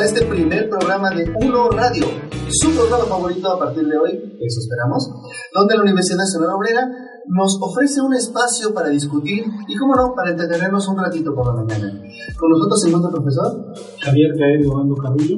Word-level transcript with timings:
a 0.00 0.04
este 0.04 0.24
primer 0.24 0.70
programa 0.70 1.10
de 1.10 1.30
Uno 1.44 1.68
Radio, 1.68 2.06
su 2.48 2.70
programa 2.70 3.04
favorito 3.04 3.52
a 3.52 3.58
partir 3.58 3.86
de 3.86 3.98
hoy, 3.98 4.10
eso 4.40 4.60
esperamos, 4.60 5.10
donde 5.52 5.76
la 5.76 5.82
Universidad 5.82 6.16
Nacional 6.16 6.56
Obrera 6.56 6.88
nos 7.26 7.58
ofrece 7.60 8.00
un 8.00 8.14
espacio 8.14 8.72
para 8.72 8.88
discutir 8.88 9.44
y, 9.68 9.76
cómo 9.76 9.94
no, 9.94 10.14
para 10.14 10.30
entretenernos 10.30 10.88
un 10.88 10.96
ratito 10.96 11.34
por 11.34 11.46
la 11.48 11.62
mañana. 11.62 12.02
Con 12.38 12.50
nosotros 12.50 12.80
se 12.80 12.88
encuentra 12.88 13.10
el 13.10 13.14
profesor 13.14 13.74
Javier 14.00 14.30
Caer 14.38 14.66
Obando 14.68 14.94
Carrillo. 14.94 15.36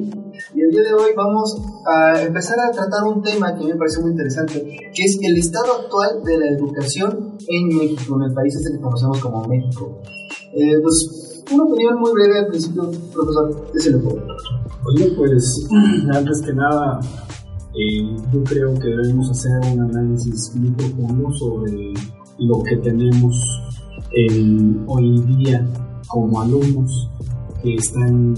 Y 0.55 0.61
el 0.61 0.71
día 0.71 0.83
de 0.83 0.93
hoy 0.93 1.11
vamos 1.15 1.57
a 1.85 2.21
empezar 2.21 2.57
a 2.61 2.71
tratar 2.71 3.03
un 3.03 3.21
tema 3.21 3.53
que 3.57 3.65
me 3.65 3.75
parece 3.75 3.99
muy 3.99 4.11
interesante, 4.11 4.63
que 4.93 5.03
es 5.03 5.19
el 5.21 5.37
estado 5.37 5.73
actual 5.81 6.23
de 6.23 6.37
la 6.37 6.47
educación 6.47 7.37
en 7.49 7.67
México, 7.67 8.15
en 8.15 8.29
el 8.29 8.33
país 8.33 8.55
este 8.55 8.71
que 8.71 8.81
conocemos 8.81 9.19
como 9.19 9.45
México. 9.45 10.01
Eh, 10.53 10.79
pues, 10.81 11.22
una 11.51 11.63
opinión 11.63 11.99
muy 11.99 12.11
breve 12.13 12.39
al 12.39 12.47
principio, 12.47 12.91
profesor, 13.13 13.71
lo 13.91 14.01
puedo. 14.01 14.25
Oye, 14.85 15.13
pues, 15.17 15.67
antes 16.13 16.41
que 16.41 16.53
nada, 16.53 16.99
eh, 17.75 18.15
yo 18.31 18.43
creo 18.43 18.73
que 18.75 18.87
debemos 18.87 19.29
hacer 19.29 19.51
un 19.73 19.81
análisis 19.81 20.55
muy 20.55 20.71
profundo 20.71 21.31
sobre 21.33 21.93
lo 22.39 22.63
que 22.63 22.77
tenemos 22.77 23.35
hoy 24.85 25.19
día 25.21 25.65
como 26.07 26.41
alumnos 26.41 27.09
que 27.63 27.75
están 27.75 28.35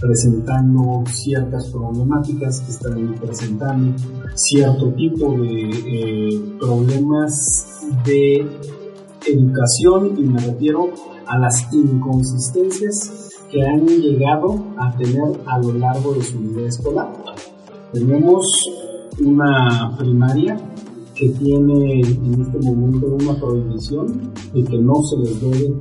presentando 0.00 1.02
ciertas 1.06 1.70
problemáticas, 1.70 2.60
que 2.60 2.70
están 2.70 3.14
presentando 3.14 3.96
cierto 4.34 4.92
tipo 4.92 5.32
de 5.32 5.70
eh, 5.70 6.56
problemas 6.60 7.80
de 8.04 8.46
educación 9.26 10.14
y 10.18 10.22
me 10.22 10.40
refiero 10.40 10.90
a 11.28 11.38
las 11.38 11.72
inconsistencias 11.72 13.30
que 13.50 13.62
han 13.62 13.86
llegado 13.86 14.64
a 14.78 14.94
tener 14.96 15.40
a 15.46 15.58
lo 15.58 15.72
largo 15.72 16.14
de 16.14 16.22
su 16.22 16.38
vida 16.38 16.68
escolar. 16.68 17.12
Tenemos 17.92 18.46
una 19.20 19.96
primaria 19.98 20.56
que 21.14 21.30
tiene 21.30 22.00
en 22.00 22.42
este 22.42 22.58
momento 22.60 23.06
una 23.06 23.34
prohibición 23.34 24.32
de 24.52 24.62
que 24.64 24.78
no 24.78 25.02
se 25.02 25.16
les 25.16 25.40
debe 25.40 25.74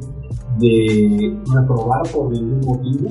de 0.59 1.37
reprobar 1.53 2.11
por 2.11 2.31
ningún 2.31 2.61
motivo 2.65 3.09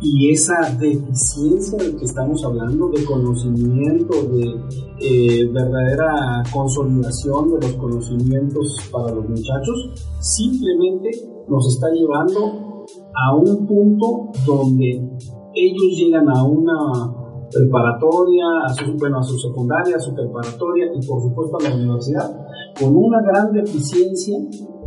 y 0.00 0.30
esa 0.30 0.74
deficiencia 0.80 1.78
de 1.78 1.96
que 1.96 2.04
estamos 2.04 2.44
hablando 2.44 2.88
de 2.88 3.04
conocimiento, 3.04 4.22
de 4.32 4.56
eh, 4.98 5.48
verdadera 5.52 6.42
consolidación 6.52 7.52
de 7.52 7.66
los 7.68 7.72
conocimientos 7.74 8.76
para 8.90 9.14
los 9.14 9.28
muchachos, 9.28 9.90
simplemente 10.18 11.10
nos 11.48 11.74
está 11.74 11.88
llevando 11.90 12.84
a 13.14 13.36
un 13.36 13.66
punto 13.66 14.32
donde 14.46 15.10
ellos 15.54 15.96
llegan 15.96 16.28
a 16.28 16.44
una 16.44 17.14
preparatoria, 17.50 18.44
a 18.64 18.74
su, 18.74 18.96
bueno, 18.96 19.18
a 19.18 19.22
su 19.22 19.38
secundaria, 19.38 19.96
a 19.96 20.00
su 20.00 20.14
preparatoria 20.14 20.86
y 20.94 21.06
por 21.06 21.22
supuesto 21.22 21.58
a 21.58 21.68
la 21.68 21.74
universidad, 21.74 22.46
con 22.78 22.96
una 22.96 23.20
gran 23.22 23.52
deficiencia, 23.52 24.38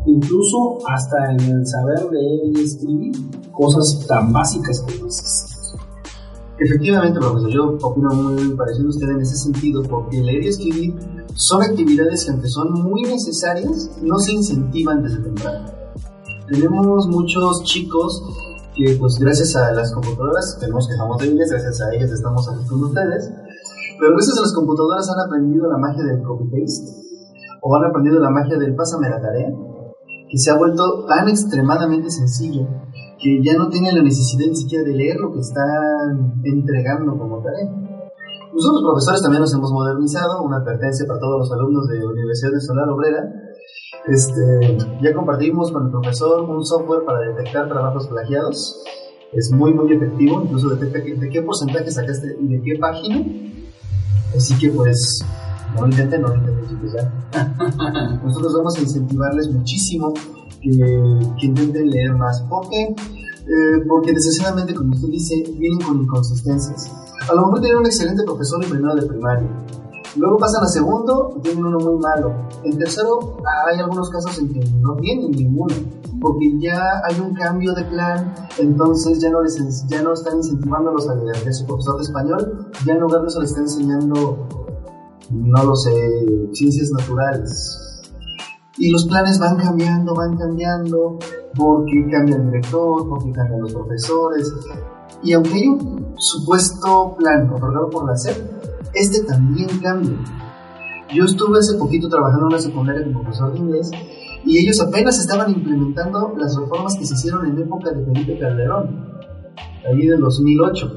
incluso 0.05 0.79
hasta 0.87 1.31
en 1.31 1.39
el 1.39 1.65
saber 1.65 2.11
leer 2.11 2.57
y 2.57 2.61
escribir 2.61 3.13
cosas 3.51 4.05
tan 4.07 4.33
básicas 4.33 4.81
como 4.81 5.07
esas. 5.07 5.51
Efectivamente, 6.57 7.19
profesor, 7.19 7.49
yo 7.51 7.77
opino 7.81 8.09
muy 8.11 8.55
parecido 8.55 8.87
a 8.87 8.89
usted 8.89 9.09
en 9.09 9.21
ese 9.21 9.35
sentido, 9.35 9.83
porque 9.83 10.21
leer 10.21 10.45
y 10.45 10.47
escribir 10.47 10.93
son 11.35 11.61
actividades 11.61 12.25
que 12.25 12.31
aunque 12.31 12.47
son 12.47 12.71
muy 12.81 13.01
necesarias, 13.03 13.91
no 14.01 14.17
se 14.17 14.33
incentivan 14.33 15.03
desde 15.03 15.21
temprano. 15.21 15.84
Tenemos 16.47 17.07
muchos 17.07 17.63
chicos 17.63 18.21
que 18.75 18.95
pues 18.99 19.17
gracias 19.19 19.55
a 19.55 19.71
las 19.73 19.91
computadoras, 19.93 20.57
tenemos 20.59 20.85
que 20.85 20.93
estamos 20.93 21.17
débiles, 21.17 21.49
gracias 21.49 21.81
a 21.81 21.91
ellas 21.95 22.11
estamos 22.11 22.47
aquí 22.47 22.67
con 22.67 22.83
ustedes, 22.83 23.31
pero 23.99 24.11
gracias 24.11 24.37
a 24.37 24.41
las 24.41 24.53
computadoras 24.53 25.09
han 25.09 25.25
aprendido 25.25 25.67
la 25.71 25.77
magia 25.79 26.03
del 26.03 26.21
copy-paste, 26.21 26.91
o 27.61 27.75
han 27.75 27.85
aprendido 27.85 28.19
la 28.19 28.29
magia 28.29 28.59
del 28.59 28.75
pásame 28.75 29.09
la 29.09 29.19
tarea, 29.19 29.49
que 30.29 30.37
se 30.37 30.51
ha 30.51 30.57
vuelto 30.57 31.05
tan 31.07 31.29
extremadamente 31.29 32.11
sencillo 32.11 32.67
que 33.17 33.41
ya 33.41 33.57
no 33.57 33.69
tienen 33.69 33.95
la 33.95 34.03
necesidad 34.03 34.45
ni 34.45 34.55
siquiera 34.55 34.83
de 34.83 34.93
leer 34.93 35.17
lo 35.17 35.31
que 35.33 35.39
están 35.39 36.41
entregando 36.43 37.17
como 37.17 37.41
tarea. 37.41 37.71
Nosotros 38.53 38.83
profesores 38.83 39.21
también 39.23 39.41
nos 39.41 39.53
hemos 39.53 39.71
modernizado, 39.71 40.43
una 40.43 40.57
advertencia 40.57 41.07
para 41.07 41.19
todos 41.19 41.39
los 41.39 41.51
alumnos 41.51 41.87
de 41.87 42.05
Universidad 42.05 42.51
Nacional 42.51 42.89
Obrera, 42.89 43.44
este, 44.07 44.77
ya 45.01 45.13
compartimos 45.13 45.71
con 45.71 45.85
el 45.85 45.91
profesor 45.91 46.49
un 46.49 46.65
software 46.65 47.03
para 47.05 47.19
detectar 47.19 47.67
trabajos 47.67 48.07
plagiados. 48.07 48.83
Es 49.33 49.51
muy, 49.51 49.73
muy 49.73 49.93
efectivo. 49.93 50.41
Incluso 50.43 50.69
detecta 50.69 50.99
de 50.99 51.29
qué 51.29 51.41
porcentaje 51.41 51.91
sacaste 51.91 52.37
y 52.41 52.47
de 52.47 52.61
qué 52.61 52.77
página. 52.79 53.25
Así 54.35 54.57
que, 54.57 54.69
pues, 54.69 55.23
no 55.75 55.85
intenten, 55.85 56.21
no 56.21 56.35
intenten, 56.35 56.69
chicos, 56.69 56.93
ya. 56.93 58.19
Nosotros 58.23 58.53
vamos 58.53 58.77
a 58.77 58.81
incentivarles 58.81 59.49
muchísimo 59.51 60.13
que, 60.61 60.71
que 61.39 61.45
intenten 61.45 61.89
leer 61.89 62.13
más. 62.13 62.41
¿Por 62.43 62.69
qué? 62.69 62.95
Eh, 63.47 63.85
porque 63.87 64.11
desgraciadamente, 64.11 64.73
como 64.73 64.95
usted 64.95 65.09
dice, 65.09 65.43
vienen 65.57 65.79
con 65.79 66.01
inconsistencias. 66.01 66.91
A 67.29 67.33
lo 67.35 67.45
mejor 67.45 67.61
tienen 67.61 67.79
un 67.79 67.85
excelente 67.85 68.23
profesor 68.23 68.63
en 68.63 68.69
primero 68.71 68.95
de 68.95 69.05
primaria, 69.05 69.47
Luego 70.15 70.37
pasan 70.37 70.63
a 70.63 70.67
segundo 70.67 71.33
y 71.37 71.41
tienen 71.41 71.65
uno 71.65 71.77
muy 71.79 71.97
malo. 72.01 72.33
En 72.63 72.77
tercero 72.77 73.37
hay 73.67 73.79
algunos 73.79 74.09
casos 74.09 74.37
en 74.39 74.53
que 74.53 74.59
no 74.79 74.95
tienen 74.95 75.31
ninguno, 75.31 75.75
porque 76.21 76.57
ya 76.59 77.01
hay 77.03 77.19
un 77.19 77.33
cambio 77.33 77.73
de 77.73 77.83
plan, 77.83 78.33
entonces 78.57 79.19
ya 79.19 79.29
no, 79.29 79.41
les, 79.41 79.85
ya 79.87 80.01
no 80.01 80.13
están 80.13 80.37
incentivándolos 80.37 81.09
a 81.09 81.15
leer 81.15 81.43
de 81.43 81.53
su 81.53 81.65
profesor 81.65 81.97
de 81.97 82.03
español, 82.03 82.71
ya 82.85 82.93
en 82.93 82.99
lugar 83.01 83.21
de 83.21 83.27
eso 83.27 83.41
les 83.41 83.49
están 83.49 83.65
enseñando, 83.65 84.47
no 85.31 85.63
lo 85.63 85.75
sé, 85.75 85.91
ciencias 86.53 86.91
naturales. 86.91 87.81
Y 88.77 88.91
los 88.91 89.05
planes 89.07 89.39
van 89.39 89.57
cambiando, 89.57 90.13
van 90.13 90.37
cambiando, 90.37 91.17
porque 91.55 92.07
cambia 92.11 92.35
el 92.37 92.45
director, 92.51 93.07
porque 93.07 93.31
cambian 93.31 93.61
los 93.61 93.73
profesores. 93.73 94.53
Y 95.23 95.33
aunque 95.33 95.53
hay 95.53 95.67
un 95.67 96.13
supuesto 96.17 97.15
plan 97.17 97.49
otorgado 97.53 97.89
por 97.89 98.05
la 98.05 98.17
SEP, 98.17 98.54
este 98.95 99.23
también 99.23 99.67
cambia. 99.79 100.17
Yo 101.13 101.25
estuve 101.25 101.59
hace 101.59 101.77
poquito 101.77 102.09
trabajando 102.09 102.47
en 102.47 102.53
una 102.53 102.59
secundaria 102.59 103.03
como 103.03 103.21
profesor 103.21 103.53
de 103.53 103.59
inglés 103.59 103.91
y 104.45 104.57
ellos 104.57 104.79
apenas 104.81 105.19
estaban 105.19 105.51
implementando 105.51 106.33
las 106.37 106.55
reformas 106.57 106.95
que 106.97 107.05
se 107.05 107.13
hicieron 107.13 107.45
en 107.47 107.59
época 107.59 107.91
de 107.91 108.05
Felipe 108.05 108.39
Calderón, 108.39 109.09
ahí 109.87 110.07
del 110.07 110.19
2008. 110.19 110.95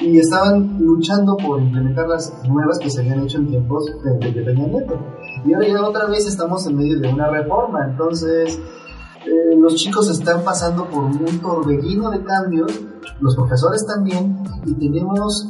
Y 0.00 0.18
estaban 0.18 0.78
luchando 0.80 1.36
por 1.36 1.60
implementar 1.60 2.08
las 2.08 2.32
nuevas 2.46 2.78
que 2.78 2.90
se 2.90 3.00
habían 3.00 3.20
hecho 3.20 3.38
en 3.38 3.48
tiempos 3.48 3.86
de, 4.02 4.32
de 4.32 4.42
Peña 4.42 4.66
Nieto. 4.66 4.98
Y 5.46 5.54
ahora 5.54 5.68
ya 5.68 5.86
otra 5.86 6.06
vez 6.06 6.26
estamos 6.26 6.66
en 6.66 6.76
medio 6.76 6.98
de 7.00 7.08
una 7.08 7.28
reforma, 7.28 7.86
entonces 7.88 8.58
eh, 9.24 9.56
los 9.56 9.74
chicos 9.76 10.10
están 10.10 10.44
pasando 10.44 10.86
por 10.86 11.04
un 11.04 11.38
torbellino 11.40 12.10
de 12.10 12.22
cambios, 12.24 12.70
los 13.20 13.34
profesores 13.34 13.86
también, 13.86 14.36
y 14.66 14.74
tenemos 14.74 15.48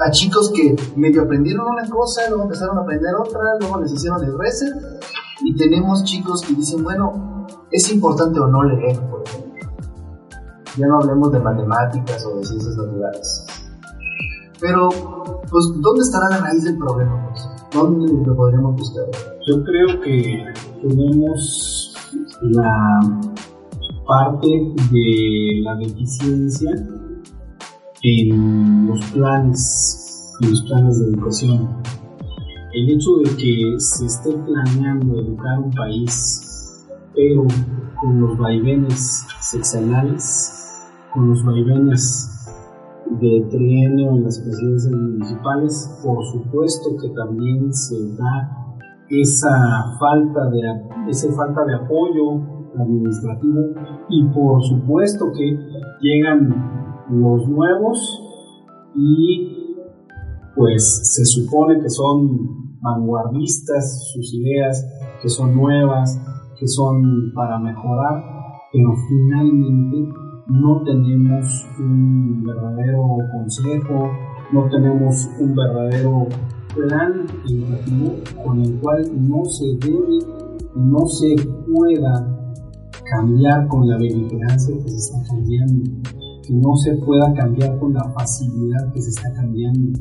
a 0.00 0.10
chicos 0.10 0.52
que 0.54 0.74
medio 0.96 1.22
aprendieron 1.22 1.66
una 1.66 1.88
cosa, 1.88 2.22
luego 2.28 2.44
empezaron 2.44 2.78
a 2.78 2.82
aprender 2.82 3.14
otra, 3.14 3.40
luego 3.60 3.80
les 3.80 3.92
hicieron 3.92 4.24
el 4.24 4.38
reset, 4.38 4.74
y 5.44 5.56
tenemos 5.56 6.04
chicos 6.04 6.42
que 6.42 6.54
dicen, 6.54 6.82
bueno, 6.82 7.46
es 7.70 7.92
importante 7.92 8.40
o 8.40 8.46
no 8.46 8.64
leer, 8.64 8.98
por 9.08 9.22
ejemplo. 9.26 9.50
Ya 10.76 10.86
no 10.86 10.98
hablemos 11.00 11.32
de 11.32 11.40
matemáticas 11.40 12.24
o 12.26 12.36
de 12.36 12.44
ciencias 12.44 12.76
naturales. 12.76 13.46
Pero, 14.60 14.88
pues, 15.50 15.64
¿dónde 15.80 16.02
estará 16.02 16.28
la 16.30 16.38
raíz 16.38 16.64
del 16.64 16.76
problema? 16.78 17.28
Pues? 17.28 17.48
¿Dónde 17.72 18.12
lo 18.26 18.36
podríamos 18.36 18.76
buscar? 18.76 19.04
Yo 19.46 19.62
creo 19.64 20.00
que 20.00 20.44
tenemos 20.82 21.94
la 22.42 23.00
parte 24.06 24.48
de 24.90 25.60
la 25.62 25.76
deficiencia 25.76 26.70
en 28.02 28.86
los 28.86 29.00
planes, 29.12 30.36
en 30.40 30.50
los 30.50 30.62
planes 30.62 30.98
de 30.98 31.06
educación. 31.06 31.68
El 32.72 32.90
hecho 32.90 33.16
de 33.16 33.36
que 33.36 33.74
se 33.78 34.06
esté 34.06 34.32
planeando 34.32 35.20
educar 35.20 35.58
un 35.58 35.70
país, 35.72 36.86
pero 37.14 37.46
con 38.00 38.20
los 38.20 38.38
vaivenes 38.38 39.26
sexenales, 39.40 40.52
con 41.12 41.28
los 41.30 41.44
vaivenes 41.44 42.30
de 43.20 43.44
trienio 43.50 44.10
en 44.10 44.24
las 44.24 44.38
presidencias 44.38 44.92
municipales, 44.92 46.00
por 46.04 46.24
supuesto 46.26 46.96
que 47.02 47.08
también 47.10 47.74
se 47.74 47.96
da 48.14 48.56
esa 49.08 49.96
falta 49.98 50.48
de, 50.50 51.10
esa 51.10 51.32
falta 51.32 51.64
de 51.64 51.74
apoyo 51.74 52.40
administrativo 52.78 53.74
y 54.08 54.24
por 54.28 54.62
supuesto 54.62 55.32
que 55.36 55.58
llegan 56.00 56.89
los 57.10 57.48
nuevos 57.48 58.22
y 58.96 59.76
pues 60.56 61.14
se 61.14 61.24
supone 61.24 61.80
que 61.80 61.88
son 61.88 62.78
vanguardistas 62.80 64.12
sus 64.12 64.34
ideas, 64.34 64.86
que 65.22 65.28
son 65.28 65.54
nuevas, 65.54 66.20
que 66.58 66.66
son 66.66 67.32
para 67.34 67.58
mejorar, 67.58 68.22
pero 68.72 68.92
finalmente 69.08 70.12
no 70.48 70.82
tenemos 70.84 71.66
un 71.78 72.42
verdadero 72.44 73.02
consejo, 73.32 74.10
no 74.52 74.68
tenemos 74.68 75.28
un 75.38 75.54
verdadero 75.54 76.26
plan 76.74 77.26
educativo 77.48 78.16
con 78.44 78.60
el 78.60 78.80
cual 78.80 79.02
no 79.28 79.44
se 79.44 79.76
debe, 79.78 80.18
no 80.74 81.06
se 81.06 81.36
pueda 81.72 82.36
cambiar 83.10 83.66
con 83.68 83.88
la 83.88 83.96
beligerancia 83.96 84.76
que 84.76 84.90
se 84.90 84.96
está 84.96 85.28
cambiando, 85.28 85.90
no 86.50 86.76
se 86.76 86.94
pueda 86.94 87.32
cambiar 87.34 87.78
con 87.78 87.94
la 87.94 88.04
facilidad 88.10 88.92
que 88.92 89.00
se 89.00 89.10
está 89.10 89.32
cambiando. 89.32 89.98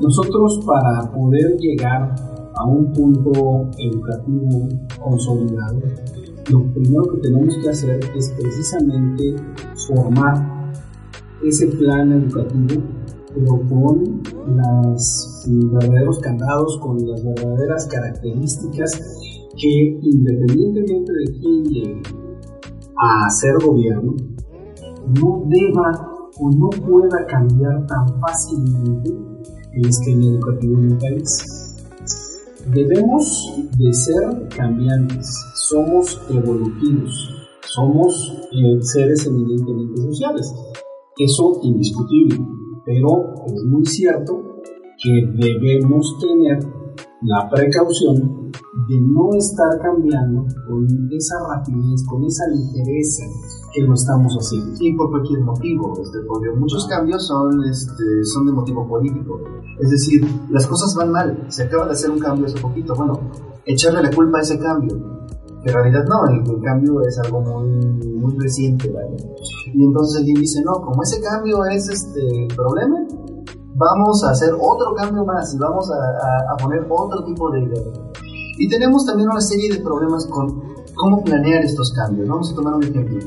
Nosotros 0.00 0.60
para 0.66 1.12
poder 1.12 1.56
llegar 1.58 2.14
a 2.54 2.64
un 2.64 2.92
punto 2.92 3.70
educativo 3.78 4.68
consolidado, 5.02 5.80
lo 6.50 6.64
primero 6.72 7.04
que 7.04 7.18
tenemos 7.18 7.56
que 7.58 7.68
hacer 7.68 8.00
es 8.16 8.30
precisamente 8.30 9.36
formar 9.86 10.72
ese 11.44 11.66
plan 11.68 12.12
educativo, 12.12 12.82
pero 13.34 13.60
con 13.68 14.22
los 14.46 15.44
verdaderos 15.46 16.18
candados, 16.18 16.78
con 16.78 16.98
las 17.06 17.22
verdaderas 17.24 17.86
características 17.86 19.00
que 19.56 19.98
independientemente 20.02 21.12
de 21.12 21.24
quién 21.38 21.64
llegue 21.64 22.02
a 22.96 23.26
hacer 23.26 23.54
gobierno, 23.64 24.14
no 25.08 25.44
deba 25.46 26.10
o 26.38 26.50
no 26.50 26.70
pueda 26.70 27.26
cambiar 27.26 27.86
tan 27.86 28.20
fácilmente 28.20 29.10
el 29.72 29.86
esquema 29.86 30.26
educativo 30.26 30.78
en 30.78 30.92
el 30.92 30.98
país. 30.98 31.76
Debemos 32.72 33.52
de 33.78 33.92
ser 33.92 34.48
cambiantes, 34.54 35.26
somos 35.54 36.20
evolutivos, 36.30 37.10
somos 37.74 38.48
eh, 38.52 38.78
seres 38.82 39.26
eminentemente 39.26 40.02
sociales, 40.02 40.52
eso 41.18 41.60
indiscutible, 41.62 42.38
pero 42.84 43.34
es 43.46 43.64
muy 43.64 43.84
cierto 43.86 44.60
que 45.02 45.26
debemos 45.36 46.16
tener 46.20 46.58
la 47.22 47.48
precaución 47.50 48.50
de 48.88 49.00
no 49.00 49.34
estar 49.36 49.78
cambiando 49.80 50.46
con 50.66 50.86
esa 51.12 51.36
rapidez, 51.48 52.04
con 52.06 52.24
esa 52.24 52.46
ligereza 52.48 53.24
que 53.72 53.82
lo 53.82 53.94
estamos 53.94 54.34
haciendo. 54.34 54.72
Y 54.80 54.92
por 54.96 55.10
cualquier 55.10 55.40
motivo, 55.40 55.98
este, 56.02 56.20
porque 56.26 56.50
muchos 56.50 56.86
cambios 56.86 57.26
son, 57.26 57.64
este, 57.64 58.24
son 58.24 58.46
de 58.46 58.52
motivo 58.52 58.86
político. 58.88 59.40
Es 59.78 59.90
decir, 59.90 60.26
las 60.50 60.66
cosas 60.66 60.94
van 60.96 61.12
mal, 61.12 61.46
se 61.48 61.64
acaba 61.64 61.86
de 61.86 61.92
hacer 61.92 62.10
un 62.10 62.18
cambio 62.18 62.46
hace 62.46 62.60
poquito, 62.60 62.94
bueno, 62.94 63.20
echarle 63.64 64.02
la 64.02 64.10
culpa 64.10 64.38
a 64.38 64.40
ese 64.42 64.58
cambio. 64.58 64.96
En 65.62 65.74
realidad 65.74 66.04
no, 66.08 66.26
el, 66.26 66.62
cambio 66.62 67.02
es 67.02 67.18
algo 67.18 67.40
muy, 67.42 67.68
muy 68.16 68.38
reciente, 68.38 68.90
¿vale? 68.90 69.16
Y 69.74 69.84
entonces 69.84 70.20
alguien 70.20 70.40
dice, 70.40 70.62
no, 70.64 70.72
como 70.80 71.02
ese 71.02 71.20
cambio 71.20 71.64
es 71.66 71.88
este 71.88 72.48
problema, 72.56 73.06
vamos 73.74 74.24
a 74.24 74.30
hacer 74.30 74.54
otro 74.54 74.94
cambio 74.94 75.24
más 75.24 75.54
y 75.54 75.58
vamos 75.58 75.90
a, 75.90 76.52
a 76.52 76.56
poner 76.56 76.86
otro 76.88 77.24
tipo 77.24 77.50
de 77.50 77.60
idea. 77.60 77.82
Y 78.58 78.68
tenemos 78.68 79.06
también 79.06 79.28
una 79.28 79.40
serie 79.40 79.72
de 79.72 79.80
problemas 79.80 80.26
con 80.26 80.69
cómo 81.00 81.24
planear 81.24 81.64
estos 81.64 81.92
cambios. 81.92 82.28
Vamos 82.28 82.52
a 82.52 82.54
tomar 82.54 82.74
un 82.74 82.84
ejemplo. 82.84 83.18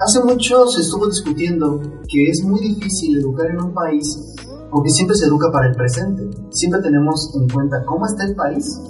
Hace 0.00 0.24
mucho 0.24 0.66
se 0.66 0.80
estuvo 0.80 1.06
discutiendo 1.06 1.80
que 2.08 2.28
es 2.28 2.42
muy 2.42 2.60
difícil 2.60 3.18
educar 3.18 3.50
en 3.50 3.62
un 3.62 3.74
país 3.74 4.34
porque 4.70 4.88
siempre 4.88 5.14
se 5.14 5.26
educa 5.26 5.52
para 5.52 5.68
el 5.68 5.74
presente. 5.74 6.28
Siempre 6.50 6.80
tenemos 6.80 7.34
en 7.36 7.48
cuenta 7.48 7.84
cómo 7.84 8.06
está 8.06 8.24
el 8.24 8.34
país 8.34 8.80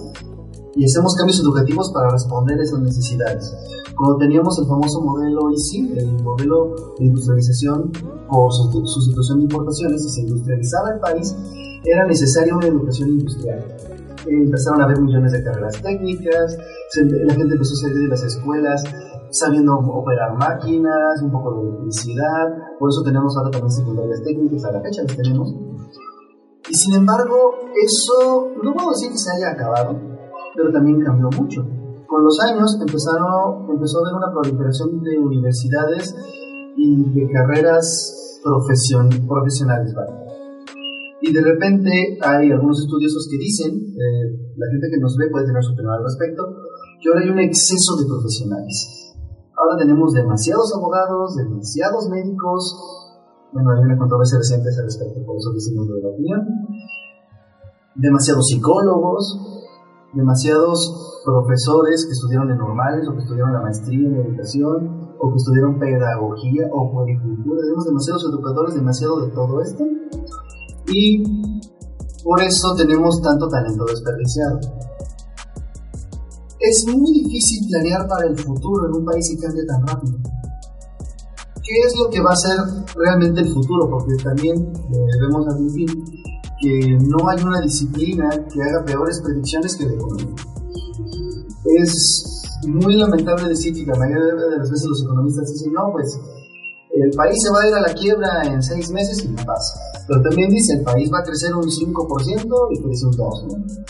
y 0.74 0.84
hacemos 0.84 1.14
cambios 1.16 1.40
educativos 1.40 1.90
para 1.92 2.10
responder 2.10 2.58
a 2.60 2.62
esas 2.62 2.78
necesidades. 2.78 3.52
Cuando 3.96 4.16
teníamos 4.16 4.58
el 4.58 4.66
famoso 4.66 5.02
modelo 5.02 5.50
ICI, 5.50 5.98
el 5.98 6.22
modelo 6.22 6.94
de 6.98 7.04
industrialización 7.04 7.92
por 8.30 8.52
su, 8.52 8.86
su 8.86 9.00
situación 9.02 9.38
de 9.38 9.44
importaciones, 9.44 10.02
y 10.06 10.08
se 10.08 10.20
industrializaba 10.22 10.92
el 10.92 11.00
país, 11.00 11.36
era 11.84 12.06
necesaria 12.06 12.56
una 12.56 12.68
educación 12.68 13.10
industrial 13.10 13.62
empezaron 14.26 14.80
a 14.80 14.84
haber 14.84 15.00
millones 15.00 15.32
de 15.32 15.42
carreras 15.42 15.80
técnicas, 15.82 16.56
la 16.96 17.34
gente 17.34 17.54
empezó 17.54 17.72
a 17.72 17.88
salir 17.88 18.02
de 18.02 18.08
las 18.08 18.22
escuelas 18.22 18.84
sabiendo 19.30 19.74
operar 19.74 20.36
máquinas, 20.36 21.22
un 21.22 21.32
poco 21.32 21.54
de 21.54 21.68
electricidad, 21.68 22.78
por 22.78 22.90
eso 22.90 23.02
tenemos 23.02 23.36
ahora 23.36 23.50
también 23.50 23.70
secundarias 23.70 24.22
técnicas, 24.22 24.64
a 24.64 24.72
la 24.72 24.82
fecha 24.82 25.02
las 25.02 25.16
tenemos. 25.16 25.54
Y 26.68 26.74
sin 26.74 26.94
embargo, 26.94 27.54
eso 27.82 28.50
no 28.62 28.72
puedo 28.74 28.90
decir 28.90 29.10
que 29.10 29.18
se 29.18 29.32
haya 29.32 29.52
acabado, 29.52 29.98
pero 30.54 30.70
también 30.70 31.02
cambió 31.02 31.28
mucho. 31.30 31.66
Con 32.06 32.24
los 32.24 32.38
años 32.40 32.78
empezaron, 32.78 33.70
empezó 33.70 33.98
a 33.98 34.00
haber 34.02 34.14
una 34.14 34.30
proliferación 34.32 35.02
de 35.02 35.18
universidades 35.18 36.14
y 36.76 37.10
de 37.10 37.32
carreras 37.32 38.40
profesion, 38.44 39.08
profesionales. 39.26 39.94
Y 41.22 41.32
de 41.32 41.40
repente 41.40 42.18
hay 42.20 42.50
algunos 42.50 42.82
estudiosos 42.82 43.28
que 43.30 43.38
dicen, 43.38 43.70
eh, 43.94 44.54
la 44.58 44.66
gente 44.74 44.90
que 44.90 44.98
nos 44.98 45.16
ve 45.16 45.30
puede 45.30 45.46
tener 45.46 45.62
su 45.62 45.72
opinión 45.72 45.94
al 45.94 46.02
respecto, 46.02 46.42
que 46.98 47.08
ahora 47.08 47.22
hay 47.22 47.30
un 47.30 47.38
exceso 47.38 47.94
de 47.94 48.10
profesionales. 48.10 49.14
Ahora 49.54 49.78
tenemos 49.78 50.12
demasiados 50.12 50.74
abogados, 50.74 51.36
demasiados 51.36 52.10
médicos, 52.10 52.74
bueno, 53.52 53.70
hay 53.70 53.84
una 53.84 53.98
controversia 53.98 54.38
reciente 54.38 54.70
al 54.74 54.84
respecto, 54.84 55.24
por 55.24 55.36
eso 55.36 55.52
decimos 55.54 55.86
de 55.86 56.02
la 56.02 56.08
opinión, 56.08 56.42
demasiados 57.94 58.48
psicólogos, 58.48 59.22
demasiados 60.14 61.22
profesores 61.24 62.04
que 62.04 62.12
estudiaron 62.18 62.50
en 62.50 62.58
normales 62.58 63.06
o 63.06 63.12
que 63.14 63.22
estudiaron 63.22 63.52
la 63.52 63.62
maestría 63.62 64.08
en 64.08 64.16
educación 64.16 65.14
o 65.20 65.30
que 65.30 65.36
estudiaron 65.36 65.78
pedagogía 65.78 66.66
o 66.72 67.00
agricultura. 67.00 67.62
Tenemos 67.62 67.84
demasiados 67.84 68.24
educadores, 68.26 68.74
demasiado 68.74 69.20
de 69.24 69.30
todo 69.30 69.62
esto 69.62 69.84
y 70.92 71.22
por 72.22 72.40
eso 72.42 72.74
tenemos 72.76 73.20
tanto 73.22 73.48
talento 73.48 73.84
desperdiciado. 73.86 74.60
Es 76.60 76.86
muy 76.86 77.12
difícil 77.12 77.66
planear 77.68 78.06
para 78.06 78.28
el 78.28 78.38
futuro 78.38 78.86
en 78.86 79.00
un 79.00 79.04
país 79.04 79.28
que 79.30 79.44
cambia 79.44 79.64
tan 79.66 79.86
rápido. 79.86 80.18
¿Qué 81.62 81.78
es 81.86 81.98
lo 81.98 82.10
que 82.10 82.20
va 82.20 82.30
a 82.30 82.36
ser 82.36 82.58
realmente 82.94 83.40
el 83.40 83.52
futuro? 83.52 83.88
Porque 83.88 84.14
también 84.22 84.72
debemos 84.90 85.48
admitir 85.48 85.88
que 86.60 86.98
no 87.00 87.28
hay 87.28 87.42
una 87.42 87.60
disciplina 87.60 88.30
que 88.52 88.62
haga 88.62 88.84
peores 88.84 89.20
predicciones 89.24 89.76
que 89.76 89.86
la 89.86 89.94
economía. 89.94 90.34
Es 91.64 92.60
muy 92.68 92.96
lamentable 92.96 93.48
decir 93.48 93.74
que 93.74 93.84
la 93.86 93.98
mayoría 93.98 94.34
de 94.34 94.58
las 94.58 94.70
veces 94.70 94.86
los 94.86 95.02
economistas 95.02 95.52
dicen, 95.52 95.72
no, 95.72 95.90
pues 95.92 96.18
el 96.94 97.10
país 97.16 97.36
se 97.42 97.50
va 97.50 97.62
a 97.62 97.68
ir 97.68 97.74
a 97.74 97.80
la 97.80 97.94
quiebra 97.94 98.42
en 98.44 98.62
seis 98.62 98.90
meses 98.90 99.24
y 99.24 99.28
no 99.28 99.44
pasa. 99.44 99.91
Pero 100.06 100.22
también 100.22 100.50
dice, 100.50 100.74
el 100.74 100.82
país 100.82 101.10
va 101.12 101.20
a 101.20 101.22
crecer 101.22 101.54
un 101.54 101.68
5% 101.68 102.68
y 102.70 102.82
crece 102.82 103.06
un 103.06 103.12
2%. 103.12 103.84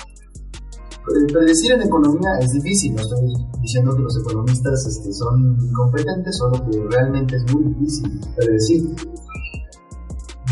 Predecir 1.33 1.73
en 1.73 1.83
economía 1.83 2.39
es 2.41 2.53
difícil, 2.53 2.95
no 2.95 3.03
estoy 3.03 3.35
diciendo 3.61 3.95
que 3.97 4.03
los 4.03 4.17
economistas 4.19 4.87
este, 4.87 5.13
son 5.13 5.59
incompetentes, 5.61 6.37
solo 6.37 6.65
que 6.71 6.79
realmente 6.91 7.37
es 7.37 7.55
muy 7.55 7.65
difícil 7.75 8.21
predecir. 8.37 8.95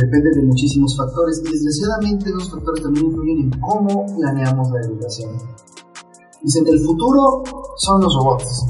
Depende 0.00 0.30
de 0.34 0.42
muchísimos 0.42 0.96
factores 0.96 1.40
y 1.44 1.52
desgraciadamente 1.52 2.30
los 2.30 2.50
factores 2.50 2.82
también 2.82 3.06
influyen 3.06 3.38
en 3.40 3.60
cómo 3.60 4.06
planeamos 4.16 4.70
la 4.70 4.80
educación. 4.80 5.30
Dicen, 6.42 6.66
el 6.66 6.80
futuro 6.80 7.44
son 7.76 8.00
los 8.00 8.14
robots. 8.16 8.64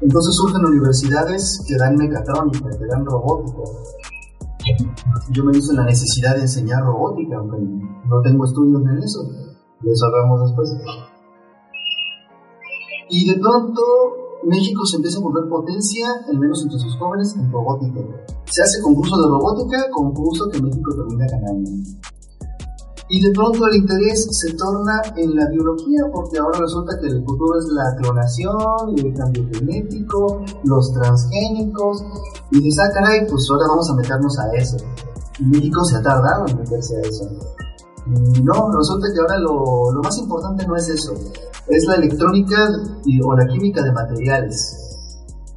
Entonces 0.00 0.34
surgen 0.34 0.64
universidades 0.64 1.64
que 1.66 1.76
dan 1.76 1.96
mecatrónica, 1.96 2.70
que 2.70 2.86
dan 2.86 3.04
robótica. 3.06 3.62
Yo 5.30 5.44
me 5.44 5.56
hice 5.56 5.74
la 5.74 5.84
necesidad 5.84 6.36
de 6.36 6.42
enseñar 6.42 6.82
robótica, 6.82 7.36
aunque 7.38 7.58
no 7.58 8.20
tengo 8.22 8.44
estudios 8.44 8.82
en 8.82 8.98
eso. 8.98 9.22
De 9.80 9.92
eso 9.92 10.06
hablamos 10.06 10.48
después. 10.48 10.70
Y 13.10 13.26
de 13.28 13.38
pronto 13.40 13.82
México 14.44 14.84
se 14.86 14.96
empieza 14.96 15.18
a 15.18 15.22
volver 15.22 15.48
potencia, 15.48 16.06
al 16.28 16.38
menos 16.38 16.62
entre 16.62 16.78
sus 16.78 16.96
jóvenes, 16.98 17.34
en 17.36 17.50
robótica. 17.50 18.00
Se 18.44 18.62
hace 18.62 18.82
concurso 18.82 19.16
de 19.20 19.28
robótica, 19.28 19.90
concurso 19.90 20.48
que 20.50 20.60
México 20.60 20.90
termina 20.94 21.26
ganando. 21.30 21.70
Y 23.10 23.22
de 23.22 23.32
pronto 23.32 23.66
el 23.66 23.76
interés 23.76 24.28
se 24.30 24.52
torna 24.52 25.00
en 25.16 25.34
la 25.34 25.48
biología, 25.48 26.02
porque 26.12 26.38
ahora 26.38 26.58
resulta 26.60 26.98
que 27.00 27.06
el 27.06 27.24
futuro 27.24 27.58
es 27.58 27.66
la 27.72 27.96
clonación, 27.96 28.98
el 28.98 29.14
cambio 29.14 29.48
genético, 29.52 30.42
los 30.64 30.92
transgénicos. 30.92 32.04
Y 32.50 32.60
dices, 32.60 32.84
ah, 32.84 32.90
caray, 32.92 33.26
pues 33.26 33.48
ahora 33.50 33.66
vamos 33.68 33.90
a 33.90 33.94
meternos 33.94 34.38
a 34.38 34.52
eso. 34.56 34.76
Y 35.38 35.44
México 35.44 35.84
se 35.84 35.96
ha 35.96 36.02
tardado 36.02 36.46
en 36.48 36.58
meterse 36.58 36.96
a 36.96 37.00
eso. 37.00 37.30
No, 38.42 38.70
resulta 38.76 39.08
que 39.12 39.20
ahora 39.20 39.38
lo, 39.38 39.92
lo 39.92 40.02
más 40.02 40.16
importante 40.18 40.66
no 40.66 40.76
es 40.76 40.88
eso, 40.88 41.12
es 41.66 41.84
la 41.84 41.96
electrónica 41.96 42.56
y, 43.04 43.20
o 43.20 43.34
la 43.34 43.46
química 43.46 43.82
de 43.82 43.92
materiales 43.92 44.88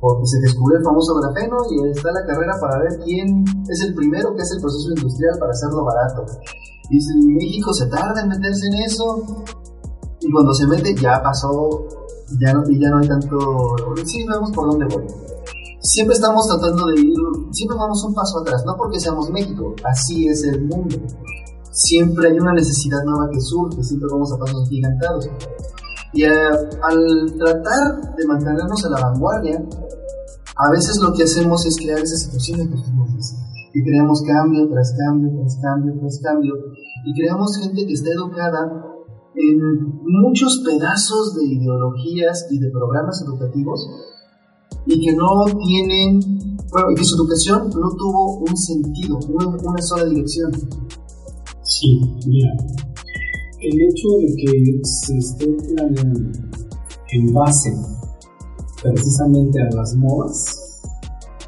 porque 0.01 0.25
se 0.25 0.39
descubrió 0.39 0.79
el 0.79 0.83
famoso 0.83 1.13
grafeno 1.21 1.57
y 1.69 1.89
está 1.89 2.11
la 2.11 2.25
carrera 2.25 2.53
para 2.59 2.79
ver 2.79 2.99
quién 3.05 3.45
es 3.69 3.81
el 3.81 3.93
primero 3.93 4.35
que 4.35 4.41
hace 4.41 4.55
el 4.55 4.61
proceso 4.61 4.89
industrial 4.89 5.37
para 5.39 5.51
hacerlo 5.51 5.85
barato. 5.85 6.25
Dice, 6.91 7.13
México 7.15 7.73
se 7.73 7.85
tarda 7.85 8.21
en 8.21 8.27
meterse 8.27 8.67
en 8.67 8.83
eso. 8.83 9.23
Y 10.19 10.29
cuando 10.29 10.53
se 10.53 10.67
mete 10.67 10.93
ya 10.93 11.23
pasó, 11.23 11.87
ya 12.37 12.53
no, 12.53 12.69
y 12.69 12.79
ya 12.81 12.89
no 12.89 12.97
hay 12.97 13.07
tanto... 13.07 13.37
Sí, 14.05 14.25
vemos 14.27 14.51
por 14.51 14.71
dónde 14.71 14.93
voy. 14.93 15.05
siempre 15.79 16.15
estamos 16.15 16.45
tratando 16.47 16.87
de 16.87 16.99
ir, 16.99 17.15
siempre 17.51 17.77
vamos 17.77 18.03
un 18.03 18.13
paso 18.13 18.39
atrás, 18.39 18.63
no 18.65 18.75
porque 18.75 18.99
seamos 18.99 19.31
México, 19.31 19.73
así 19.85 20.27
es 20.27 20.43
el 20.43 20.65
mundo. 20.65 20.97
Siempre 21.71 22.29
hay 22.29 22.37
una 22.37 22.53
necesidad 22.53 23.03
nueva 23.05 23.29
que 23.31 23.39
surge, 23.39 23.81
siempre 23.83 24.09
vamos 24.11 24.33
a 24.33 24.37
pasos 24.37 24.67
gigantados. 24.67 25.29
Y 26.13 26.25
al 26.25 27.33
tratar 27.39 28.15
de 28.17 28.27
mantenernos 28.27 28.85
a 28.85 28.89
la 28.89 28.99
vanguardia, 28.99 29.63
a 30.57 30.69
veces 30.71 30.99
lo 31.01 31.13
que 31.13 31.23
hacemos 31.23 31.65
es 31.65 31.77
crear 31.77 31.99
esas 31.99 32.23
situaciones 32.23 32.67
que 32.67 32.75
y 33.73 33.83
creamos 33.83 34.21
cambio 34.23 34.67
tras 34.69 34.93
cambio, 34.97 35.31
tras 35.39 35.57
cambio, 35.61 35.93
tras 35.99 36.19
cambio, 36.19 36.53
y 37.05 37.13
creamos 37.13 37.57
gente 37.57 37.85
que 37.85 37.93
está 37.93 38.09
educada 38.11 38.91
en 39.35 40.01
muchos 40.03 40.61
pedazos 40.65 41.35
de 41.35 41.45
ideologías 41.45 42.47
y 42.51 42.59
de 42.59 42.69
programas 42.69 43.21
educativos 43.25 43.87
y 44.85 44.99
que 44.99 45.15
no 45.15 45.45
tienen, 45.63 46.19
bueno, 46.71 46.91
y 46.91 46.95
que 46.95 47.03
su 47.03 47.15
educación 47.15 47.69
no 47.69 47.89
tuvo 47.95 48.39
un 48.39 48.57
sentido, 48.57 49.19
una, 49.29 49.81
sola 49.81 50.05
dirección. 50.05 50.51
Sí, 51.63 52.01
mira, 52.27 52.51
el 53.59 53.81
hecho 53.81 54.07
de 54.19 54.35
que 54.35 54.79
se 54.83 55.17
esté 55.17 55.47
planeando 55.47 56.39
en 57.11 57.33
base 57.33 57.73
precisamente 58.81 59.61
a 59.61 59.75
las 59.75 59.95
modas, 59.95 60.81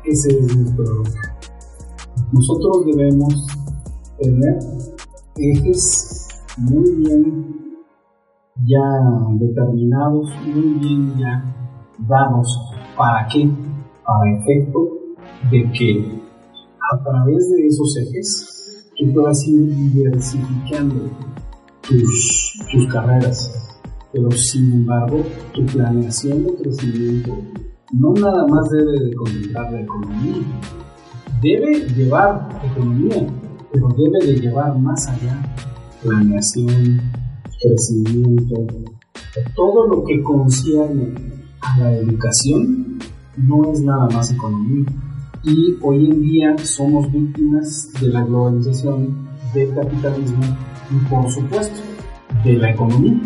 ese 0.06 0.38
es 0.38 0.56
nuestro. 0.56 1.04
Nosotros 2.32 2.86
debemos 2.86 3.34
tener 4.20 4.60
ejes 5.36 6.28
muy 6.58 6.90
bien 6.96 7.76
ya 8.66 8.82
determinados, 9.40 10.30
muy 10.46 10.80
bien 10.80 11.18
ya 11.18 11.44
dados. 12.08 12.48
¿Para 12.96 13.28
qué? 13.28 13.50
Para 14.06 14.38
efecto 14.38 14.90
de 15.50 15.72
que 15.72 16.22
a 16.92 17.04
través 17.04 17.50
de 17.50 17.68
esos 17.68 17.98
ejes 17.98 18.92
tú 18.98 19.14
puedas 19.14 19.48
ir 19.48 19.76
diversificando 19.76 21.10
tus, 21.82 22.54
tus 22.72 22.88
carreras, 22.94 23.80
pero 24.12 24.30
sin 24.32 24.72
embargo 24.74 25.24
tu 25.54 25.66
planeación 25.66 26.44
de 26.46 26.56
crecimiento 26.56 27.38
no 27.94 28.14
nada 28.14 28.48
más 28.48 28.70
debe 28.70 28.92
de 28.92 29.16
contemplar 29.16 29.72
la 29.72 29.82
economía, 29.82 30.42
debe 31.42 31.88
llevar 31.90 32.50
economía, 32.64 33.28
pero 33.74 33.88
debe 33.98 34.26
de 34.28 34.40
llevar 34.40 34.78
más 34.78 35.08
allá 35.08 35.42
planeación, 36.04 37.02
crecimiento, 37.60 38.68
todo 39.56 39.88
lo 39.88 40.04
que 40.04 40.22
concierne 40.22 41.14
a 41.62 41.80
la 41.80 41.94
educación 41.94 43.00
no 43.36 43.72
es 43.72 43.82
nada 43.82 44.08
más 44.10 44.32
economía. 44.32 44.86
Y 45.44 45.76
hoy 45.82 46.06
en 46.06 46.22
día 46.22 46.58
somos 46.60 47.12
víctimas 47.12 47.92
de 48.00 48.10
la 48.10 48.24
globalización, 48.24 49.28
del 49.54 49.74
capitalismo 49.74 50.44
y 50.92 51.10
por 51.10 51.30
supuesto 51.32 51.82
de 52.44 52.54
la 52.54 52.72
economía. 52.72 53.20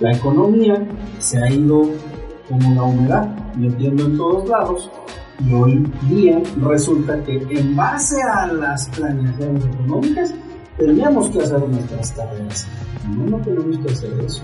La 0.00 0.12
economía 0.12 0.86
se 1.18 1.38
ha 1.38 1.50
ido 1.50 1.82
como 2.48 2.74
la 2.74 2.82
humedad, 2.82 3.54
metiendo 3.56 4.06
en 4.06 4.16
todos 4.16 4.48
lados 4.48 4.90
y 5.44 5.52
hoy 5.52 5.92
día 6.08 6.42
resulta 6.62 7.22
que 7.24 7.36
en 7.50 7.76
base 7.76 8.16
a 8.22 8.46
las 8.52 8.88
planeaciones 8.88 9.64
económicas 9.66 10.34
teníamos 10.78 11.30
que 11.30 11.40
hacer 11.40 11.68
nuestras 11.68 12.12
carreras. 12.12 12.66
No, 13.08 13.24
no 13.26 13.38
tenemos 13.38 13.78
que 13.78 13.92
hacer 13.92 14.20
eso. 14.24 14.42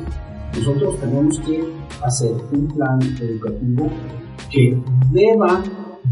Nosotros 0.56 1.00
tenemos 1.00 1.40
que 1.40 1.64
hacer 2.04 2.32
un 2.52 2.68
plan 2.68 3.00
educativo 3.20 3.90
que 4.50 4.78
deba 5.11 5.62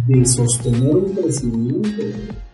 de 0.07 0.25
sostener 0.25 0.97
un 0.97 1.13
crecimiento, 1.13 2.03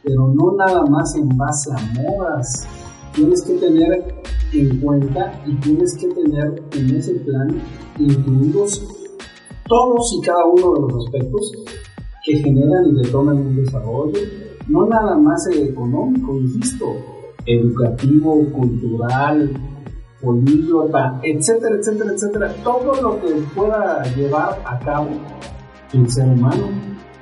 pero 0.03 0.29
no 0.29 0.57
nada 0.57 0.83
más 0.87 1.15
en 1.15 1.29
base 1.37 1.71
a 1.73 2.01
modas. 2.01 2.67
Tienes 3.15 3.43
que 3.43 3.55
tener 3.55 4.15
en 4.53 4.81
cuenta 4.81 5.41
y 5.47 5.55
tienes 5.57 5.97
que 5.97 6.09
tener 6.09 6.63
en 6.73 6.97
ese 6.97 7.15
plan 7.15 7.49
incluidos 7.99 8.85
todos 9.69 10.13
y 10.19 10.21
cada 10.21 10.45
uno 10.45 10.75
de 10.75 10.81
los 10.81 11.07
aspectos 11.07 11.53
que 12.27 12.39
generan 12.39 12.89
y 12.89 12.93
detonan 13.05 13.39
un 13.39 13.57
desarrollo, 13.57 14.19
no 14.67 14.85
nada 14.87 15.17
más 15.17 15.47
económico, 15.47 16.37
insisto, 16.37 16.97
educativo, 17.47 18.45
cultural, 18.51 19.53
políglota, 20.21 21.21
etcétera, 21.23 21.77
etcétera, 21.77 22.13
etcétera, 22.13 22.55
todo 22.65 23.01
lo 23.01 23.21
que 23.21 23.33
pueda 23.55 24.03
llevar 24.17 24.61
a 24.65 24.77
cabo 24.81 25.11
el 25.93 26.11
ser 26.11 26.27
humano. 26.27 26.69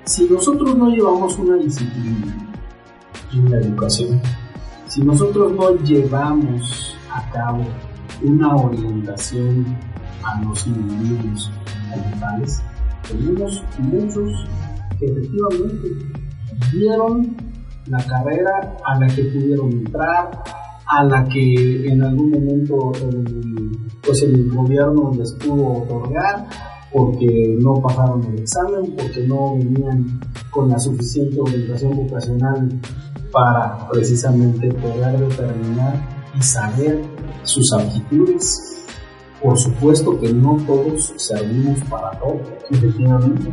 Si 0.04 0.26
nosotros 0.26 0.74
no 0.74 0.88
llevamos 0.88 1.38
una 1.38 1.56
disciplina 1.56 2.34
en 3.34 3.50
la 3.50 3.58
educación, 3.58 4.22
si 4.88 5.02
nosotros 5.02 5.52
no 5.52 5.76
llevamos 5.84 6.96
a 7.10 7.30
cabo 7.30 7.62
una 8.22 8.56
orientación 8.56 9.66
a 10.22 10.40
los 10.42 10.66
individuos 10.66 11.50
como 11.90 12.20
tales, 12.20 12.62
tenemos 13.06 13.62
muchos 13.78 14.46
efectivamente 15.06 15.88
dieron 16.72 17.36
la 17.86 18.04
carrera 18.06 18.76
a 18.84 18.98
la 18.98 19.06
que 19.06 19.24
pudieron 19.24 19.72
entrar, 19.72 20.30
a 20.86 21.04
la 21.04 21.24
que 21.24 21.86
en 21.86 22.02
algún 22.02 22.30
momento 22.30 22.92
el, 23.02 23.70
pues 24.04 24.22
el 24.22 24.50
gobierno 24.50 25.12
les 25.16 25.32
pudo 25.34 25.82
otorgar 25.82 26.46
porque 26.92 27.56
no 27.60 27.80
pasaron 27.82 28.22
el 28.24 28.38
examen, 28.40 28.94
porque 28.96 29.26
no 29.26 29.56
venían 29.56 30.20
con 30.50 30.70
la 30.70 30.78
suficiente 30.78 31.40
orientación 31.40 31.96
vocacional 31.96 32.68
para 33.32 33.88
precisamente 33.88 34.72
poder 34.74 35.18
determinar 35.18 36.08
y 36.38 36.42
saber 36.42 37.02
sus 37.42 37.72
aptitudes. 37.72 38.86
Por 39.42 39.58
supuesto 39.58 40.18
que 40.20 40.32
no 40.32 40.56
todos 40.66 41.12
servimos 41.16 41.80
para 41.90 42.12
todo, 42.20 42.40
efectivamente. 42.70 43.50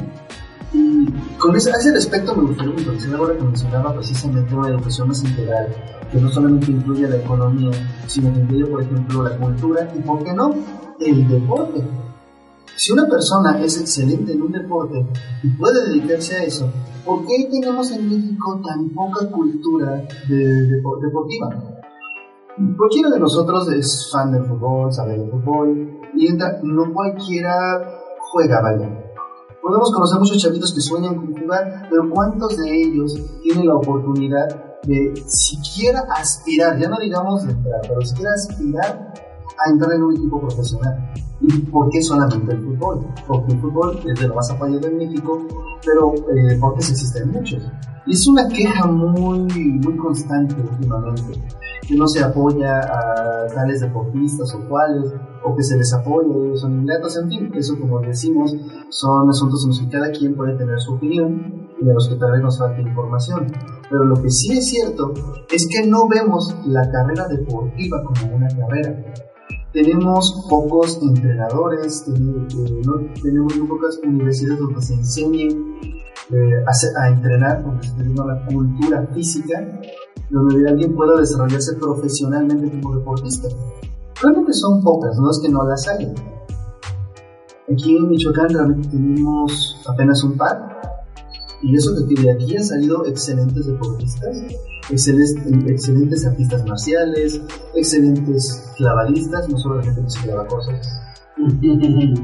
Y 0.74 1.06
con 1.38 1.56
ese, 1.56 1.72
a 1.72 1.76
ese 1.76 1.92
respecto 1.94 2.36
me 2.36 2.48
gustaría 2.48 2.74
mencionar 2.74 3.20
ahora 3.20 3.36
que 3.36 3.44
mencionaba 3.44 3.94
precisamente 3.94 4.56
una 4.56 4.70
educación 4.70 5.10
más 5.10 5.24
integral, 5.24 5.68
que 6.12 6.20
no 6.20 6.30
solamente 6.30 6.72
incluye 6.72 7.08
la 7.08 7.18
economía, 7.18 7.72
sino 8.08 8.34
que 8.34 8.40
incluye, 8.40 8.66
por 8.66 8.82
ejemplo, 8.84 9.24
la 9.24 9.38
cultura 9.38 9.92
y, 9.96 10.00
¿por 10.00 10.24
qué 10.24 10.34
no?, 10.34 10.54
el 11.00 11.28
deporte. 11.28 11.84
Si 12.78 12.92
una 12.94 13.06
persona 13.08 13.60
es 13.62 13.80
excelente 13.80 14.32
en 14.32 14.42
un 14.42 14.52
deporte 14.52 15.06
y 15.44 15.50
puede 15.50 15.90
dedicarse 15.90 16.36
a 16.38 16.44
eso, 16.44 16.72
¿por 17.06 17.26
qué 17.26 17.48
tenemos 17.52 17.92
en 17.92 18.10
México 18.10 18.62
tan 18.66 18.90
poca 18.90 19.30
cultura 19.30 20.02
de, 20.30 20.66
deportiva? 20.68 21.50
Cualquiera 22.78 23.10
de 23.10 23.20
nosotros 23.20 23.72
es 23.72 24.10
fan 24.12 24.32
del 24.32 24.46
fútbol, 24.46 24.92
sabe 24.92 25.18
de 25.18 25.30
fútbol, 25.30 26.00
y 26.16 26.28
entra, 26.28 26.60
no 26.64 26.94
cualquiera 26.94 27.88
juega, 28.32 28.62
vaya. 28.62 29.01
Podemos 29.62 29.92
conocer 29.92 30.20
muchos 30.20 30.38
chavitos 30.42 30.74
que 30.74 30.82
sueñan 30.82 31.16
con 31.16 31.40
jugar, 31.40 31.88
pero 31.90 32.10
¿cuántos 32.10 32.58
de 32.58 32.82
ellos 32.82 33.16
tienen 33.44 33.68
la 33.68 33.76
oportunidad 33.76 34.48
de 34.84 35.14
siquiera 35.28 36.04
aspirar, 36.16 36.80
ya 36.80 36.90
no 36.90 36.98
digamos 37.00 37.44
entrar, 37.44 37.82
pero 37.84 38.02
siquiera 38.02 38.34
aspirar 38.34 39.14
a 39.64 39.70
entrar 39.70 39.94
en 39.94 40.04
un 40.04 40.16
equipo 40.16 40.42
profesional? 40.42 41.14
¿Y 41.42 41.58
por 41.72 41.90
qué 41.90 42.02
solamente 42.02 42.54
el 42.54 42.62
fútbol? 42.62 43.06
Porque 43.28 43.54
el 43.54 43.60
fútbol 43.60 44.00
es 44.06 44.20
de 44.20 44.28
lo 44.28 44.36
más 44.36 44.50
apoyado 44.52 44.88
en 44.88 44.98
México, 44.98 45.42
pero 45.84 46.14
eh, 46.36 46.54
deportes 46.54 46.92
existen 46.92 47.32
muchos. 47.32 47.64
Y 48.06 48.14
es 48.14 48.28
una 48.28 48.48
queja 48.48 48.86
muy, 48.88 49.48
muy 49.84 49.98
constante 49.98 50.56
últimamente 50.56 51.40
que 51.88 51.96
no 51.96 52.08
se 52.08 52.24
apoya 52.24 52.80
a 52.80 53.48
tales 53.48 53.82
deportistas 53.82 54.54
o 54.54 54.68
cuales, 54.68 55.14
o 55.44 55.56
que 55.56 55.64
se 55.64 55.78
les 55.78 55.92
apoye, 55.94 56.56
son 56.56 56.82
ingratos, 56.82 57.18
en 57.18 57.30
fin, 57.30 57.52
eso 57.56 57.78
como 57.80 58.00
decimos, 58.00 58.56
son 58.90 59.30
asuntos 59.30 59.64
en 59.64 59.70
los 59.70 59.80
que 59.80 59.90
cada 59.90 60.12
quien 60.12 60.36
puede 60.36 60.56
tener 60.58 60.80
su 60.80 60.94
opinión 60.94 61.70
y 61.80 61.86
de 61.86 61.94
los 61.94 62.08
que 62.08 62.16
tal 62.16 62.32
vez 62.32 62.42
nos 62.42 62.60
falta 62.60 62.82
información. 62.82 63.48
Pero 63.90 64.06
lo 64.06 64.16
que 64.22 64.30
sí 64.30 64.54
es 64.54 64.68
cierto 64.68 65.14
es 65.52 65.68
que 65.68 65.88
no 65.88 66.08
vemos 66.08 66.56
la 66.66 66.90
carrera 66.90 67.28
deportiva 67.28 68.04
como 68.04 68.36
una 68.36 68.48
carrera. 68.48 69.31
Tenemos 69.74 70.46
pocos 70.50 71.00
entrenadores, 71.02 72.04
tenemos 72.04 73.58
muy 73.58 73.68
pocas 73.68 74.00
universidades 74.04 74.60
donde 74.60 74.82
se 74.82 74.94
enseñe 74.96 75.48
eh, 76.32 76.64
a, 76.98 77.08
entrenar, 77.08 77.64
donde 77.64 77.88
se 77.88 78.26
la 78.26 78.46
cultura 78.46 79.08
física 79.14 79.82
donde 80.32 80.70
alguien 80.70 80.96
pueda 80.96 81.20
desarrollarse 81.20 81.76
profesionalmente 81.76 82.72
como 82.80 82.96
deportista. 82.96 83.50
Realmente 84.22 84.54
son 84.54 84.82
pocas, 84.82 85.18
no 85.18 85.30
es 85.30 85.40
que 85.40 85.50
no 85.50 85.68
las 85.68 85.88
haya. 85.88 86.14
Aquí 87.72 87.98
en 87.98 88.10
Michoacán 88.10 88.50
realmente 88.50 88.90
tenemos 88.90 89.82
apenas 89.88 90.24
un 90.24 90.38
par, 90.38 90.82
y 91.62 91.76
eso 91.76 91.92
que 91.96 92.22
de 92.22 92.32
aquí 92.32 92.58
han 92.58 92.64
salido 92.64 93.06
excelentes 93.06 93.66
deportistas, 93.68 94.38
excelentes, 94.90 95.38
excelentes 95.68 96.26
artistas 96.26 96.66
marciales, 96.66 97.42
excelentes 97.76 98.72
clavadistas, 98.78 99.50
no 99.50 99.58
solo 99.58 99.76
la 99.78 99.84
gente 99.84 100.02
que 100.04 100.10
se 100.10 100.22
clava 100.22 100.48
cosas. 100.48 101.02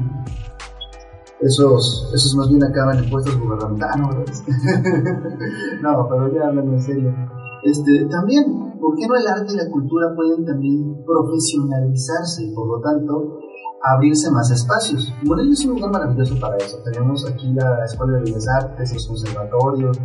esos, 1.40 2.10
esos 2.14 2.34
más 2.36 2.48
bien 2.48 2.64
acaban 2.64 2.98
en 2.98 3.10
puestos 3.10 3.38
gubernamentales. 3.38 4.42
no, 5.82 6.08
pero 6.08 6.34
ya 6.34 6.48
hablando 6.48 6.72
en 6.72 6.82
serio. 6.82 7.14
Este, 7.62 8.06
también, 8.06 8.78
¿por 8.80 8.96
qué 8.96 9.06
no 9.06 9.16
el 9.16 9.26
arte 9.26 9.52
y 9.52 9.56
la 9.56 9.70
cultura 9.70 10.14
pueden 10.14 10.44
también 10.44 11.04
profesionalizarse 11.04 12.44
y 12.44 12.54
por 12.54 12.68
lo 12.68 12.80
tanto 12.80 13.38
abrirse 13.82 14.30
más 14.30 14.50
espacios? 14.50 15.12
Morelia 15.24 15.52
es 15.52 15.64
un 15.64 15.74
lugar 15.74 15.92
maravilloso 15.92 16.38
para 16.40 16.56
eso. 16.56 16.78
Tenemos 16.84 17.28
aquí 17.28 17.52
la 17.52 17.84
Escuela 17.84 18.18
de 18.18 18.24
Bellas 18.24 18.48
Artes, 18.48 18.94
los 18.94 19.06
conservatorios. 19.06 19.98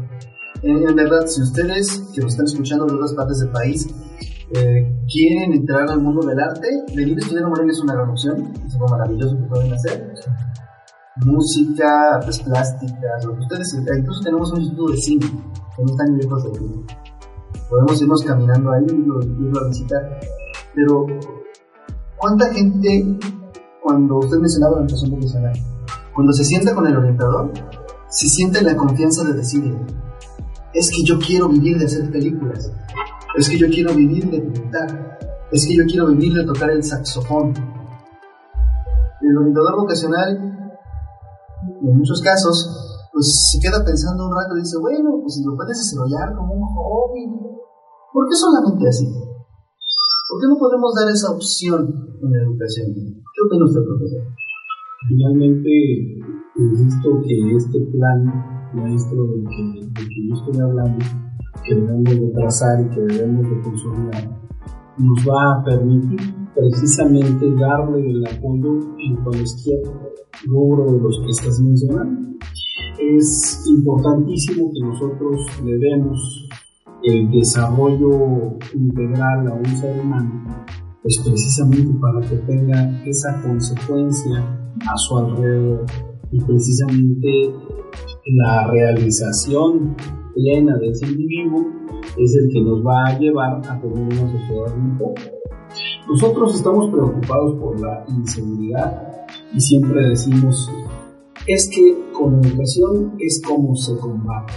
Eh, 0.64 0.86
en 0.88 0.96
verdad, 0.96 1.28
si 1.28 1.42
ustedes 1.42 2.04
que 2.16 2.22
nos 2.22 2.32
están 2.32 2.46
escuchando 2.46 2.86
de 2.86 2.94
otras 2.94 3.14
partes 3.14 3.40
del 3.40 3.50
país 3.50 3.86
eh, 4.56 4.98
quieren 5.12 5.52
entrar 5.52 5.90
al 5.90 6.00
mundo 6.00 6.26
del 6.26 6.40
arte, 6.40 6.86
venir 6.96 7.18
a 7.18 7.20
estudiar 7.20 7.44
en 7.44 7.50
Morelia 7.50 7.72
es 7.74 7.82
una 7.82 7.96
gran 7.96 8.10
opción, 8.10 8.54
es 8.66 8.74
algo 8.76 8.88
maravilloso 8.88 9.36
que 9.36 9.44
pueden 9.44 9.74
hacer. 9.74 10.14
Música, 11.26 12.16
artes 12.16 12.40
plásticas, 12.40 13.26
lo 13.26 13.36
que 13.36 13.42
ustedes, 13.42 13.74
incluso 13.74 14.22
tenemos 14.22 14.54
un 14.54 14.62
instituto 14.62 14.94
de 14.94 14.98
cine, 15.00 15.26
que 15.76 15.84
no 15.84 15.92
está 15.92 16.06
ni 16.06 16.22
lejos 16.22 16.44
de 16.44 16.50
aquí. 16.50 16.86
Podemos 17.70 18.02
irnos 18.02 18.24
caminando 18.24 18.72
ahí 18.72 18.86
y 18.88 18.94
irlo 18.94 19.60
a 19.60 19.68
visitar. 19.68 20.20
Pero, 20.74 21.08
¿cuánta 22.16 22.54
gente, 22.54 23.18
cuando 23.82 24.20
usted 24.20 24.38
mencionaba 24.38 24.78
la 24.78 24.82
educación 24.84 25.12
profesional, 25.12 25.54
cuando 26.16 26.32
se 26.32 26.46
sienta 26.46 26.74
con 26.74 26.88
el 26.88 26.96
orientador, 26.96 27.52
se 28.08 28.28
siente 28.28 28.62
la 28.62 28.78
confianza 28.78 29.24
de 29.26 29.34
decirle, 29.34 29.76
es 30.74 30.90
que 30.90 31.04
yo 31.04 31.20
quiero 31.20 31.50
vivir 31.50 31.78
de 31.78 31.86
hacer 31.86 32.12
películas, 32.12 32.72
es 33.38 33.50
que 33.50 33.58
yo 33.58 33.68
quiero 33.68 33.94
vivir 33.94 34.30
de 34.30 34.42
pintar, 34.42 35.20
es 35.52 35.68
que 35.68 35.76
yo 35.76 35.84
quiero 35.86 36.08
vivir 36.08 36.34
de 36.34 36.46
tocar 36.46 36.72
el 36.72 36.84
saxofón. 36.84 37.54
El 39.22 39.38
orientador 39.38 39.76
vocacional, 39.78 40.38
en 41.82 41.98
muchos 41.98 42.22
casos, 42.22 43.10
pues 43.14 43.52
se 43.52 43.60
queda 43.60 43.86
pensando 43.86 44.26
un 44.26 44.36
rato 44.36 44.58
y 44.58 44.62
dice, 44.62 44.78
bueno, 44.80 45.20
pues 45.22 45.36
si 45.36 45.44
lo 45.46 45.56
puedes 45.56 45.78
desarrollar 45.78 46.36
como 46.36 46.54
un 46.54 46.68
hobby, 46.68 47.26
¿por 48.12 48.28
qué 48.28 48.36
solamente 48.36 48.88
así? 48.90 49.06
¿Por 50.30 50.42
qué 50.42 50.48
no 50.48 50.58
podemos 50.58 50.94
dar 50.96 51.10
esa 51.10 51.32
opción 51.32 52.18
en 52.22 52.32
la 52.32 52.44
educación? 52.44 52.88
¿Qué 52.94 53.42
opina 53.46 53.66
usted, 53.66 53.82
profesor? 53.86 54.24
Finalmente, 55.08 55.70
insisto 56.58 57.22
que 57.22 57.56
este 57.56 57.80
plan 57.92 58.63
maestro 58.74 59.28
del 59.28 59.44
que, 59.44 59.86
del 59.86 60.10
que 60.10 60.28
yo 60.28 60.36
estoy 60.36 60.62
hablando 60.62 61.06
que 61.64 61.76
debemos 61.76 62.04
de 62.04 62.32
trazar 62.36 62.82
y 62.82 62.90
que 62.90 63.02
debemos 63.02 63.50
de 63.50 63.62
consolidar, 63.62 64.44
nos 64.98 65.20
va 65.28 65.54
a 65.54 65.64
permitir 65.64 66.36
precisamente 66.54 67.50
darle 67.56 68.12
el 68.12 68.26
apoyo 68.28 68.80
en 69.00 69.16
cualquier 69.24 69.82
rubro 70.46 70.92
de 70.92 71.00
los 71.00 71.20
que 71.22 71.30
estás 71.30 71.60
mencionando. 71.60 72.38
Es 73.00 73.66
importantísimo 73.68 74.72
que 74.72 74.80
nosotros 74.82 75.42
le 75.64 75.78
demos 75.78 76.50
el 77.04 77.30
desarrollo 77.32 78.58
integral 78.74 79.48
a 79.48 79.54
un 79.54 79.66
ser 79.66 80.00
humano, 80.00 80.44
pues 81.02 81.20
precisamente 81.24 81.94
para 82.00 82.22
que 82.22 82.36
tenga 82.38 83.04
esa 83.06 83.42
consecuencia 83.42 84.40
a 84.88 84.98
su 84.98 85.18
alrededor 85.18 85.86
y 86.32 86.42
precisamente 86.42 87.54
la 88.26 88.68
realización 88.68 89.96
plena 90.34 90.78
de 90.78 90.90
ese 90.90 91.08
individuo 91.08 91.66
es 92.18 92.36
el 92.36 92.50
que 92.52 92.62
nos 92.62 92.86
va 92.86 93.08
a 93.08 93.20
llevar 93.20 93.62
a 93.68 93.82
tener 93.82 93.98
una 93.98 94.32
sociedad 94.32 94.76
mejor. 94.76 95.14
Nosotros 96.08 96.56
estamos 96.56 96.90
preocupados 96.90 97.56
por 97.60 97.80
la 97.80 98.06
inseguridad 98.08 99.26
y 99.54 99.60
siempre 99.60 100.10
decimos, 100.10 100.70
es 101.48 101.70
que 101.70 101.98
con 102.14 102.36
educación 102.46 103.16
es 103.20 103.42
como 103.46 103.76
se 103.76 103.98
combate, 103.98 104.54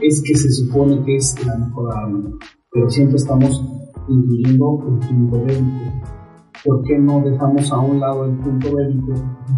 es 0.00 0.22
que 0.22 0.34
se 0.34 0.50
supone 0.50 1.04
que 1.04 1.16
es 1.16 1.46
la 1.46 1.56
mejor 1.58 1.94
arma, 1.96 2.30
pero 2.72 2.90
siempre 2.90 3.16
estamos 3.16 3.62
incluyendo 4.08 4.80
el 4.88 5.08
punto 5.08 5.44
bélico. 5.44 5.92
¿Por 6.64 6.82
qué 6.82 6.98
no 6.98 7.20
dejamos 7.20 7.70
a 7.70 7.78
un 7.78 8.00
lado 8.00 8.24
el 8.24 8.36
punto 8.38 8.74
bélico? 8.74 9.12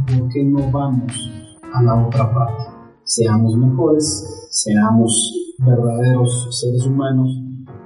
¿Por 0.06 0.28
qué 0.28 0.44
no 0.44 0.70
vamos 0.70 1.30
a 1.72 1.82
la 1.82 2.06
otra 2.06 2.30
parte? 2.34 2.64
Seamos 3.08 3.56
mejores, 3.56 4.48
seamos 4.50 5.32
verdaderos 5.60 6.46
seres 6.50 6.84
humanos 6.84 7.30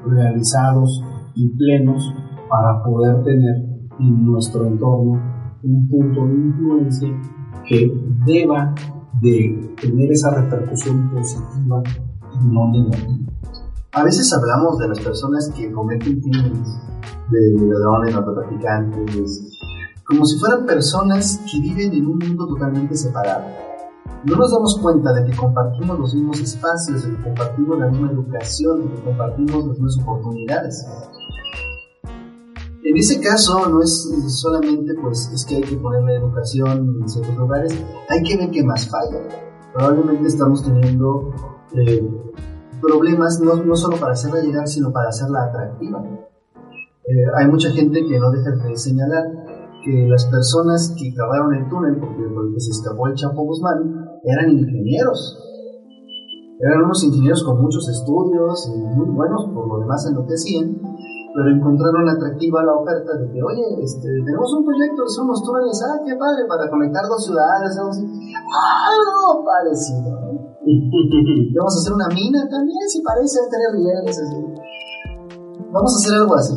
realizados 0.04 1.00
y 1.36 1.48
plenos 1.50 2.12
para 2.50 2.82
poder 2.82 3.22
tener 3.22 3.54
en 4.00 4.26
nuestro 4.26 4.66
entorno 4.66 5.22
un 5.62 5.88
punto 5.88 6.26
de 6.26 6.34
influencia 6.34 7.08
que 7.68 7.92
deba 8.26 8.74
de 9.20 9.76
tener 9.80 10.10
esa 10.10 10.30
repercusión 10.30 11.08
positiva 11.12 11.84
y 12.34 12.52
no 12.52 12.72
negativa. 12.72 13.32
A 13.92 14.02
veces 14.02 14.32
hablamos 14.32 14.76
de 14.78 14.88
las 14.88 14.98
personas 14.98 15.52
que 15.56 15.70
cometen 15.70 16.20
crímenes, 16.20 16.68
de 17.30 17.68
ladrones, 17.68 18.12
narcotraficantes, 18.12 19.56
como 20.04 20.26
si 20.26 20.36
fueran 20.40 20.66
personas 20.66 21.40
que 21.48 21.60
viven 21.60 21.92
en 21.92 22.06
un 22.08 22.18
mundo 22.18 22.48
totalmente 22.48 22.96
separado 22.96 23.71
no 24.24 24.36
nos 24.36 24.52
damos 24.52 24.78
cuenta 24.80 25.12
de 25.12 25.24
que 25.24 25.36
compartimos 25.36 25.98
los 25.98 26.14
mismos 26.14 26.40
espacios, 26.40 27.02
de 27.04 27.16
que 27.16 27.22
compartimos 27.22 27.78
la 27.78 27.88
misma 27.88 28.10
educación, 28.12 28.82
de 28.82 28.94
que 28.94 29.02
compartimos 29.02 29.66
las 29.66 29.78
mismas 29.78 29.98
oportunidades. 30.02 30.86
En 32.84 32.96
ese 32.96 33.20
caso 33.20 33.68
no 33.68 33.80
es 33.80 34.10
solamente 34.40 34.94
pues 35.00 35.30
es 35.32 35.44
que 35.44 35.56
hay 35.56 35.62
que 35.62 35.76
poner 35.76 36.02
la 36.02 36.14
educación 36.14 36.98
en 37.00 37.08
ciertos 37.08 37.36
lugares, 37.36 37.72
hay 38.08 38.22
que 38.22 38.36
ver 38.36 38.50
qué 38.50 38.64
más 38.64 38.88
falla. 38.88 39.18
Probablemente 39.72 40.26
estamos 40.28 40.64
teniendo 40.64 41.32
eh, 41.74 42.06
problemas 42.80 43.40
no, 43.40 43.54
no, 43.56 43.76
solo 43.76 43.96
para 43.96 44.12
hacerla 44.12 44.42
llegar, 44.42 44.66
sino 44.66 44.92
para 44.92 45.08
hacerla 45.08 45.44
atractiva. 45.44 46.04
Eh, 47.04 47.24
hay 47.36 47.46
mucha 47.48 47.70
gente 47.70 48.04
que 48.04 48.18
no 48.18 48.30
deja 48.30 48.50
de 48.50 48.76
señalar 48.76 49.24
que 49.84 50.06
las 50.08 50.26
personas 50.26 50.94
que 50.98 51.14
cavaron 51.14 51.54
el 51.54 51.68
túnel, 51.68 51.96
porque 51.96 52.60
se 52.60 52.70
escapó 52.70 53.08
el 53.08 53.14
Chapo 53.14 53.42
Guzmán, 53.42 54.01
eran 54.24 54.50
ingenieros. 54.50 55.38
Eran 56.60 56.84
unos 56.84 57.02
ingenieros 57.02 57.42
con 57.42 57.60
muchos 57.60 57.88
estudios 57.88 58.70
y 58.70 58.78
muy 58.78 59.08
buenos 59.10 59.46
por 59.52 59.66
lo 59.66 59.78
demás 59.80 60.06
en 60.06 60.14
lo 60.14 60.26
que 60.26 60.34
hacían, 60.34 60.78
pero 61.34 61.50
encontraron 61.50 62.08
atractiva 62.08 62.62
la 62.62 62.74
oferta 62.74 63.18
de 63.18 63.32
que, 63.32 63.42
oye, 63.42 63.82
este, 63.82 64.06
tenemos 64.24 64.52
un 64.54 64.64
proyecto, 64.64 65.08
son 65.08 65.26
unos 65.26 65.42
túneles, 65.42 65.82
ah, 65.82 65.98
qué 66.06 66.14
padre, 66.14 66.46
para 66.46 66.70
conectar 66.70 67.02
dos 67.08 67.24
ciudades, 67.24 67.76
algo 67.76 69.44
parecido, 69.44 70.22
Vamos 71.58 71.74
a 71.74 71.78
hacer 71.80 71.92
una 71.92 72.08
mina 72.14 72.48
también, 72.48 72.86
si 72.86 73.02
parece, 73.02 73.40
tener 73.50 73.72
rieles, 73.74 74.16
así. 74.16 74.36
Vamos 75.72 75.92
a 75.92 75.98
hacer 75.98 76.14
algo 76.14 76.34
así. 76.36 76.54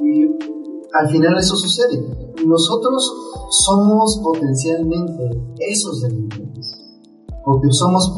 Y 0.00 0.24
al 0.94 1.08
final 1.08 1.36
eso 1.38 1.56
sucede. 1.56 2.21
Nosotros 2.46 3.12
somos 3.66 4.20
potencialmente 4.22 5.30
esos 5.58 6.00
delincuentes, 6.02 6.76
porque 7.44 7.68
somos 7.70 8.10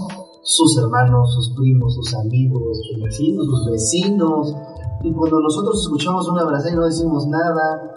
sus 0.43 0.79
hermanos, 0.79 1.35
sus 1.35 1.55
primos, 1.57 1.95
sus 1.95 2.15
amigos, 2.15 2.79
sus 2.91 3.03
vecinos, 3.03 3.47
sus 3.47 3.71
vecinos, 3.71 4.55
y 5.03 5.13
cuando 5.13 5.41
nosotros 5.41 5.81
escuchamos 5.83 6.29
una 6.29 6.45
brasa 6.45 6.71
y 6.71 6.77
no 6.77 6.87
decimos 6.87 7.27
nada, 7.27 7.93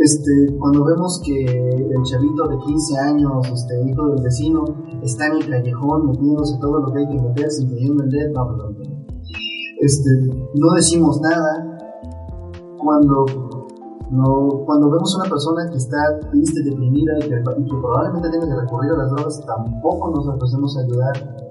este, 0.00 0.56
cuando 0.58 0.84
vemos 0.84 1.20
que 1.24 1.44
el 1.44 2.02
chavito 2.04 2.48
de 2.48 2.58
15 2.58 2.98
años, 2.98 3.48
este, 3.52 3.90
hijo 3.90 4.06
del 4.08 4.22
vecino, 4.22 4.64
está 5.02 5.26
en 5.26 5.32
el 5.34 5.50
callejón 5.50 6.06
metiéndose 6.06 6.56
todo 6.60 6.78
lo 6.78 6.92
que 6.92 7.00
hay 7.00 7.08
que 7.08 7.20
meterse, 7.20 7.62
incluyendo 7.62 8.04
el 8.04 8.10
dedo, 8.10 8.74
este, 9.80 10.10
no 10.54 10.72
decimos 10.74 11.20
nada, 11.20 11.78
cuando 12.78 13.24
no, 14.10 14.64
cuando 14.64 14.90
vemos 14.90 15.14
a 15.14 15.20
una 15.22 15.30
persona 15.30 15.70
que 15.70 15.76
está 15.76 15.98
triste, 16.30 16.62
deprimida 16.64 17.18
y 17.18 17.28
que, 17.28 17.42
probablemente 17.42 18.30
tenga 18.30 18.46
que 18.46 18.60
recurrir 18.62 18.92
a 18.92 18.96
las 18.96 19.10
drogas, 19.10 19.44
tampoco 19.46 20.10
nos 20.10 20.26
ofrecemos 20.28 20.76
a 20.76 20.80
ayudar. 20.80 21.46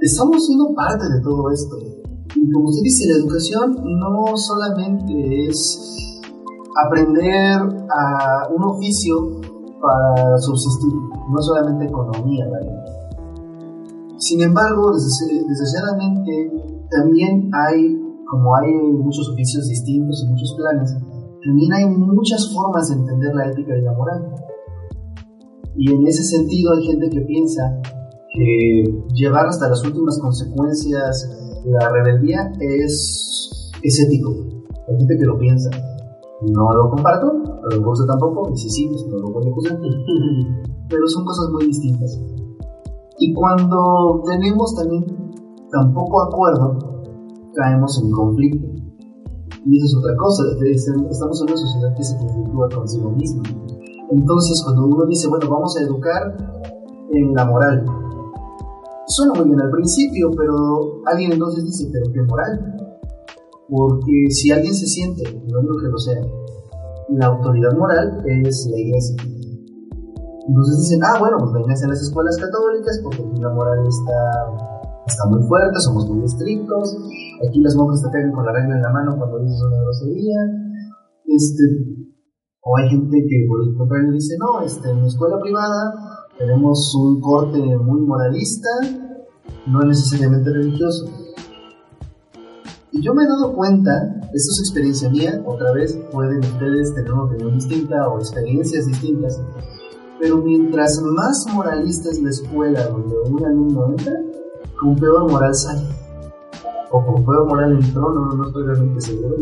Estamos 0.00 0.44
siendo 0.44 0.74
parte 0.74 1.04
de 1.08 1.20
todo 1.22 1.50
esto. 1.50 1.76
Y 2.34 2.50
como 2.50 2.68
usted 2.68 2.82
dice, 2.82 3.08
la 3.12 3.18
educación 3.18 3.76
no 4.00 4.36
solamente 4.36 5.46
es 5.46 6.20
aprender 6.84 7.60
a 7.60 8.48
un 8.50 8.64
oficio 8.64 9.40
para 9.80 10.38
subsistir, 10.38 10.92
no 11.30 11.42
solamente 11.42 11.86
economía, 11.86 12.48
¿vale? 12.50 12.70
Sin 14.18 14.42
embargo, 14.42 14.92
desgraciadamente, 14.92 16.52
también 16.90 17.50
hay, 17.54 17.98
como 18.28 18.54
hay 18.56 18.72
muchos 18.92 19.28
oficios 19.30 19.66
distintos 19.68 20.24
y 20.24 20.30
muchos 20.30 20.54
planes, 20.56 20.94
también 21.44 21.72
hay 21.72 21.86
muchas 21.86 22.52
formas 22.54 22.88
de 22.88 22.96
entender 22.96 23.34
la 23.34 23.50
ética 23.50 23.76
y 23.76 23.82
la 23.82 23.92
moral. 23.92 24.34
Y 25.76 25.92
en 25.92 26.06
ese 26.06 26.22
sentido 26.24 26.72
hay 26.74 26.86
gente 26.86 27.08
que 27.10 27.20
piensa 27.22 27.80
que 28.32 28.84
llevar 29.14 29.46
hasta 29.46 29.68
las 29.68 29.84
últimas 29.84 30.18
consecuencias 30.20 31.40
la 31.64 31.88
rebeldía 31.88 32.52
es, 32.60 33.72
es 33.82 34.00
ético. 34.00 34.30
Hay 34.88 34.96
gente 34.98 35.16
que 35.18 35.26
lo 35.26 35.38
piensa. 35.38 35.70
No 36.42 36.72
lo 36.74 36.90
comparto, 36.90 37.32
pero 37.68 37.82
lo 37.82 38.06
tampoco, 38.06 38.50
y 38.52 38.56
si 38.56 38.70
sí, 38.70 38.88
pues 38.88 39.06
no 39.08 39.18
lo 39.18 39.30
voy 39.30 39.44
a 39.46 39.78
pero 40.88 41.06
son 41.06 41.24
cosas 41.24 41.50
muy 41.52 41.66
distintas. 41.66 42.18
Y 43.18 43.34
cuando 43.34 44.22
tenemos 44.24 44.74
también 44.74 45.04
tan 45.70 45.92
poco 45.92 46.22
acuerdo, 46.22 46.78
caemos 47.54 48.02
en 48.02 48.10
conflicto. 48.10 48.79
Y 49.66 49.76
eso 49.76 49.86
es 49.86 49.96
otra 49.96 50.16
cosa, 50.16 50.42
estamos 50.64 51.40
en 51.40 51.48
una 51.48 51.56
sociedad 51.56 51.94
que 51.94 52.04
se 52.04 52.16
conflictúa 52.16 52.68
consigo 52.74 53.10
misma. 53.10 53.42
Entonces, 54.10 54.62
cuando 54.64 54.86
uno 54.86 55.06
dice, 55.06 55.28
bueno, 55.28 55.48
vamos 55.50 55.76
a 55.76 55.82
educar 55.82 56.36
en 57.12 57.34
la 57.34 57.44
moral, 57.44 57.84
suena 59.06 59.34
muy 59.34 59.48
bien 59.48 59.60
al 59.60 59.70
principio, 59.70 60.30
pero 60.36 61.02
alguien 61.06 61.32
entonces 61.32 61.64
dice, 61.64 61.88
pero 61.92 62.10
¿qué 62.12 62.22
moral? 62.22 62.76
Porque 63.68 64.30
si 64.30 64.50
alguien 64.50 64.74
se 64.74 64.86
siente, 64.86 65.22
no 65.24 65.60
creo 65.60 65.76
que 65.76 65.88
lo 65.88 65.98
sea, 65.98 66.20
la 67.10 67.26
autoridad 67.26 67.72
moral 67.76 68.22
es 68.26 68.66
la 68.70 68.78
iglesia. 68.78 69.16
Entonces 70.48 70.78
dicen, 70.78 71.00
ah, 71.04 71.18
bueno, 71.18 71.36
pues 71.38 71.52
vengan 71.52 71.84
a 71.84 71.88
las 71.88 72.00
escuelas 72.00 72.36
católicas 72.36 73.00
porque 73.04 73.22
la 73.40 73.50
moral 73.50 73.86
está, 73.86 74.69
está 75.10 75.26
muy 75.26 75.42
fuerte, 75.42 75.80
somos 75.80 76.08
muy 76.08 76.24
estrictos, 76.24 76.96
aquí 77.46 77.60
las 77.60 77.74
monjas 77.74 78.02
te 78.02 78.10
pegan 78.10 78.32
con 78.32 78.46
la 78.46 78.52
regla 78.52 78.76
en 78.76 78.82
la 78.82 78.92
mano 78.92 79.16
cuando 79.18 79.40
dices 79.40 79.60
una 79.62 79.82
grosería. 79.82 80.38
Este, 81.26 81.62
o 82.62 82.76
hay 82.76 82.88
gente 82.88 83.16
que 83.28 83.46
por 83.48 83.62
el 83.66 83.76
contrario 83.76 84.12
dice, 84.12 84.36
no, 84.38 84.62
este, 84.62 84.90
en 84.90 85.02
mi 85.02 85.08
escuela 85.08 85.38
privada 85.40 86.26
tenemos 86.38 86.94
un 86.94 87.20
corte 87.20 87.58
muy 87.58 88.00
moralista, 88.02 88.68
no 89.66 89.80
necesariamente 89.80 90.50
religioso. 90.50 91.06
Y 92.92 93.02
yo 93.02 93.14
me 93.14 93.22
he 93.22 93.26
dado 93.26 93.54
cuenta, 93.54 93.92
esto 94.32 94.50
es 94.52 94.60
experiencia 94.60 95.08
mía, 95.10 95.42
otra 95.46 95.72
vez 95.72 95.96
pueden 96.12 96.38
ustedes 96.38 96.94
tener 96.94 97.12
una 97.12 97.24
opinión 97.24 97.54
distinta 97.54 98.08
o 98.08 98.18
experiencias 98.18 98.86
distintas, 98.86 99.40
pero 100.18 100.38
mientras 100.38 101.00
más 101.02 101.46
moralista 101.54 102.10
es 102.10 102.20
la 102.20 102.30
escuela 102.30 102.88
donde 102.88 103.14
un 103.30 103.44
alumno 103.44 103.90
entra, 103.90 104.12
con 104.80 104.96
peor 104.96 105.30
moral 105.30 105.54
sale. 105.54 105.86
O 106.90 107.04
con 107.04 107.24
peor 107.24 107.46
moral 107.46 107.72
entró, 107.72 108.12
no, 108.12 108.32
no 108.32 108.46
estoy 108.46 108.64
realmente 108.66 109.00
seguro. 109.00 109.36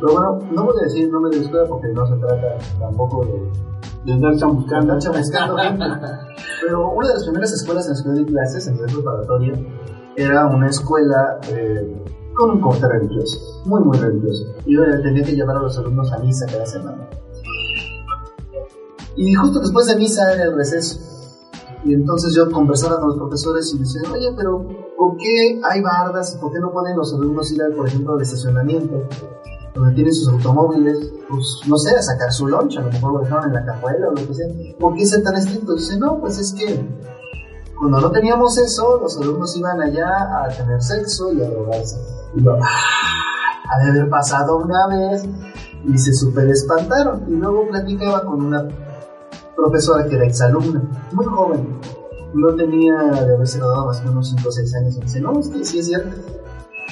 Pero 0.00 0.12
bueno, 0.12 0.38
no 0.52 0.64
voy 0.64 0.74
a 0.80 0.84
decir 0.84 1.04
el 1.04 1.10
nombre 1.10 1.30
de 1.30 1.36
la 1.38 1.42
escuela 1.42 1.66
porque 1.68 1.88
no 1.88 2.06
se 2.06 2.16
trata 2.16 2.56
tampoco 2.78 3.24
de, 3.26 3.50
de 4.04 4.12
andar 4.12 4.36
chamuscando, 4.36 4.98
chamuscando 4.98 5.56
gente. 5.56 5.84
Pero 6.62 6.90
una 6.92 7.08
de 7.08 7.14
las 7.14 7.24
primeras 7.24 7.52
escuelas 7.52 7.84
en 7.86 7.90
las 7.90 8.02
que 8.02 8.10
di 8.10 8.24
clases, 8.24 8.66
en 8.68 8.78
el 8.78 8.86
preparatoria, 8.86 9.52
era 10.16 10.46
una 10.46 10.68
escuela 10.68 11.38
eh, 11.48 12.02
con 12.34 12.52
un 12.52 12.60
corte 12.60 12.88
religioso, 12.88 13.62
muy, 13.66 13.82
muy 13.82 13.98
religioso. 13.98 14.44
Y 14.64 14.74
yo 14.74 14.82
tenía 15.02 15.24
que 15.24 15.32
llevar 15.32 15.56
a 15.56 15.60
los 15.60 15.76
alumnos 15.78 16.10
a 16.12 16.18
misa 16.18 16.46
cada 16.46 16.64
semana. 16.64 17.08
Y 19.16 19.34
justo 19.34 19.60
después 19.60 19.86
de 19.86 19.96
misa 19.96 20.32
era 20.32 20.44
el 20.44 20.56
receso. 20.56 21.13
Y 21.84 21.92
entonces 21.92 22.34
yo 22.34 22.50
conversaba 22.50 22.98
con 22.98 23.08
los 23.08 23.18
profesores 23.18 23.72
y 23.74 23.78
decía, 23.78 24.00
oye, 24.10 24.32
pero 24.36 24.66
¿por 24.96 25.16
qué 25.18 25.60
hay 25.70 25.82
bardas? 25.82 26.36
¿Por 26.40 26.52
qué 26.52 26.58
no 26.58 26.72
pueden 26.72 26.96
los 26.96 27.12
alumnos 27.12 27.52
ir, 27.52 27.60
por 27.76 27.86
ejemplo, 27.86 28.14
al 28.14 28.22
estacionamiento? 28.22 29.02
Donde 29.74 29.94
tienen 29.94 30.14
sus 30.14 30.28
automóviles, 30.28 31.12
pues 31.28 31.60
no 31.66 31.76
sé, 31.76 31.94
a 31.94 32.00
sacar 32.00 32.32
su 32.32 32.46
loncha, 32.46 32.80
a 32.80 32.84
lo 32.84 32.92
mejor 32.92 33.12
lo 33.12 33.18
dejaron 33.20 33.48
en 33.48 33.54
la 33.54 33.64
cajuela 33.66 34.08
o 34.08 34.10
lo 34.12 34.26
que 34.26 34.34
sea. 34.34 34.46
¿Por 34.78 34.94
qué 34.94 35.04
ser 35.04 35.22
tan 35.22 35.36
estrictos? 35.36 35.80
Dice, 35.80 35.98
no, 35.98 36.20
pues 36.20 36.38
es 36.38 36.54
que 36.54 36.88
cuando 37.78 38.00
no 38.00 38.10
teníamos 38.10 38.56
eso, 38.56 38.98
los 39.00 39.18
alumnos 39.20 39.54
iban 39.56 39.82
allá 39.82 40.44
a 40.44 40.48
tener 40.48 40.80
sexo 40.80 41.32
y 41.34 41.42
a 41.42 41.50
drogarse. 41.50 41.98
Y 42.34 42.42
yo, 42.42 42.52
ah, 42.54 43.68
ha 43.68 43.84
de 43.84 43.90
haber 43.90 44.08
pasado 44.08 44.56
una 44.58 44.86
vez 44.86 45.28
y 45.84 45.98
se 45.98 46.14
super 46.14 46.48
espantaron. 46.48 47.24
Y 47.28 47.34
luego 47.34 47.68
platicaba 47.68 48.24
con 48.24 48.42
una 48.42 48.66
profesora 49.56 50.06
que 50.06 50.16
era 50.16 50.26
exalumna, 50.26 50.82
muy 51.12 51.24
joven. 51.24 51.80
No 52.34 52.54
tenía 52.56 52.96
de 52.98 53.34
haberse 53.34 53.58
graduado 53.58 53.86
más 53.86 54.00
o 54.00 54.08
menos 54.08 54.28
5 54.30 54.48
o 54.48 54.52
6 54.52 54.74
años. 54.74 54.96
Y 54.96 55.00
dice, 55.02 55.20
no, 55.20 55.38
es 55.38 55.48
que 55.48 55.64
sí 55.64 55.78
es 55.78 55.86
cierto. 55.86 56.16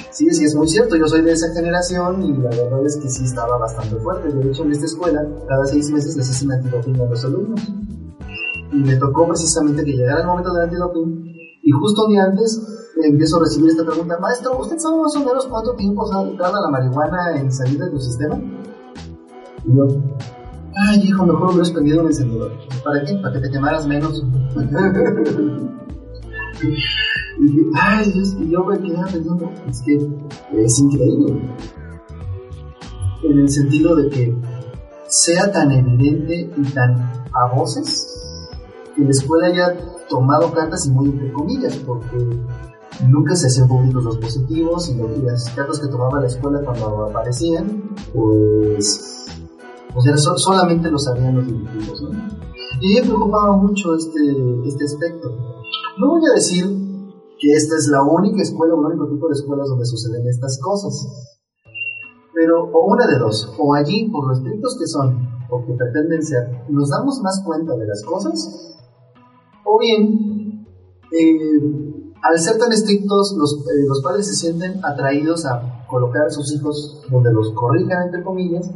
Sí, 0.09 0.29
sí, 0.31 0.45
es 0.45 0.55
muy 0.55 0.67
cierto. 0.69 0.95
Yo 0.95 1.07
soy 1.07 1.21
de 1.21 1.33
esa 1.33 1.51
generación 1.53 2.23
y 2.23 2.37
la 2.37 2.49
verdad 2.49 2.85
es 2.85 2.97
que 2.97 3.09
sí 3.09 3.25
estaba 3.25 3.57
bastante 3.57 3.95
fuerte. 3.97 4.31
De 4.31 4.49
hecho, 4.49 4.63
en 4.63 4.71
esta 4.71 4.85
escuela, 4.85 5.27
cada 5.47 5.65
6 5.65 5.91
meses 5.91 6.15
les 6.15 6.29
hacen 6.29 6.51
antidoping 6.51 7.01
a 7.01 7.05
los 7.05 7.25
alumnos. 7.25 7.61
Y 8.71 8.77
me 8.77 8.95
tocó 8.95 9.27
precisamente 9.27 9.83
que 9.83 9.91
llegara 9.91 10.21
el 10.21 10.27
momento 10.27 10.53
del 10.53 10.63
antidoping. 10.63 11.33
Y 11.61 11.71
justo 11.71 12.05
un 12.05 12.11
día 12.11 12.23
antes 12.23 12.61
empiezo 13.03 13.37
a 13.37 13.41
recibir 13.41 13.69
esta 13.69 13.85
pregunta, 13.85 14.17
maestro, 14.19 14.57
¿usted 14.59 14.77
sabe 14.77 15.01
más 15.01 15.15
o 15.15 15.19
menos 15.19 15.45
cuánto 15.47 15.73
tiempo 15.75 16.09
tarda 16.37 16.61
la 16.61 16.69
marihuana 16.69 17.37
en 17.37 17.51
salir 17.51 17.79
de 17.79 17.89
tu 17.89 17.99
sistema? 17.99 18.39
Y 19.65 19.75
yo, 19.75 19.87
Ay, 20.75 21.01
hijo, 21.03 21.25
mejor 21.25 21.49
hubieras 21.51 21.71
prendido 21.71 22.01
un 22.01 22.07
encendedor. 22.07 22.51
¿Para 22.83 23.03
qué? 23.05 23.15
Para 23.15 23.33
que 23.33 23.41
te 23.41 23.51
quemaras 23.51 23.85
menos. 23.87 24.23
y 26.61 26.77
ay, 27.75 28.11
Dios, 28.11 28.35
y 28.39 28.49
yo 28.49 28.63
me 28.63 28.79
quedé 28.79 28.97
pensando, 29.11 29.51
es 29.69 29.81
que 29.81 29.95
es 30.53 30.79
increíble. 30.79 31.55
En 33.23 33.39
el 33.39 33.49
sentido 33.49 33.95
de 33.95 34.09
que 34.09 34.35
sea 35.07 35.51
tan 35.51 35.71
evidente 35.71 36.51
y 36.57 36.63
tan 36.73 36.95
a 37.33 37.53
voces 37.53 38.07
que 38.95 39.03
la 39.03 39.11
escuela 39.11 39.47
haya 39.47 39.77
tomado 40.09 40.51
cartas 40.53 40.87
y 40.87 40.91
muy 40.91 41.09
entre 41.09 41.31
comillas, 41.33 41.75
porque 41.77 42.17
nunca 43.07 43.35
se 43.35 43.47
hacían 43.47 43.67
públicos 43.67 44.03
los 44.03 44.17
positivos 44.17 44.89
y 44.89 44.95
las 45.23 45.49
cartas 45.51 45.79
que 45.79 45.87
tomaba 45.87 46.19
la 46.19 46.27
escuela 46.27 46.61
cuando 46.63 47.05
aparecían, 47.05 47.83
pues 48.13 49.25
o 49.95 50.01
sea, 50.01 50.17
solamente 50.17 50.89
lo 50.89 50.97
sabían 50.97 51.35
los 51.35 51.47
directivos, 51.47 52.01
¿no? 52.01 52.09
Y 52.81 52.95
me 52.95 53.01
preocupaba 53.01 53.55
mucho 53.57 53.95
este, 53.95 54.19
este 54.65 54.85
aspecto. 54.85 55.29
No 55.99 56.09
voy 56.09 56.21
a 56.29 56.35
decir 56.35 56.65
que 57.39 57.53
esta 57.53 57.75
es 57.75 57.87
la 57.87 58.01
única 58.03 58.41
escuela 58.41 58.73
o 58.73 58.79
el 58.79 58.87
único 58.87 59.07
tipo 59.07 59.27
de 59.27 59.33
escuelas 59.33 59.67
donde 59.67 59.85
suceden 59.85 60.27
estas 60.27 60.59
cosas. 60.61 61.39
Pero, 62.33 62.63
o 62.71 62.91
una 62.91 63.05
de 63.05 63.19
dos, 63.19 63.53
o 63.59 63.73
allí, 63.73 64.09
por 64.09 64.27
lo 64.27 64.33
estrictos 64.33 64.77
que 64.79 64.87
son, 64.87 65.29
o 65.49 65.63
que 65.65 65.73
pretenden 65.73 66.23
ser, 66.23 66.65
nos 66.69 66.89
damos 66.89 67.21
más 67.21 67.43
cuenta 67.45 67.75
de 67.75 67.85
las 67.85 68.03
cosas, 68.03 68.75
o 69.65 69.79
bien, 69.79 70.65
eh, 71.11 72.13
al 72.23 72.39
ser 72.39 72.57
tan 72.57 72.71
estrictos, 72.71 73.35
los, 73.37 73.53
eh, 73.67 73.85
los 73.87 74.01
padres 74.01 74.27
se 74.27 74.33
sienten 74.33 74.83
atraídos 74.83 75.45
a 75.45 75.85
colocar 75.87 76.25
a 76.25 76.29
sus 76.31 76.51
hijos 76.53 77.05
donde 77.11 77.31
los 77.31 77.51
corrijan, 77.53 78.07
entre 78.07 78.23
comillas, 78.23 78.71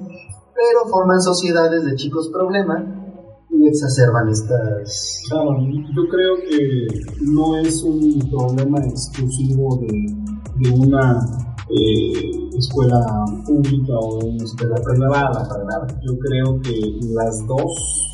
pero 0.58 0.89
forman 0.89 1.22
sociedades 1.22 1.86
de 1.86 1.96
chicos 1.96 2.30
problema 2.30 2.84
y 3.52 3.67
exacerban 3.67 4.28
estas... 4.28 5.22
Claro, 5.30 5.56
yo 5.62 6.04
creo 6.10 6.36
que 6.50 6.88
no 7.22 7.58
es 7.58 7.84
un 7.84 8.20
problema 8.32 8.80
exclusivo 8.80 9.80
de, 9.82 10.72
una 10.72 11.20
eh, 11.70 12.50
escuela 12.58 13.06
pública 13.46 13.93
o 14.00 14.26
una 14.26 14.43
escuela 14.43 14.76
privada, 14.84 15.48
para 15.48 15.63
nada. 15.63 15.88
Yo 16.04 16.17
creo 16.17 16.60
que 16.62 16.74
las 17.13 17.46
dos, 17.46 18.12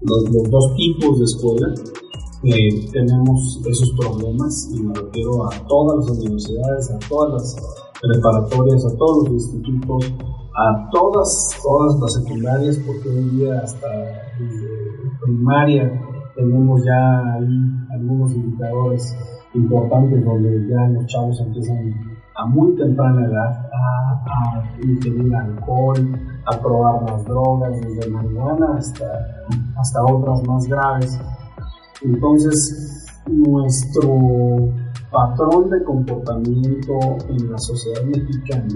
los, 0.00 0.50
dos 0.50 0.76
tipos 0.76 1.18
de 1.20 1.24
escuela 1.24 1.74
eh, 2.42 2.90
tenemos 2.92 3.60
esos 3.66 3.92
problemas 3.96 4.68
y 4.74 4.82
me 4.82 4.94
refiero 4.94 5.46
a 5.46 5.66
todas 5.68 6.08
las 6.08 6.18
universidades, 6.18 6.90
a 6.90 6.98
todas 7.08 7.32
las 7.34 7.56
preparatorias, 8.02 8.84
a 8.84 8.96
todos 8.96 9.28
los 9.28 9.42
institutos, 9.44 10.12
a 10.56 10.88
todas, 10.90 11.50
todas 11.62 12.00
las 12.00 12.14
secundarias, 12.14 12.78
porque 12.86 13.08
hoy 13.08 13.28
día 13.30 13.60
hasta 13.60 13.88
primaria 15.20 15.90
tenemos 16.36 16.84
ya 16.84 17.34
ahí 17.34 17.60
algunos 17.92 18.32
indicadores 18.32 19.16
importantes 19.54 20.24
donde 20.24 20.68
ya 20.68 20.88
los 20.88 21.06
chavos 21.06 21.40
empiezan 21.40 21.94
a 22.36 22.46
muy 22.46 22.76
temprana 22.76 23.26
edad 23.26 23.70
a, 23.72 24.24
a 24.26 24.64
ingerir 24.82 25.34
alcohol, 25.34 25.96
a 26.46 26.60
probar 26.60 27.02
las 27.08 27.24
drogas, 27.24 27.80
desde 27.80 28.10
marihuana 28.10 28.76
hasta, 28.76 29.04
hasta 29.76 30.04
otras 30.04 30.42
más 30.46 30.66
graves. 30.66 31.20
Entonces, 32.02 33.06
nuestro 33.26 34.72
patrón 35.10 35.70
de 35.70 35.84
comportamiento 35.84 36.98
en 37.28 37.52
la 37.52 37.58
sociedad 37.58 38.02
mexicana 38.04 38.66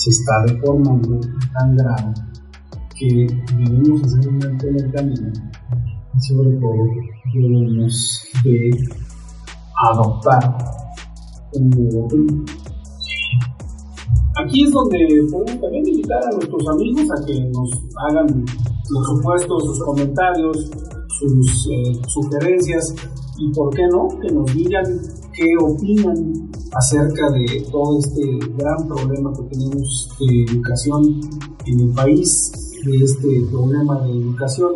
se 0.00 0.08
está 0.08 0.42
deformando 0.46 1.20
tan 1.52 1.76
grave 1.76 2.14
que 2.98 3.26
debemos 3.58 4.02
hacer 4.02 4.28
un 4.28 4.42
alto 4.42 4.66
en 4.68 4.76
el 4.80 4.92
camino 4.92 5.32
y 6.16 6.20
sobre 6.22 6.56
todo 6.56 6.86
debemos 7.34 8.22
de 8.42 8.70
adoptar 9.92 10.56
un 11.52 11.68
nuevo 11.68 12.08
ritmo. 12.08 12.44
Aquí 14.42 14.64
es 14.64 14.70
donde 14.70 14.98
podemos 15.30 15.60
también 15.60 15.86
invitar 15.86 16.22
a 16.24 16.30
nuestros 16.30 16.68
amigos 16.68 17.06
a 17.10 17.26
que 17.26 17.40
nos 17.50 17.70
hagan, 18.08 18.44
por 18.94 19.04
supuesto, 19.04 19.60
sus 19.60 19.84
comentarios, 19.84 20.70
sus 21.18 21.68
eh, 21.72 22.00
sugerencias 22.08 22.94
y 23.36 23.52
por 23.52 23.74
qué 23.74 23.82
no, 23.88 24.08
que 24.18 24.32
nos 24.32 24.50
digan 24.54 24.84
qué 25.40 25.56
opinan 25.58 26.50
acerca 26.76 27.30
de 27.30 27.64
todo 27.72 27.98
este 27.98 28.38
gran 28.58 28.86
problema 28.86 29.32
que 29.32 29.42
tenemos 29.44 30.10
de 30.20 30.44
educación 30.44 31.02
en 31.64 31.80
el 31.80 31.94
país, 31.94 32.52
de 32.84 32.96
este 33.02 33.46
problema 33.50 34.02
de 34.02 34.10
educación 34.18 34.72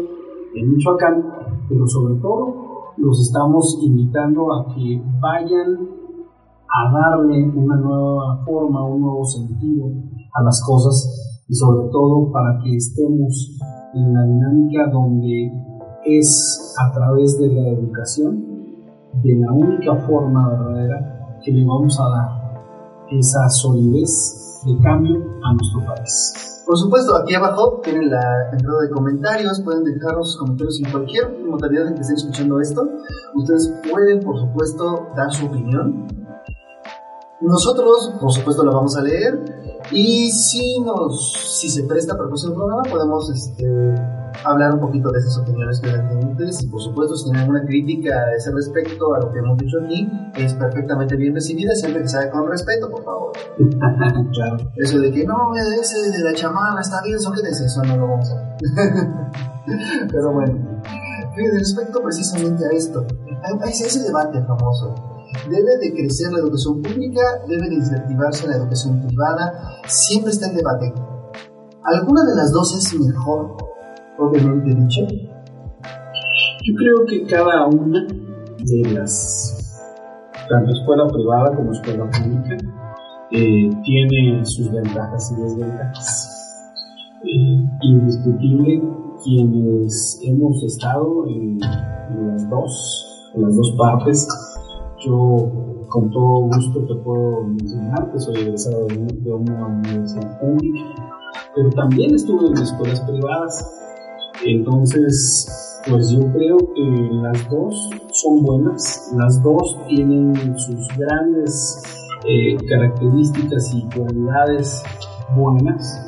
en 0.55 0.71
Michoacán, 0.71 1.23
pero 1.69 1.87
sobre 1.87 2.15
todo 2.15 2.95
los 2.97 3.21
estamos 3.21 3.79
invitando 3.83 4.55
a 4.55 4.75
que 4.75 5.03
vayan 5.21 5.87
a 6.67 6.93
darle 6.93 7.47
una 7.55 7.77
nueva 7.77 8.43
forma, 8.47 8.87
un 8.87 9.03
nuevo 9.03 9.25
sentido 9.27 9.87
a 10.33 10.43
las 10.45 10.63
cosas 10.67 11.45
y 11.47 11.55
sobre 11.55 11.89
todo 11.91 12.33
para 12.33 12.59
que 12.63 12.75
estemos 12.75 13.59
en 13.93 14.15
la 14.15 14.25
dinámica 14.25 14.89
donde 14.91 15.53
es 16.07 16.75
a 16.81 16.91
través 16.93 17.39
de 17.39 17.49
la 17.49 17.69
educación, 17.69 18.64
de 19.23 19.37
la 19.37 19.53
única 19.53 19.95
forma 20.07 20.49
verdadera 20.49 21.39
que 21.43 21.53
le 21.53 21.65
vamos 21.65 21.99
a 22.01 22.09
dar 22.09 22.45
esa 23.11 23.49
solidez 23.49 24.63
de 24.65 24.79
cambio 24.83 25.17
a 25.45 25.53
nuestro 25.55 25.95
país. 25.95 26.63
Por 26.67 26.79
supuesto, 26.79 27.15
aquí 27.17 27.35
abajo 27.35 27.81
tienen 27.83 28.11
la 28.11 28.51
entrada 28.51 28.81
de 28.83 28.91
comentarios, 28.91 29.61
pueden 29.61 29.85
dejar 29.85 30.15
sus 30.23 30.39
comentarios 30.39 30.81
en 30.81 30.91
cualquier 30.91 31.39
modalidad 31.47 31.89
en 31.89 31.95
que 31.95 32.01
estén 32.01 32.17
escuchando 32.17 32.59
esto. 32.59 32.89
Ustedes 33.35 33.75
pueden, 33.91 34.21
por 34.21 34.39
supuesto, 34.39 35.09
dar 35.15 35.31
su 35.31 35.47
opinión. 35.47 36.07
Nosotros, 37.43 38.15
por 38.19 38.33
supuesto, 38.33 38.65
la 38.65 38.73
vamos 38.73 38.97
a 38.97 39.03
leer 39.03 39.45
y 39.93 40.31
si 40.31 40.81
nos, 40.81 41.61
si 41.61 41.69
se 41.69 41.83
presta 41.83 42.15
para 42.15 42.25
el 42.25 42.29
próximo 42.31 42.55
programa, 42.55 42.83
podemos 42.91 43.29
este, 43.29 43.95
hablar 44.45 44.75
un 44.75 44.81
poquito 44.81 45.11
de 45.11 45.19
esas 45.19 45.39
opiniones 45.39 45.81
que 45.81 45.91
dan 45.91 46.31
ustedes 46.31 46.63
y 46.63 46.69
por 46.69 46.81
supuesto 46.81 47.17
si 47.17 47.25
tienen 47.25 47.43
alguna 47.43 47.65
crítica 47.65 48.15
a 48.15 48.35
ese 48.35 48.51
respecto 48.53 49.15
a 49.15 49.21
lo 49.21 49.33
que 49.33 49.39
hemos 49.39 49.59
dicho 49.59 49.79
aquí 49.85 50.09
es 50.37 50.55
perfectamente 50.55 51.17
bien 51.17 51.35
recibida 51.35 51.75
siempre 51.75 52.03
que 52.03 52.09
sea 52.09 52.31
con 52.31 52.49
respeto 52.49 52.91
por 52.91 53.05
favor 53.05 53.33
claro. 54.33 54.57
eso 54.77 54.99
de 54.99 55.13
que 55.13 55.25
no 55.25 55.55
ese 55.55 56.11
de 56.11 56.25
la 56.25 56.35
chamana 56.35 56.81
está 56.81 57.03
bien 57.03 57.17
eso 57.17 57.33
que 57.33 57.49
eso 57.49 57.83
no 57.85 57.97
lo 57.97 58.09
vamos 58.09 58.31
a 58.33 58.57
pero 60.11 60.33
bueno 60.33 60.83
respecto 61.37 62.03
precisamente 62.03 62.65
a 62.67 62.71
esto 62.71 63.07
hay 63.43 63.71
ese 63.71 64.03
debate 64.03 64.43
famoso 64.43 64.95
debe 65.51 65.79
de 65.79 65.93
crecer 65.93 66.33
la 66.33 66.39
educación 66.39 66.81
pública 66.81 67.21
debe 67.49 67.69
de 67.69 67.75
incentivarse 67.75 68.47
la 68.49 68.57
educación 68.57 69.01
privada 69.07 69.81
siempre 69.87 70.31
está 70.31 70.47
en 70.49 70.57
debate 70.57 70.93
¿Alguna 71.85 72.25
de 72.25 72.35
las 72.35 72.51
dos 72.51 72.75
es 72.75 72.99
mejor? 72.99 73.74
Obviamente 74.19 74.75
dicho? 74.75 75.07
Yo 76.63 76.75
creo 76.77 77.05
que 77.07 77.27
cada 77.27 77.67
una 77.67 78.07
de 78.07 78.93
las, 78.93 79.81
tanto 80.49 80.73
escuela 80.73 81.07
privada 81.09 81.55
como 81.55 81.73
escuela 81.73 82.09
pública, 82.11 82.57
eh, 83.31 83.71
tiene 83.83 84.45
sus 84.45 84.71
ventajas 84.73 85.33
y 85.33 85.43
desventajas. 85.43 86.31
Eh, 87.25 87.59
indiscutible 87.83 88.83
quienes 89.23 90.21
hemos 90.23 90.63
estado 90.63 91.27
en, 91.29 91.59
las 91.59 92.49
dos, 92.51 93.31
en 93.35 93.43
las 93.43 93.57
dos 93.57 93.75
partes, 93.79 94.29
yo 95.01 95.87
con 95.89 96.11
todo 96.11 96.49
gusto 96.49 96.85
te 96.87 96.95
puedo 96.97 97.45
mencionar 97.45 98.13
que 98.13 98.21
soy 98.21 98.37
egresado 98.37 98.87
de 98.87 99.33
una 99.33 99.67
universidad 99.67 100.41
pública, 100.41 100.85
pero 101.55 101.71
también 101.71 102.15
estuve 102.15 102.49
en 102.49 102.59
escuelas 102.59 103.01
privadas 103.03 103.84
entonces, 104.47 105.81
pues 105.89 106.11
yo 106.11 106.21
creo 106.33 106.57
que 106.75 106.83
las 107.23 107.49
dos 107.49 107.91
son 108.13 108.43
buenas, 108.43 109.13
las 109.17 109.43
dos 109.43 109.77
tienen 109.89 110.35
sus 110.59 110.89
grandes 110.97 111.83
eh, 112.27 112.57
características 112.69 113.75
y 113.75 113.83
cualidades 113.95 114.83
buenas, 115.37 116.01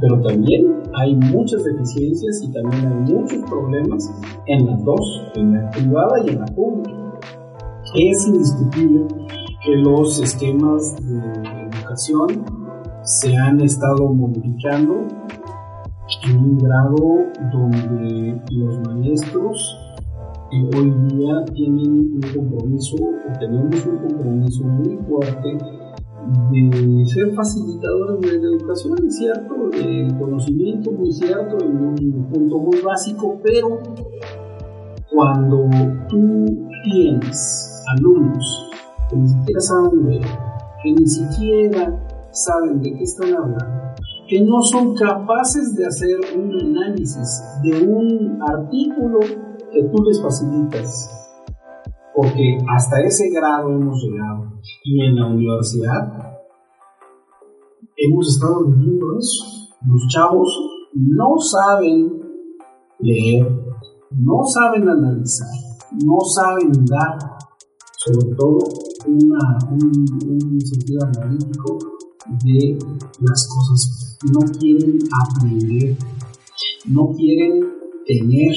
pero 0.00 0.20
también 0.22 0.82
hay 0.94 1.14
muchas 1.14 1.64
deficiencias 1.64 2.42
y 2.42 2.52
también 2.52 2.86
hay 2.86 3.14
muchos 3.14 3.38
problemas 3.48 4.10
en 4.46 4.66
las 4.66 4.84
dos, 4.84 5.22
en 5.34 5.54
la 5.54 5.70
privada 5.70 6.20
y 6.24 6.30
en 6.30 6.40
la 6.40 6.46
pública. 6.46 6.92
Es 7.94 8.26
indiscutible 8.26 9.06
que 9.64 9.76
los 9.76 10.20
esquemas 10.20 10.96
de 11.06 11.68
educación 11.68 12.44
se 13.02 13.36
han 13.36 13.60
estado 13.60 14.08
modificando 14.12 15.06
en 16.24 16.36
un 16.36 16.58
grado 16.58 17.26
donde 17.52 18.40
los 18.50 18.78
maestros 18.88 19.78
eh, 20.52 20.70
hoy 20.76 20.90
día 21.08 21.44
tienen 21.54 22.14
un 22.14 22.20
compromiso, 22.34 22.96
o 22.96 23.38
tenemos 23.38 23.86
un 23.86 23.98
compromiso 23.98 24.64
muy 24.64 24.96
fuerte 25.08 25.56
de 26.50 27.04
ser 27.06 27.32
facilitadores 27.34 28.20
de 28.20 28.38
la 28.38 28.56
educación, 28.56 28.98
es 29.06 29.16
cierto, 29.16 29.70
el 29.72 30.14
conocimiento 30.18 30.92
muy 30.92 31.10
cierto, 31.10 31.56
en 31.64 31.76
un 31.76 32.28
punto 32.30 32.58
muy 32.58 32.80
básico, 32.82 33.40
pero 33.42 33.80
cuando 35.10 35.68
tú 36.08 36.68
tienes 36.84 37.82
alumnos 37.96 38.70
que 39.08 39.16
ni 39.16 39.28
siquiera 39.28 39.60
saben 39.60 40.06
leer, 40.06 40.26
que 40.82 40.92
ni 40.92 41.06
siquiera 41.06 42.28
saben 42.30 42.80
de 42.82 42.92
qué 42.92 43.04
están 43.04 43.34
hablando, 43.34 43.91
que 44.32 44.40
no 44.40 44.62
son 44.62 44.94
capaces 44.94 45.74
de 45.76 45.84
hacer 45.84 46.16
un 46.34 46.58
análisis 46.58 47.42
de 47.62 47.86
un 47.86 48.40
artículo 48.40 49.20
que 49.20 49.84
tú 49.84 50.02
les 50.04 50.22
facilitas. 50.22 51.10
Porque 52.16 52.56
hasta 52.66 53.02
ese 53.02 53.28
grado 53.28 53.68
hemos 53.68 54.02
llegado. 54.02 54.58
Y 54.84 55.04
en 55.04 55.16
la 55.16 55.26
universidad 55.26 56.38
hemos 57.94 58.34
estado 58.34 58.64
viviendo 58.68 59.18
eso. 59.18 59.44
Los 59.86 60.08
chavos 60.08 60.48
no 60.94 61.36
saben 61.36 62.22
leer, 63.00 63.46
no 64.12 64.44
saben 64.46 64.88
analizar, 64.88 65.48
no 66.06 66.20
saben 66.20 66.72
dar, 66.86 67.18
sobre 67.98 68.34
todo 68.34 68.60
una, 69.06 69.58
un 69.70 70.58
sentido 70.58 71.00
analítico 71.04 71.91
de 72.26 72.78
las 73.20 73.48
cosas 73.48 74.18
no 74.32 74.40
quieren 74.58 74.98
aprender, 75.26 75.96
no 76.86 77.12
quieren 77.16 77.68
tener 78.06 78.54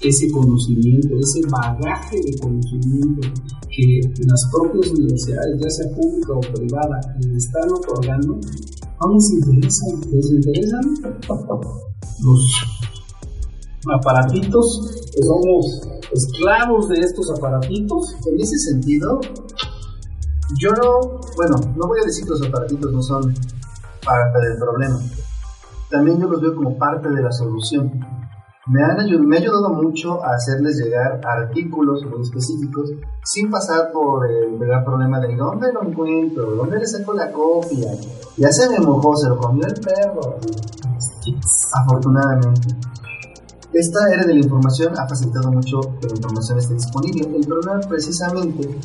ese 0.00 0.30
conocimiento, 0.30 1.08
ese 1.18 1.40
bagaje 1.48 2.16
de 2.20 2.38
conocimiento 2.38 3.28
que 3.70 4.00
las 4.26 4.50
propias 4.52 4.92
universidades, 4.92 5.60
ya 5.60 5.70
sea 5.70 5.96
pública 5.96 6.32
o 6.34 6.40
privada, 6.40 7.00
les 7.20 7.44
están 7.44 7.70
otorgando, 7.72 8.34
no 8.34 9.14
les 9.14 9.30
interesan, 9.30 10.00
les 10.12 10.30
interesan 10.30 10.94
los 12.22 12.40
aparatitos, 13.92 14.80
somos 15.22 15.80
esclavos 16.12 16.88
de 16.88 17.00
estos 17.00 17.30
aparatitos. 17.36 18.14
En 18.26 18.40
ese 18.40 18.58
sentido, 18.58 19.20
yo 20.58 20.70
no, 20.72 21.20
bueno, 21.36 21.56
no 21.76 21.86
voy 21.86 22.00
a 22.00 22.04
decir 22.04 22.24
que 22.24 22.30
los 22.30 22.42
aparatitos 22.42 22.92
no 22.92 23.02
son 23.02 23.34
parte 24.04 24.38
del 24.40 24.58
problema. 24.58 24.98
También 25.90 26.20
yo 26.20 26.28
los 26.28 26.40
veo 26.40 26.54
como 26.54 26.76
parte 26.76 27.08
de 27.08 27.22
la 27.22 27.32
solución. 27.32 28.00
Me, 28.66 28.82
han 28.82 28.96
me 29.28 29.36
ha 29.36 29.40
ayudado 29.40 29.68
mucho 29.70 30.24
a 30.24 30.34
hacerles 30.34 30.78
llegar 30.78 31.20
artículos 31.22 32.02
muy 32.06 32.22
específicos 32.22 32.92
sin 33.22 33.50
pasar 33.50 33.92
por 33.92 34.26
el 34.26 34.58
gran 34.58 34.82
problema 34.82 35.20
de 35.20 35.36
dónde 35.36 35.70
lo 35.70 35.82
encuentro, 35.82 36.54
dónde 36.56 36.78
le 36.78 36.86
saco 36.86 37.12
la 37.12 37.30
copia. 37.30 37.92
Ya 38.38 38.50
se 38.50 38.68
me 38.70 38.78
mojó, 38.78 39.14
se 39.16 39.28
lo 39.28 39.36
comió 39.36 39.66
el 39.66 39.74
perro. 39.74 40.38
Afortunadamente. 41.74 42.74
Esta 43.74 44.08
era 44.08 44.24
de 44.24 44.34
la 44.34 44.40
información 44.40 44.94
ha 44.96 45.08
facilitado 45.08 45.50
mucho 45.50 45.80
que 46.00 46.06
la 46.06 46.14
información 46.14 46.58
esté 46.60 46.74
disponible. 46.74 47.28
El 47.34 47.44
problema 47.44 47.80
precisamente 47.88 48.78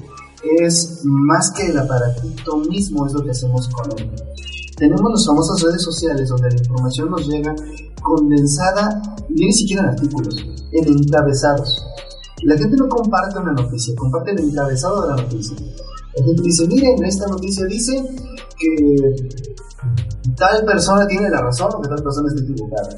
es 0.59 1.01
más 1.03 1.51
que 1.51 1.67
el 1.67 1.77
aparatito 1.77 2.57
mismo, 2.57 3.05
es 3.05 3.13
lo 3.13 3.23
que 3.23 3.29
hacemos 3.29 3.69
con 3.69 3.85
él. 3.99 4.09
Tenemos 4.77 5.11
las 5.11 5.27
famosas 5.27 5.61
redes 5.61 5.83
sociales 5.83 6.29
donde 6.29 6.49
la 6.49 6.57
información 6.57 7.11
nos 7.11 7.27
llega 7.27 7.53
condensada, 8.01 8.99
ni 9.29 9.53
siquiera 9.53 9.83
en 9.83 9.89
artículos, 9.89 10.35
en 10.71 10.87
encabezados. 10.87 11.85
La 12.43 12.57
gente 12.57 12.75
no 12.77 12.89
comparte 12.89 13.37
una 13.37 13.53
noticia, 13.53 13.93
comparte 13.95 14.31
el 14.31 14.39
encabezado 14.39 15.03
de 15.03 15.07
la 15.09 15.21
noticia. 15.21 15.55
La 16.17 16.25
gente 16.25 16.41
dice, 16.41 16.67
miren, 16.67 17.03
esta 17.03 17.27
noticia 17.27 17.65
dice 17.65 18.03
que 18.57 19.15
tal 20.35 20.65
persona 20.65 21.05
tiene 21.05 21.29
la 21.29 21.41
razón 21.41 21.69
o 21.75 21.81
que 21.81 21.89
tal 21.89 22.01
persona 22.01 22.29
está 22.29 22.41
equivocada. 22.41 22.89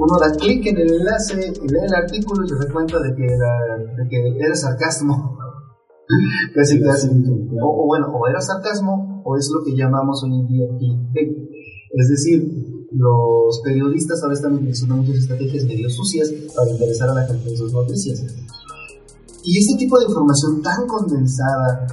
Uno 0.00 0.18
da 0.18 0.32
clic 0.32 0.64
en 0.66 0.78
el 0.78 0.90
enlace, 0.94 1.36
lee 1.36 1.84
el 1.84 1.94
artículo 1.94 2.44
y 2.44 2.48
se 2.48 2.54
da 2.56 2.72
cuenta 2.72 2.98
de 3.00 3.14
que 3.14 3.24
era, 3.26 3.52
de 3.76 4.08
que 4.08 4.38
era 4.40 4.54
sarcasmo. 4.54 5.36
casi, 6.54 6.80
casi. 6.80 7.08
O, 7.60 7.84
o, 7.84 7.86
bueno, 7.86 8.06
o 8.08 8.26
era 8.26 8.40
sarcasmo 8.40 9.22
o 9.24 9.36
es 9.36 9.50
lo 9.52 9.62
que 9.62 9.76
llamamos 9.76 10.24
hoy 10.24 10.40
en 10.40 10.46
día 10.48 10.66
clickbait. 10.78 11.50
Es 11.92 12.08
decir, 12.08 12.88
los 12.92 13.60
periodistas 13.62 14.22
ahora 14.22 14.34
están 14.34 14.54
utilizando 14.54 14.96
muchas 14.96 15.16
estrategias 15.16 15.64
medio 15.64 15.90
sucias 15.90 16.32
para 16.56 16.70
interesar 16.70 17.10
a 17.10 17.14
la 17.14 17.26
gente 17.26 17.50
en 17.50 17.56
sus 17.58 17.72
noticias. 17.72 18.24
Y 19.44 19.58
este 19.58 19.76
tipo 19.76 19.98
de 19.98 20.06
información 20.06 20.62
tan 20.62 20.86
condensada 20.86 21.86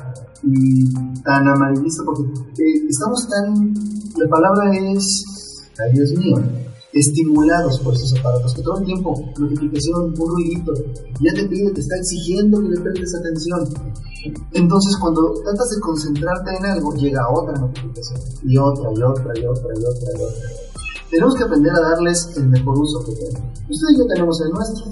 y 0.43 0.93
tan 1.23 1.45
amarillista, 1.45 2.03
porque 2.05 2.23
eh, 2.23 2.87
estamos 2.87 3.27
tan, 3.27 3.73
la 4.17 4.29
palabra 4.29 4.71
es, 4.93 5.25
ay 5.77 5.93
Dios 5.93 6.13
mío, 6.13 6.37
estimulados 6.97 7.79
por 7.79 7.93
estos 7.93 8.19
aparatos, 8.19 8.53
que 8.53 8.61
todo 8.61 8.79
el 8.79 8.85
tiempo, 8.85 9.13
notificación, 9.37 10.13
un 10.17 10.29
ruidito, 10.29 10.73
ya 11.21 11.33
te 11.33 11.45
pide, 11.47 11.71
te 11.71 11.81
está 11.81 11.95
exigiendo 11.97 12.61
que 12.61 12.69
le 12.69 12.81
prestes 12.81 13.15
atención. 13.15 13.67
Entonces, 14.53 14.97
cuando 14.97 15.33
tratas 15.43 15.69
de 15.69 15.79
concentrarte 15.79 16.55
en 16.57 16.65
algo, 16.65 16.93
llega 16.95 17.29
otra 17.29 17.57
notificación, 17.59 18.19
y 18.43 18.57
otra, 18.57 18.89
y 18.93 19.01
otra, 19.03 19.33
y 19.39 19.45
otra, 19.45 19.73
y 19.75 19.85
otra, 19.85 20.11
y 20.11 20.21
otra. 20.21 20.49
Tenemos 21.09 21.35
que 21.35 21.43
aprender 21.43 21.73
a 21.73 21.79
darles 21.79 22.35
el 22.35 22.49
mejor 22.49 22.77
uso 22.79 23.05
que 23.05 23.13
tenemos. 23.13 23.41
Ustedes 23.69 23.93
y 23.93 23.97
yo 23.97 24.07
tenemos 24.07 24.41
el 24.41 24.49
nuestro. 24.49 24.85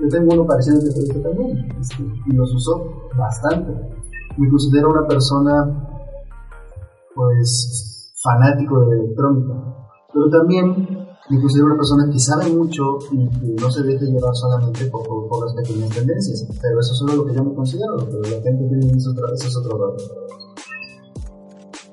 Yo 0.00 0.08
tengo 0.08 0.34
uno 0.34 0.46
parecido 0.46 0.80
que 0.80 1.20
también, 1.20 1.68
este, 1.80 2.02
y 2.02 2.32
los 2.32 2.52
uso 2.54 3.10
bastante. 3.16 3.72
Me 4.38 4.50
considero 4.50 4.90
una 4.90 5.06
persona, 5.06 5.88
pues, 7.14 8.12
fanático 8.22 8.80
de 8.80 8.86
la 8.86 9.02
electrónica, 9.02 9.54
pero 10.12 10.30
también 10.30 11.01
considero 11.28 11.66
una 11.66 11.76
persona 11.76 12.10
que 12.10 12.18
sabe 12.18 12.50
mucho 12.52 12.98
y 13.12 13.28
que 13.28 13.62
no 13.62 13.70
se 13.70 13.82
deje 13.82 14.06
llevar 14.06 14.34
solamente 14.34 14.86
por, 14.86 15.06
por, 15.28 15.44
las 15.44 15.54
pequeñas 15.54 15.90
tendencias. 15.90 16.44
Pero 16.60 16.80
eso 16.80 16.92
es 16.92 16.98
solo 16.98 17.14
lo 17.16 17.26
que 17.26 17.34
yo 17.34 17.44
me 17.44 17.54
considero, 17.54 17.96
pero 17.98 18.22
la 18.22 18.42
gente 18.42 18.66
tiene 18.68 18.96
eso, 18.96 19.12
eso 19.12 19.48
es 19.48 19.56
otro 19.56 19.78
lado. 19.78 19.96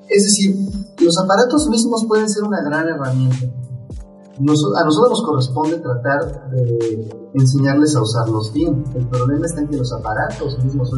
Es 0.08 0.24
decir, 0.24 0.56
los 1.00 1.16
aparatos 1.18 1.68
mismos 1.68 2.04
pueden 2.08 2.28
ser 2.28 2.42
una 2.42 2.60
gran 2.62 2.88
herramienta. 2.88 3.46
a 3.46 4.84
nosotros 4.84 5.10
nos 5.10 5.22
corresponde 5.24 5.78
tratar 5.78 6.50
de 6.50 7.30
enseñarles 7.34 7.94
a 7.94 8.02
usarlos 8.02 8.52
bien. 8.52 8.82
El 8.96 9.06
problema 9.06 9.46
está 9.46 9.60
en 9.60 9.68
que 9.68 9.76
los 9.76 9.92
aparatos 9.92 10.58
mismos, 10.64 10.90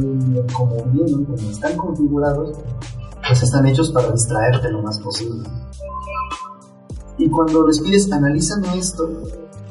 como 0.56 0.82
vienen, 0.86 1.26
como 1.26 1.50
están 1.50 1.76
configurados, 1.76 2.58
pues 3.28 3.42
están 3.42 3.66
hechos 3.66 3.92
para 3.92 4.10
distraerte 4.10 4.70
lo 4.70 4.82
más 4.82 4.98
posible. 5.00 5.46
Y 7.18 7.28
cuando 7.28 7.66
les 7.66 7.80
pides, 7.80 8.10
analízame 8.12 8.78
esto, 8.78 9.08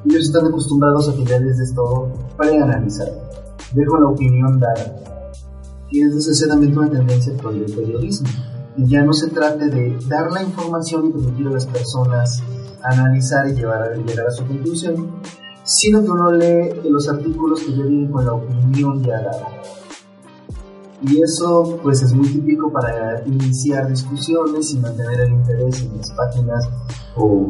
ellos 0.05 0.25
están 0.25 0.47
acostumbrados 0.47 1.09
a 1.09 1.15
que 1.15 1.25
ya 1.25 1.39
les 1.39 1.57
des 1.57 1.73
todo 1.73 2.11
preanalizar. 2.37 3.07
Dejo 3.73 3.99
la 3.99 4.09
opinión 4.09 4.59
dada. 4.59 4.95
Y 5.89 6.01
es 6.01 6.15
necesariamente 6.15 6.77
una 6.77 6.89
tendencia 6.89 7.33
actual 7.33 7.59
del 7.59 7.73
periodismo. 7.73 8.29
Y 8.77 8.87
ya 8.87 9.03
no 9.03 9.13
se 9.13 9.29
trate 9.29 9.67
de 9.67 9.97
dar 10.07 10.31
la 10.31 10.41
información 10.41 11.07
y 11.07 11.11
permitir 11.11 11.47
a 11.47 11.51
las 11.51 11.65
personas 11.65 12.41
analizar 12.83 13.47
y 13.47 13.53
llevar, 13.53 13.95
llegar 13.97 14.27
a 14.27 14.31
su 14.31 14.45
conclusión, 14.45 15.11
sino 15.63 16.01
que 16.01 16.09
uno 16.09 16.31
lee 16.31 16.81
los 16.89 17.07
artículos 17.07 17.61
que 17.61 17.75
ya 17.75 17.83
vienen 17.83 18.11
con 18.11 18.25
la 18.25 18.33
opinión 18.33 19.03
ya 19.03 19.21
dada. 19.21 19.47
Y 21.03 21.21
eso 21.21 21.79
pues 21.81 22.01
es 22.03 22.13
muy 22.13 22.27
típico 22.27 22.71
para 22.71 23.25
iniciar 23.25 23.89
discusiones 23.89 24.73
y 24.73 24.79
mantener 24.79 25.21
el 25.21 25.33
interés 25.33 25.81
en 25.81 25.97
las 25.97 26.11
páginas 26.11 26.69
o 27.15 27.47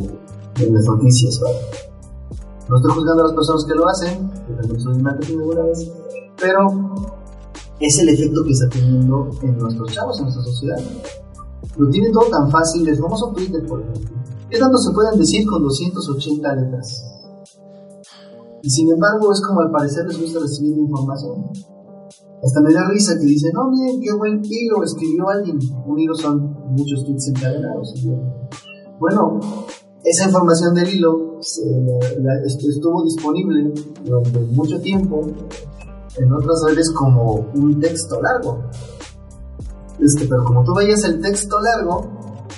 en 0.57 0.73
las 0.73 0.85
noticias. 0.85 1.39
No 2.69 2.77
estoy 2.77 2.91
juzgando 2.93 3.23
a 3.23 3.27
las 3.27 3.35
personas 3.35 3.65
que 3.65 3.75
lo 3.75 3.87
hacen, 3.87 4.29
que 4.47 4.53
también 4.53 4.79
son 4.79 5.03
marketing 5.03 5.39
alguna 5.39 5.63
vez, 5.63 5.91
pero 6.39 6.67
es 7.79 7.99
el 7.99 8.09
efecto 8.09 8.43
que 8.45 8.51
está 8.51 8.69
teniendo 8.69 9.29
en 9.41 9.57
nuestros 9.57 9.91
chavos, 9.91 10.17
en 10.19 10.25
nuestra 10.25 10.43
sociedad. 10.43 10.79
Lo 11.77 11.89
tienen 11.89 12.11
todo 12.13 12.29
tan 12.29 12.49
fácil, 12.49 12.85
les 12.85 12.99
vamos 13.01 13.21
a 13.21 13.33
Twitter, 13.33 13.65
por 13.65 13.81
ejemplo. 13.81 14.17
¿Qué 14.49 14.59
tanto 14.59 14.77
se 14.77 14.91
pueden 14.91 15.19
decir 15.19 15.45
con 15.47 15.63
280 15.63 16.55
letras? 16.55 17.03
Y 18.61 18.69
sin 18.69 18.91
embargo, 18.91 19.31
es 19.31 19.41
como 19.41 19.61
al 19.61 19.71
parecer 19.71 20.05
les 20.05 20.21
gusta 20.21 20.39
recibir 20.39 20.77
información. 20.77 21.51
Hasta 22.43 22.62
me 22.62 22.73
da 22.73 22.89
risa 22.89 23.13
que 23.19 23.25
dice, 23.25 23.51
no, 23.54 23.69
miren 23.69 24.01
qué 24.01 24.13
buen 24.13 24.41
hilo 24.43 24.84
escribió 24.84 25.30
alguien. 25.30 25.60
Un 25.86 25.99
hilo 25.99 26.15
son 26.15 26.56
muchos 26.71 27.06
tweets 27.06 27.27
encadenados. 27.27 27.93
Bueno, 28.99 29.39
esa 30.04 30.25
información 30.25 30.73
del 30.73 30.89
hilo 30.89 31.39
estuvo 31.39 33.04
disponible 33.04 33.71
durante 34.04 34.39
mucho 34.39 34.80
tiempo 34.82 35.27
en 36.17 36.34
otras 36.34 36.63
redes 36.67 36.91
como 36.91 37.47
un 37.54 37.80
texto 37.80 38.19
largo. 38.21 38.63
Este, 39.99 40.25
pero 40.25 40.43
como 40.43 40.63
tú 40.63 40.73
veías 40.73 41.04
el 41.04 41.21
texto 41.21 41.60
largo, 41.62 42.08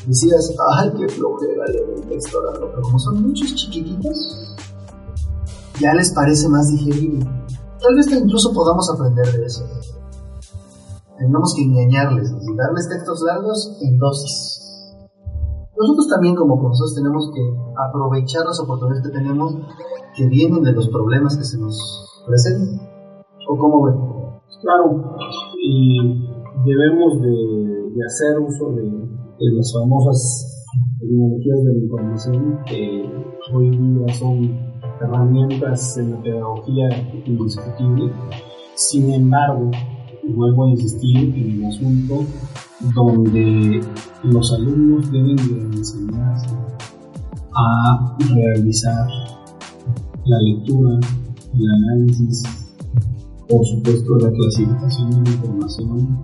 decías, 0.07 0.53
ay, 0.77 0.93
qué 0.97 1.09
flojera 1.09 1.65
leer 1.67 1.89
el 1.97 2.03
texto 2.03 2.41
largo. 2.41 2.69
Pero 2.69 2.81
como 2.83 2.99
son 2.99 3.21
muchos 3.21 3.53
chiquititos, 3.55 4.55
ya 5.79 5.93
les 5.93 6.13
parece 6.13 6.47
más 6.47 6.71
digerible. 6.71 7.25
Tal 7.83 7.95
vez 7.95 8.07
incluso 8.13 8.53
podamos 8.53 8.89
aprender 8.95 9.25
de 9.27 9.45
eso. 9.45 9.65
Tenemos 11.17 11.53
que 11.53 11.63
engañarles, 11.63 12.31
darles 12.31 12.87
textos 12.87 13.21
largos 13.27 13.77
en 13.81 13.99
dosis. 13.99 14.63
Nosotros 15.77 16.07
también 16.07 16.33
como 16.35 16.61
profesores 16.61 16.95
tenemos 16.95 17.29
que 17.35 17.41
aprovechar 17.75 18.45
las 18.45 18.57
oportunidades 18.61 19.03
que 19.03 19.11
tenemos 19.11 19.55
que 20.15 20.27
vienen 20.29 20.63
de 20.63 20.71
los 20.71 20.87
problemas 20.87 21.35
que 21.35 21.43
se 21.43 21.59
nos 21.59 21.77
presentan. 22.25 22.87
¿O 23.49 23.57
cómo 23.57 23.83
ven? 23.83 23.95
Claro, 24.61 25.17
y 25.61 26.23
debemos 26.63 27.21
de, 27.21 27.99
hacer 28.05 28.39
uso 28.39 28.71
de, 28.71 28.83
de, 28.83 29.57
las 29.57 29.73
famosas 29.73 30.71
tecnologías 31.01 31.63
de 31.63 31.73
la 31.73 31.83
información 31.83 32.59
que 32.65 33.27
hoy 33.53 33.69
día 33.71 34.13
son 34.13 34.72
herramientas 35.03 35.97
en 35.97 36.11
la 36.11 36.21
pedagogía 36.21 36.89
indiscutible. 37.25 38.11
Sin 38.75 39.11
embargo, 39.13 39.69
vuelvo 40.29 40.65
a 40.65 40.69
insistir 40.69 41.35
en 41.35 41.59
el 41.59 41.65
asunto 41.65 42.25
donde 42.95 43.81
los 44.23 44.53
alumnos 44.53 45.11
deben 45.11 45.35
de 45.35 45.77
enseñarse 45.77 46.49
a 47.55 48.17
realizar 48.33 49.07
la 50.25 50.37
lectura, 50.39 50.99
el 51.53 51.69
análisis, 51.69 52.43
por 53.47 53.65
supuesto 53.65 54.17
la 54.19 54.31
clasificación 54.31 55.09
de 55.11 55.29
la 55.29 55.35
información 55.35 56.23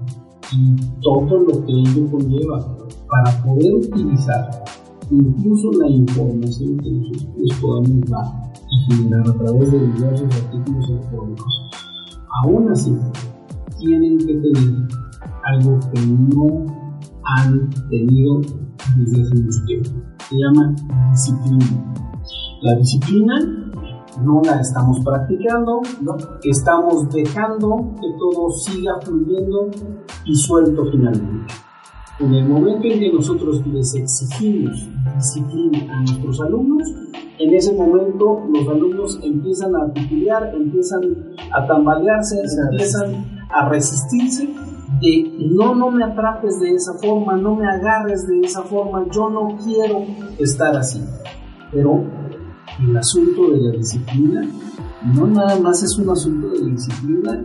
y 0.52 0.76
todo 1.02 1.40
lo 1.40 1.66
que 1.66 1.72
ello 1.72 2.10
conlleva 2.12 2.78
para 3.08 3.44
poder 3.44 3.74
utilizar 3.76 4.64
incluso 5.12 5.72
la 5.74 5.90
información 5.90 6.78
que 6.78 6.92
nosotros 6.92 7.60
podamos 7.62 8.10
dar 8.10 8.39
y 8.72 8.94
generar 8.94 9.28
a 9.28 9.34
través 9.34 9.72
de 9.72 9.80
diversos 9.80 10.36
artículos 10.36 10.90
electrónicos. 10.90 11.62
Aún 12.44 12.72
así, 12.72 12.98
tienen 13.80 14.18
que 14.20 14.34
tener 14.36 14.88
algo 15.44 15.80
que 15.94 16.02
no 16.06 16.66
han 17.24 17.70
tenido 17.90 18.42
desde 18.96 19.22
hace 19.22 19.36
mucho 19.36 19.66
tiempo. 19.66 19.90
Se 20.30 20.36
llama 20.38 20.76
disciplina. 21.12 21.66
La 22.62 22.76
disciplina 22.76 23.36
no 24.24 24.42
la 24.44 24.60
estamos 24.60 25.00
practicando, 25.04 25.82
¿no? 26.02 26.18
estamos 26.44 27.10
dejando 27.10 27.96
que 28.02 28.08
todo 28.18 28.52
siga 28.52 29.00
fluyendo 29.02 29.70
y 30.26 30.36
suelto 30.36 30.86
finalmente. 30.92 31.54
En 32.20 32.34
el 32.34 32.50
momento 32.50 32.86
en 32.86 33.00
que 33.00 33.14
nosotros 33.14 33.66
les 33.68 33.96
exigimos 33.96 34.90
disciplina 35.16 35.94
a 35.94 36.02
nuestros 36.02 36.42
alumnos, 36.42 36.84
en 37.40 37.54
ese 37.54 37.74
momento 37.74 38.46
los 38.54 38.68
alumnos 38.68 39.20
empiezan 39.24 39.76
a 39.76 39.92
titubear, 39.94 40.54
empiezan 40.54 41.02
a 41.52 41.66
tambalearse, 41.66 42.42
empiezan 42.72 43.26
a 43.50 43.70
resistirse 43.70 44.54
de 45.02 45.32
no, 45.52 45.74
no 45.74 45.90
me 45.90 46.04
atrapes 46.04 46.60
de 46.60 46.72
esa 46.72 46.94
forma, 46.96 47.38
no 47.38 47.56
me 47.56 47.66
agarres 47.66 48.28
de 48.28 48.42
esa 48.42 48.62
forma, 48.64 49.06
yo 49.10 49.30
no 49.30 49.58
quiero 49.64 50.04
estar 50.38 50.76
así. 50.76 51.02
Pero 51.72 52.04
el 52.82 52.98
asunto 52.98 53.52
de 53.52 53.62
la 53.62 53.72
disciplina 53.72 54.42
no 55.16 55.28
nada 55.28 55.58
más 55.60 55.82
es 55.82 55.98
un 55.98 56.10
asunto 56.10 56.50
de 56.50 56.72
disciplina 56.72 57.42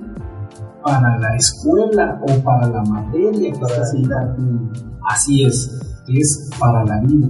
para 0.82 1.18
la 1.18 1.36
escuela 1.36 2.20
o 2.20 2.42
para 2.42 2.68
la 2.68 2.82
materia 2.82 3.52
que 3.52 3.64
estás 3.64 3.94
Así 5.08 5.44
es, 5.44 5.93
es 6.08 6.50
para 6.58 6.84
la 6.84 7.00
vida. 7.00 7.28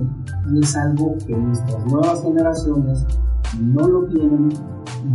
Y 0.52 0.60
es 0.60 0.76
algo 0.76 1.16
que 1.26 1.36
nuestras 1.36 1.86
nuevas 1.86 2.22
generaciones 2.22 3.06
no 3.60 3.86
lo 3.86 4.06
tienen, 4.06 4.48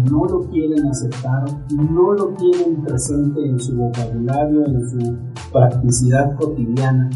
no 0.10 0.26
lo 0.26 0.50
quieren 0.50 0.88
aceptar, 0.88 1.46
no 1.72 2.14
lo 2.14 2.28
tienen 2.36 2.82
presente 2.84 3.46
en 3.46 3.60
su 3.60 3.76
vocabulario, 3.76 4.66
en 4.66 4.90
su 4.90 5.18
practicidad 5.52 6.36
cotidiana 6.38 7.10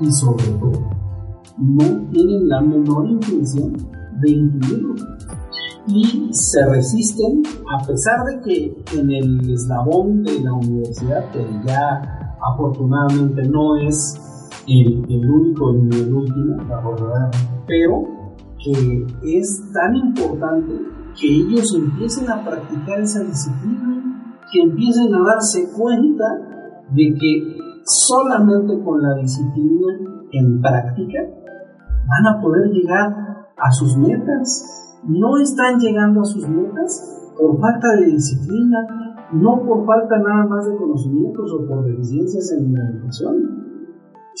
y 0.00 0.10
sobre 0.12 0.46
todo, 0.46 0.90
no 1.58 1.84
tienen 2.10 2.48
la 2.48 2.60
menor 2.60 3.06
intención 3.06 3.72
de 4.20 4.30
incluirlo 4.30 4.94
y 5.86 6.28
se 6.32 6.64
resisten 6.66 7.42
a 7.72 7.84
pesar 7.84 8.24
de 8.24 8.40
que 8.40 8.84
en 8.98 9.10
el 9.10 9.50
eslabón 9.50 10.22
de 10.22 10.40
la 10.40 10.52
universidad, 10.52 11.30
que 11.32 11.44
ya 11.66 12.36
afortunadamente 12.40 13.42
no 13.48 13.76
es 13.76 14.18
el, 14.70 15.30
único 15.30 15.72
ni 15.72 15.96
el 15.96 16.14
último, 16.14 16.56
pero 17.66 18.02
que 18.62 19.06
es 19.22 19.70
tan 19.72 19.96
importante 19.96 20.72
que 21.18 21.26
ellos 21.26 21.74
empiecen 21.74 22.30
a 22.30 22.44
practicar 22.44 23.00
esa 23.00 23.24
disciplina 23.24 23.90
que 24.52 24.62
empiecen 24.62 25.14
a 25.14 25.22
darse 25.24 25.70
cuenta 25.76 26.24
de 26.90 27.14
que 27.18 27.56
solamente 27.84 28.82
con 28.82 29.00
la 29.00 29.14
disciplina 29.14 29.86
en 30.32 30.60
práctica 30.60 31.20
van 31.22 32.34
a 32.34 32.40
poder 32.42 32.70
llegar 32.70 33.46
a 33.56 33.72
sus 33.72 33.96
metas. 33.96 34.98
No 35.04 35.38
están 35.38 35.78
llegando 35.78 36.20
a 36.20 36.24
sus 36.24 36.48
metas 36.48 37.32
por 37.38 37.58
falta 37.60 37.96
de 37.96 38.06
disciplina, 38.06 38.78
no 39.32 39.62
por 39.64 39.86
falta 39.86 40.18
nada 40.18 40.46
más 40.46 40.66
de 40.66 40.76
conocimientos 40.76 41.52
o 41.52 41.66
por 41.66 41.84
deficiencias 41.84 42.52
en 42.52 42.74
la 42.74 42.90
educación, 42.90 43.59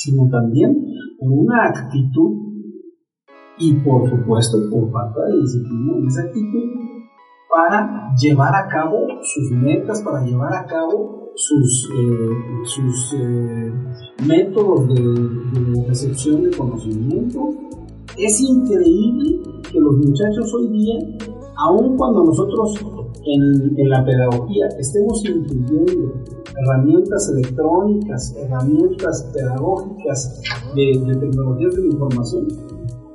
sino 0.02 0.28
también 0.30 0.74
por 1.18 1.30
una 1.30 1.66
actitud 1.66 2.30
y 3.58 3.74
por 3.74 4.08
supuesto 4.08 4.58
por 4.70 4.90
falta 4.90 5.26
de 5.26 5.40
disciplina 5.42 5.92
en 5.98 6.06
esa 6.06 6.22
actitud 6.22 6.62
para 7.54 8.14
llevar 8.16 8.54
a 8.54 8.68
cabo 8.68 9.06
sus 9.22 9.50
metas, 9.50 10.02
para 10.02 10.24
llevar 10.24 10.54
a 10.54 10.64
cabo 10.66 11.32
sus, 11.34 11.90
eh, 11.94 12.64
sus 12.64 13.14
eh, 13.14 13.72
métodos 14.26 14.88
de, 14.88 14.94
de 14.94 15.88
recepción 15.88 16.42
de 16.44 16.56
conocimiento. 16.56 17.50
Es 18.16 18.40
increíble 18.40 19.40
que 19.70 19.80
los 19.80 19.96
muchachos 19.96 20.54
hoy 20.54 20.68
día, 20.68 20.98
aun 21.56 21.96
cuando 21.96 22.24
nosotros 22.24 22.74
en, 23.26 23.88
la 23.88 24.04
pedagogía 24.04 24.66
estemos 24.78 25.22
incluyendo 25.24 26.12
herramientas 26.56 27.30
electrónicas, 27.34 28.34
herramientas 28.36 29.30
pedagógicas 29.32 30.40
de, 30.74 31.00
de 31.06 31.16
tecnologías 31.16 31.74
de 31.74 31.80
la 31.82 31.86
información, 31.86 32.46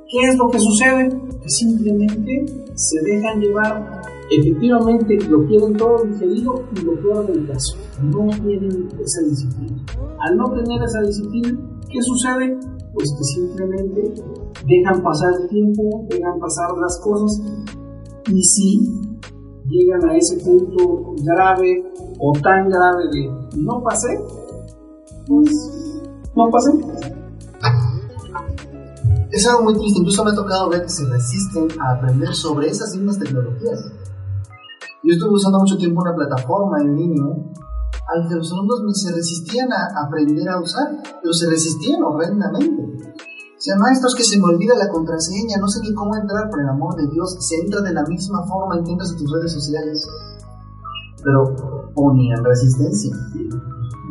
¿qué 0.08 0.28
es 0.28 0.36
lo 0.36 0.48
que 0.48 0.58
sucede? 0.58 1.08
Que 1.08 1.48
simplemente 1.48 2.46
se 2.74 3.02
dejan 3.02 3.40
llevar 3.40 4.02
efectivamente 4.30 5.18
lo 5.28 5.46
quieren 5.46 5.76
todo 5.76 6.04
digerido 6.04 6.64
y 6.74 6.84
lo 6.84 7.00
peor 7.00 7.26
del 7.26 7.46
caso, 7.46 7.76
no 8.02 8.26
tienen 8.42 8.88
esa 9.00 9.22
disciplina. 9.22 9.84
Al 10.20 10.36
no 10.36 10.50
tener 10.50 10.82
esa 10.82 11.00
disciplina, 11.02 11.58
¿qué 11.90 12.02
sucede? 12.02 12.58
Pues 12.92 13.12
que 13.12 13.24
simplemente 13.24 14.14
dejan 14.66 15.02
pasar 15.02 15.30
el 15.42 15.48
tiempo, 15.48 16.06
dejan 16.08 16.38
pasar 16.40 16.70
las 16.80 17.00
cosas 17.02 17.42
y 18.32 18.42
si 18.42 18.80
llegan 19.68 20.08
a 20.08 20.16
ese 20.16 20.38
punto 20.44 21.14
grave 21.22 21.84
o 22.18 22.32
tan 22.42 22.68
grave 22.68 23.04
de 23.12 23.30
no 23.56 23.82
pasé, 23.82 24.18
pues 25.26 25.50
no 26.34 26.50
pasé. 26.50 26.70
Es 29.30 29.46
algo 29.48 29.64
muy 29.64 29.74
triste, 29.74 29.98
incluso 29.98 30.24
me 30.24 30.30
ha 30.30 30.34
tocado 30.34 30.70
ver 30.70 30.82
que 30.82 30.88
se 30.88 31.04
resisten 31.06 31.68
a 31.80 31.92
aprender 31.92 32.34
sobre 32.34 32.68
esas 32.68 32.94
mismas 32.94 33.18
tecnologías. 33.18 33.84
Yo 35.02 35.12
estuve 35.12 35.34
usando 35.34 35.58
mucho 35.58 35.76
tiempo 35.76 36.00
una 36.00 36.14
plataforma 36.14 36.80
en 36.80 36.96
línea 36.96 37.26
al 38.08 38.28
que 38.28 38.34
los 38.36 38.52
alumnos 38.52 38.80
se 38.92 39.12
resistían 39.12 39.68
a 39.72 40.06
aprender 40.06 40.48
a 40.48 40.60
usar, 40.60 40.88
pero 41.20 41.32
se 41.32 41.50
resistían 41.50 42.02
horrendamente. 42.02 42.82
O 42.82 43.60
sea, 43.60 43.76
maestros 43.76 44.14
que 44.14 44.22
se 44.22 44.38
me 44.38 44.44
olvida 44.44 44.74
la 44.76 44.88
contraseña, 44.88 45.58
no 45.58 45.66
sé 45.68 45.80
ni 45.80 45.92
cómo 45.92 46.14
entrar, 46.14 46.48
por 46.50 46.60
el 46.60 46.68
amor 46.68 46.94
de 46.94 47.08
Dios, 47.08 47.36
se 47.40 47.56
entra 47.56 47.80
de 47.80 47.92
la 47.92 48.04
misma 48.04 48.46
forma, 48.46 48.78
intentas 48.78 49.10
en 49.10 49.18
tus 49.18 49.32
redes 49.32 49.52
sociales. 49.52 50.06
Pero 51.22 51.75
ponían 51.96 52.44
resistencia. 52.44 53.16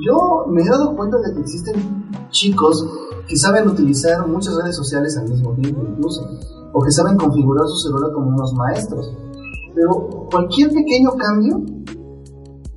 Yo 0.06 0.46
me 0.50 0.62
he 0.62 0.66
dado 0.66 0.96
cuenta 0.98 1.18
de 1.20 1.34
que 1.34 1.40
existen 1.42 2.10
chicos 2.32 2.86
que 3.28 3.38
saben 3.38 3.70
utilizar 3.70 4.28
muchas 4.28 4.56
redes 4.56 4.76
sociales 4.76 5.16
al 5.18 5.30
mismo 5.30 5.54
tiempo 5.54 5.82
incluso, 5.88 6.28
o 6.74 6.82
que 6.82 6.92
saben 6.92 7.16
configurar 7.16 7.66
su 7.68 7.88
celular 7.88 8.12
como 8.12 8.30
unos 8.30 8.54
maestros. 8.54 9.14
Pero 9.74 10.28
cualquier 10.32 10.70
pequeño 10.70 11.12
cambio 11.18 11.62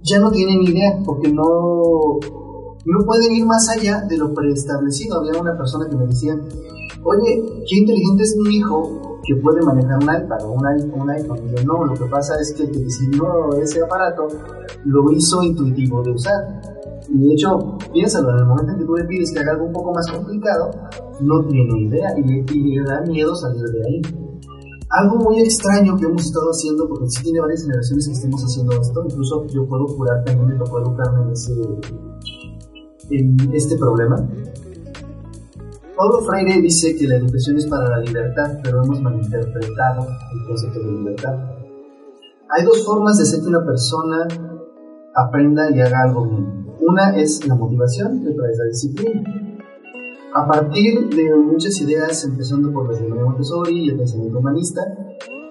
ya 0.03 0.21
no 0.21 0.31
tienen 0.31 0.63
idea, 0.63 1.01
porque 1.05 1.33
no, 1.33 2.19
no 2.85 3.05
pueden 3.05 3.33
ir 3.33 3.47
más 3.47 3.69
allá 3.69 4.03
de 4.09 4.17
lo 4.17 4.33
preestablecido. 4.33 5.19
Había 5.19 5.41
una 5.41 5.57
persona 5.57 5.89
que 5.89 5.97
me 5.97 6.07
decía, 6.07 6.39
oye, 7.05 7.65
qué 7.69 7.77
inteligente 7.77 8.23
es 8.23 8.37
mi 8.37 8.57
hijo 8.57 9.08
que 9.29 9.37
puede 9.37 9.61
manejar 9.61 9.97
un 9.97 10.05
iPad 10.05 10.43
o 10.45 10.53
un, 10.53 10.67
iPhone. 11.11 11.39
Yo, 11.55 11.63
no, 11.65 11.85
lo 11.85 11.95
que 11.95 12.07
pasa 12.07 12.35
es 12.41 12.55
que 12.55 12.63
el 12.63 12.71
que 12.71 12.79
diseñó 12.79 13.53
ese 13.63 13.83
aparato 13.83 14.27
lo 14.87 15.13
hizo 15.13 15.43
intuitivo 15.43 16.03
de 16.03 16.13
usar. 16.13 16.63
Y 17.11 17.19
de 17.19 17.35
hecho, 17.35 17.77
piénsalo, 17.93 18.31
en 18.31 18.39
el 18.39 18.47
momento 18.47 18.73
en 18.73 18.79
que 18.79 18.85
tú 18.87 18.97
le 18.97 19.05
pides 19.05 19.31
que 19.31 19.41
haga 19.41 19.53
algo 19.53 19.67
un 19.67 19.73
poco 19.73 19.93
más 19.93 20.11
complicado, 20.11 20.71
no 21.21 21.45
tiene 21.47 21.79
idea 21.79 22.09
y 22.17 22.45
y 22.51 22.77
le 22.77 22.85
da 22.85 23.03
miedo 23.03 23.35
salir 23.35 23.65
de 23.65 23.87
ahí. 23.87 24.03
Algo 24.91 25.17
muy 25.17 25.41
extraño 25.41 25.95
que 25.99 26.07
hemos 26.07 26.25
estado 26.25 26.49
haciendo, 26.49 26.89
porque 26.89 27.11
sí 27.11 27.23
tiene 27.25 27.41
varias 27.41 27.61
generaciones 27.63 28.07
que 28.07 28.13
estemos 28.15 28.43
haciendo 28.43 28.81
esto, 28.81 29.05
incluso 29.05 29.47
yo 29.49 29.67
puedo 29.67 29.87
jurar 29.89 30.25
también 30.25 30.49
me 30.49 30.55
tocó 30.55 30.81
educarme 30.81 31.25
en 31.25 31.33
ese, 31.33 31.53
en 33.11 33.55
este 33.55 33.77
problema. 33.77 34.27
Paulo 35.99 36.21
Freire 36.21 36.63
dice 36.63 36.95
que 36.95 37.09
la 37.09 37.17
educación 37.17 37.57
es 37.57 37.67
para 37.67 37.89
la 37.89 37.99
libertad, 37.99 38.61
pero 38.63 38.85
hemos 38.85 39.01
malinterpretado 39.03 40.07
el 40.33 40.47
concepto 40.47 40.79
de 40.79 40.93
libertad. 40.93 41.35
Hay 42.51 42.65
dos 42.65 42.87
formas 42.87 43.17
de 43.17 43.25
hacer 43.25 43.41
que 43.41 43.49
una 43.49 43.67
persona 43.67 44.29
aprenda 45.13 45.69
y 45.75 45.81
haga 45.81 46.05
algo 46.05 46.25
bien. 46.25 46.67
Una 46.83 47.17
es 47.17 47.45
la 47.49 47.57
motivación 47.57 48.23
y 48.23 48.29
otra 48.29 48.49
es 48.49 48.59
la 48.59 48.65
disciplina. 48.67 49.23
A 50.35 50.47
partir 50.47 51.09
de 51.09 51.35
muchas 51.35 51.81
ideas, 51.81 52.23
empezando 52.23 52.73
por 52.73 52.89
las 52.89 53.03
de 53.03 53.09
Montessori 53.09 53.87
y 53.87 53.91
el 53.91 53.97
pensamiento 53.97 54.39
humanista, 54.39 54.83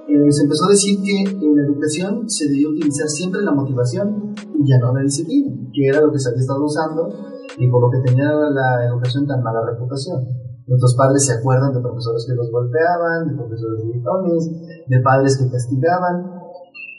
eh, 0.08 0.32
se 0.32 0.44
empezó 0.44 0.64
a 0.64 0.70
decir 0.70 1.04
que 1.04 1.24
en 1.24 1.58
la 1.58 1.64
educación 1.64 2.30
se 2.30 2.48
debía 2.48 2.70
utilizar 2.70 3.10
siempre 3.10 3.42
la 3.42 3.52
motivación 3.52 4.34
y 4.58 4.66
ya 4.66 4.80
no 4.80 4.96
la 4.96 5.02
disciplina, 5.02 5.52
que 5.74 5.88
era 5.88 6.00
lo 6.00 6.10
que 6.14 6.20
se 6.20 6.30
había 6.30 6.40
estado 6.40 6.64
usando 6.64 7.37
y 7.58 7.70
por 7.70 7.82
lo 7.82 7.90
que 7.90 8.10
tenía 8.10 8.32
la 8.34 8.86
educación 8.86 9.26
tan 9.26 9.42
mala 9.44 9.62
reputación. 9.66 10.26
Nuestros 10.68 10.96
padres 10.96 11.26
se 11.26 11.34
acuerdan 11.34 11.74
de 11.74 11.80
profesores 11.80 12.26
que 12.28 12.36
los 12.36 12.52
golpeaban, 12.52 13.30
de 13.30 13.36
profesores 13.36 13.84
gritones, 13.88 14.52
de 14.88 15.00
padres 15.00 15.38
que 15.38 15.50
castigaban, 15.50 16.38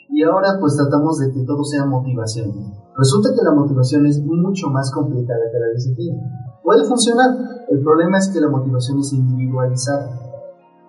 y 0.09 0.23
ahora 0.23 0.57
pues 0.59 0.75
tratamos 0.75 1.19
de 1.19 1.31
que 1.31 1.45
todo 1.45 1.63
sea 1.63 1.85
motivación. 1.85 2.49
Resulta 2.97 3.29
que 3.29 3.43
la 3.43 3.53
motivación 3.53 4.07
es 4.07 4.19
mucho 4.25 4.67
más 4.69 4.91
complicada 4.91 5.39
que 5.51 5.59
la 5.59 5.69
disciplina. 5.75 6.17
Puede 6.63 6.83
funcionar, 6.83 7.29
el 7.69 7.79
problema 7.81 8.17
es 8.17 8.29
que 8.29 8.41
la 8.41 8.49
motivación 8.49 8.99
es 8.99 9.13
individualizada. 9.13 10.09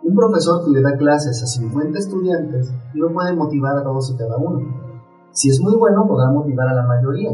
Un 0.03 0.15
profesor 0.15 0.65
que 0.65 0.71
le 0.71 0.81
da 0.81 0.97
clases 0.97 1.43
a 1.43 1.47
50 1.47 1.99
estudiantes 1.99 2.73
no 2.95 3.13
puede 3.13 3.37
motivar 3.37 3.77
a 3.77 3.85
todos 3.85 4.11
y 4.11 4.17
cada 4.17 4.39
uno. 4.39 4.59
Si 5.33 5.51
es 5.51 5.61
muy 5.61 5.77
bueno, 5.77 6.09
podrá 6.09 6.31
motivar 6.33 6.67
a 6.69 6.75
la 6.75 6.87
mayoría, 6.87 7.31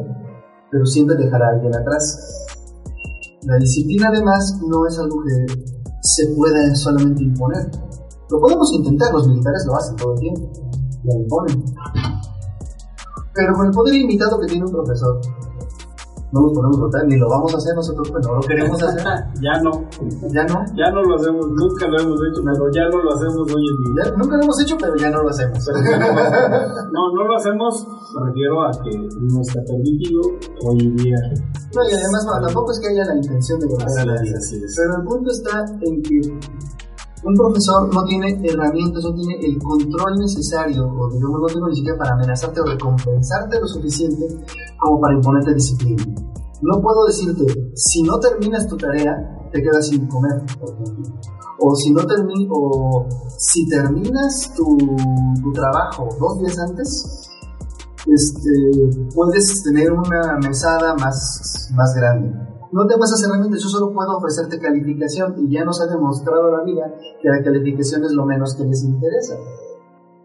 pero 0.70 0.84
siempre 0.86 1.16
dejará 1.16 1.48
a 1.48 1.50
alguien 1.50 1.74
atrás. 1.74 2.46
La 3.42 3.56
disciplina 3.58 4.08
además 4.08 4.58
no 4.66 4.86
es 4.86 4.98
algo 4.98 5.22
que 5.22 5.46
se 6.02 6.28
pueda 6.34 6.74
solamente 6.74 7.22
imponer. 7.22 7.70
Lo 8.30 8.40
podemos 8.40 8.72
intentar, 8.72 9.12
los 9.12 9.28
militares 9.28 9.64
lo 9.66 9.76
hacen 9.76 9.96
todo 9.96 10.14
el 10.14 10.20
tiempo, 10.20 10.50
lo 11.04 11.14
imponen. 11.14 11.64
Pero 13.34 13.54
con 13.54 13.66
el 13.66 13.72
poder 13.72 13.94
limitado 13.94 14.40
que 14.40 14.46
tiene 14.46 14.64
un 14.64 14.72
profesor, 14.72 15.20
no 16.36 16.46
lo 16.46 16.52
podemos 16.52 16.78
votar, 16.80 17.06
ni 17.06 17.16
lo 17.16 17.28
vamos 17.28 17.54
a 17.54 17.56
hacer 17.56 17.74
nosotros, 17.74 18.10
pues 18.10 18.26
no 18.26 18.34
lo 18.34 18.40
queremos 18.42 18.82
hacer. 18.82 19.02
ya 19.40 19.56
no. 19.64 19.72
Ya 20.28 20.44
no. 20.44 20.60
Ya 20.76 20.90
no 20.92 21.00
lo 21.02 21.16
hacemos, 21.16 21.48
nunca 21.48 21.88
lo 21.88 21.96
hemos 22.00 22.20
hecho, 22.20 22.40
pero 22.44 22.64
ya 22.72 22.84
no 22.92 22.98
lo 23.00 23.10
hacemos 23.14 23.44
hoy 23.48 23.64
en 23.64 23.78
día. 23.84 24.04
nunca 24.16 24.36
lo 24.36 24.42
hemos 24.42 24.60
hecho, 24.60 24.76
pero 24.78 24.96
ya 24.96 25.10
no 25.10 25.22
lo 25.22 25.30
hacemos. 25.30 25.58
no, 26.92 27.00
no 27.16 27.24
lo 27.24 27.36
hacemos, 27.36 27.86
me 28.14 28.26
refiero 28.28 28.62
a 28.62 28.70
que 28.84 28.92
no 28.96 29.40
está 29.40 29.60
permitido 29.64 30.20
hoy 30.68 30.78
en 30.80 30.96
día. 30.96 31.16
No, 31.74 31.80
y 31.82 31.92
además, 31.96 32.26
tampoco 32.44 32.72
es 32.72 32.80
que 32.80 32.88
haya 32.88 33.04
la 33.04 33.16
intención 33.16 33.58
de 33.60 33.66
la 33.66 34.20
vida. 34.20 34.38
Pero 34.76 34.96
el 34.96 35.04
punto 35.04 35.30
está 35.32 35.64
en 35.80 36.02
que 36.02 36.20
un 37.24 37.34
profesor 37.34 37.92
no 37.92 38.04
tiene 38.04 38.38
herramientas, 38.44 39.02
no 39.02 39.14
tiene 39.14 39.34
el 39.44 39.58
control 39.58 40.14
necesario, 40.18 40.86
o 40.86 41.10
digamos, 41.10 41.40
no 41.40 41.46
tiene 41.46 41.68
ni 41.68 41.76
siquiera 41.76 41.98
para 41.98 42.14
amenazarte 42.14 42.60
o 42.60 42.64
recompensarte 42.64 43.60
lo 43.60 43.66
suficiente 43.66 44.26
como 44.78 45.00
para 45.00 45.14
imponerte 45.14 45.54
disciplina. 45.54 46.04
No 46.62 46.80
puedo 46.80 47.06
decirte, 47.06 47.72
si 47.74 48.02
no 48.02 48.18
terminas 48.18 48.66
tu 48.66 48.76
tarea, 48.76 49.48
te 49.52 49.62
quedas 49.62 49.88
sin 49.88 50.06
comer. 50.06 50.42
O 51.58 51.74
si 51.74 51.92
no 51.92 52.06
termi 52.06 52.48
si 53.38 53.66
terminas 53.68 54.52
tu, 54.54 54.76
trabajo 55.52 56.08
dos 56.18 56.40
días 56.40 56.58
antes, 56.58 57.30
este, 58.06 59.10
puedes 59.14 59.62
tener 59.62 59.92
una 59.92 60.38
mesada 60.38 60.94
más, 60.94 61.70
más 61.74 61.94
grande 61.94 62.46
no 62.72 62.86
tengo 62.86 63.04
esas 63.04 63.22
herramientas, 63.24 63.62
yo 63.62 63.68
solo 63.68 63.92
puedo 63.92 64.18
ofrecerte 64.18 64.58
calificación 64.58 65.34
y 65.38 65.50
ya 65.50 65.64
nos 65.64 65.80
ha 65.80 65.86
demostrado 65.86 66.50
la 66.50 66.62
vida 66.62 66.92
que 67.22 67.28
la 67.28 67.42
calificación 67.42 68.04
es 68.04 68.12
lo 68.12 68.26
menos 68.26 68.54
que 68.54 68.64
les 68.64 68.84
interesa. 68.84 69.34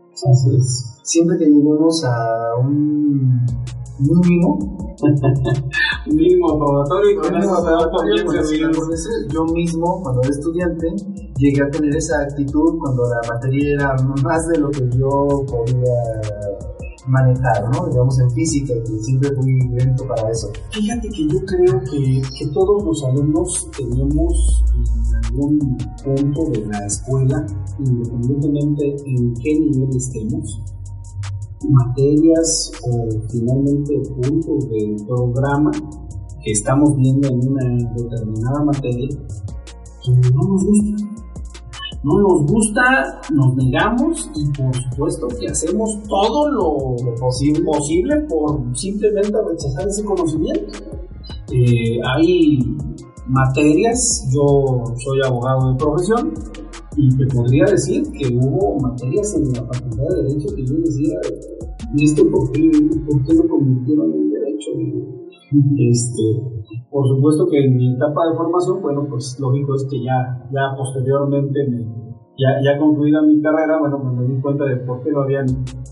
Entonces, 0.10 1.00
siempre 1.04 1.38
que 1.38 1.46
lleguemos 1.46 2.04
a 2.04 2.56
un 2.60 3.46
mínimo, 4.00 4.96
un 6.08 6.16
mínimo 6.16 6.52
aprobatorio 6.52 7.12
y 7.12 7.16
con 7.16 8.72
pues, 8.88 9.10
yo 9.32 9.44
mismo, 9.46 10.02
cuando 10.02 10.22
era 10.22 10.32
estudiante, 10.32 10.88
llegué 11.38 11.62
a 11.62 11.70
tener 11.70 11.96
esa 11.96 12.22
actitud 12.22 12.78
cuando 12.80 13.04
la 13.04 13.34
materia 13.34 13.74
era 13.74 13.96
más 14.24 14.48
de 14.48 14.60
lo 14.60 14.70
que 14.70 14.90
yo 14.98 15.46
podía 15.48 16.62
manejar, 17.08 17.70
¿no? 17.74 17.88
Digamos 17.88 18.20
en 18.20 18.32
física, 18.32 18.74
que 18.74 19.00
siempre 19.00 19.32
fui 19.36 19.60
lento 19.70 20.08
para 20.08 20.30
eso. 20.30 20.52
Fíjate 20.72 21.10
que 21.10 21.28
yo 21.28 21.40
creo 21.46 21.80
que, 21.92 22.22
que 22.38 22.48
todos 22.54 22.84
los 22.84 23.04
alumnos 23.04 23.70
tenemos 23.78 24.64
en 24.76 25.26
algún 25.26 25.78
punto 26.04 26.50
de 26.52 26.66
la 26.68 26.86
escuela, 26.86 27.46
independientemente 27.80 28.96
en 29.06 29.34
qué 29.36 29.60
nivel 29.60 29.96
estemos, 29.96 30.62
materias 31.70 32.72
o 32.84 33.08
finalmente 33.30 34.02
puntos 34.22 34.70
del 34.70 34.96
programa 35.08 35.72
que 36.44 36.52
estamos 36.52 36.96
viendo 36.98 37.28
en 37.28 37.48
una 37.50 37.66
determinada 37.96 38.64
materia 38.64 39.10
que 40.04 40.12
no 40.12 40.44
nos 40.48 40.66
gusta 40.66 41.12
no 42.04 42.20
nos 42.20 42.52
gusta, 42.52 43.22
nos 43.32 43.56
negamos 43.56 44.32
y 44.36 44.46
por 44.60 44.76
supuesto 44.76 45.28
que 45.40 45.48
hacemos 45.48 46.00
todo 46.08 46.50
lo, 46.50 47.16
posible. 47.16 47.64
posible. 47.64 48.22
por 48.28 48.76
simplemente 48.76 49.38
rechazar 49.48 49.88
ese 49.88 50.04
conocimiento. 50.04 50.80
Eh, 51.52 52.00
hay 52.16 52.60
materias, 53.28 54.28
yo 54.34 54.84
soy 54.98 55.20
abogado 55.24 55.72
de 55.72 55.78
profesión 55.78 56.34
y 56.98 57.18
te 57.18 57.26
podría 57.28 57.66
decir 57.66 58.04
que 58.14 58.36
hubo 58.36 58.80
materias 58.80 59.36
en 59.36 59.54
la 59.54 59.64
facultad 59.64 60.04
de 60.10 60.24
Derecho 60.24 60.56
que 60.56 60.66
yo 60.66 60.76
decía, 60.78 61.20
¿y 61.96 62.06
esto 62.06 62.24
por 62.30 62.52
qué, 62.52 62.70
por 63.06 63.24
qué 63.26 63.34
lo 63.34 63.48
convirtieron 63.48 64.14
en 64.14 64.32
Derecho? 64.32 64.72
Este, 65.78 66.24
por 66.90 67.08
supuesto 67.08 67.48
que 67.48 67.66
en 67.66 67.76
mi 67.76 67.94
etapa 67.96 68.30
de 68.30 68.38
formación, 68.38 68.82
bueno, 68.82 69.06
pues 69.10 69.38
lógico 69.40 69.76
es 69.76 69.86
que 69.90 70.02
ya, 70.04 70.48
ya 70.52 70.76
posteriormente, 70.78 71.60
ya, 72.38 72.50
ya 72.64 72.80
concluida 72.80 73.22
mi 73.22 73.42
carrera, 73.42 73.80
bueno, 73.80 74.00
me 74.00 74.28
di 74.28 74.42
cuenta 74.42 74.66
de 74.66 74.78
por 74.78 75.04
qué 75.04 75.12
no 75.12 75.24
habían 75.24 75.46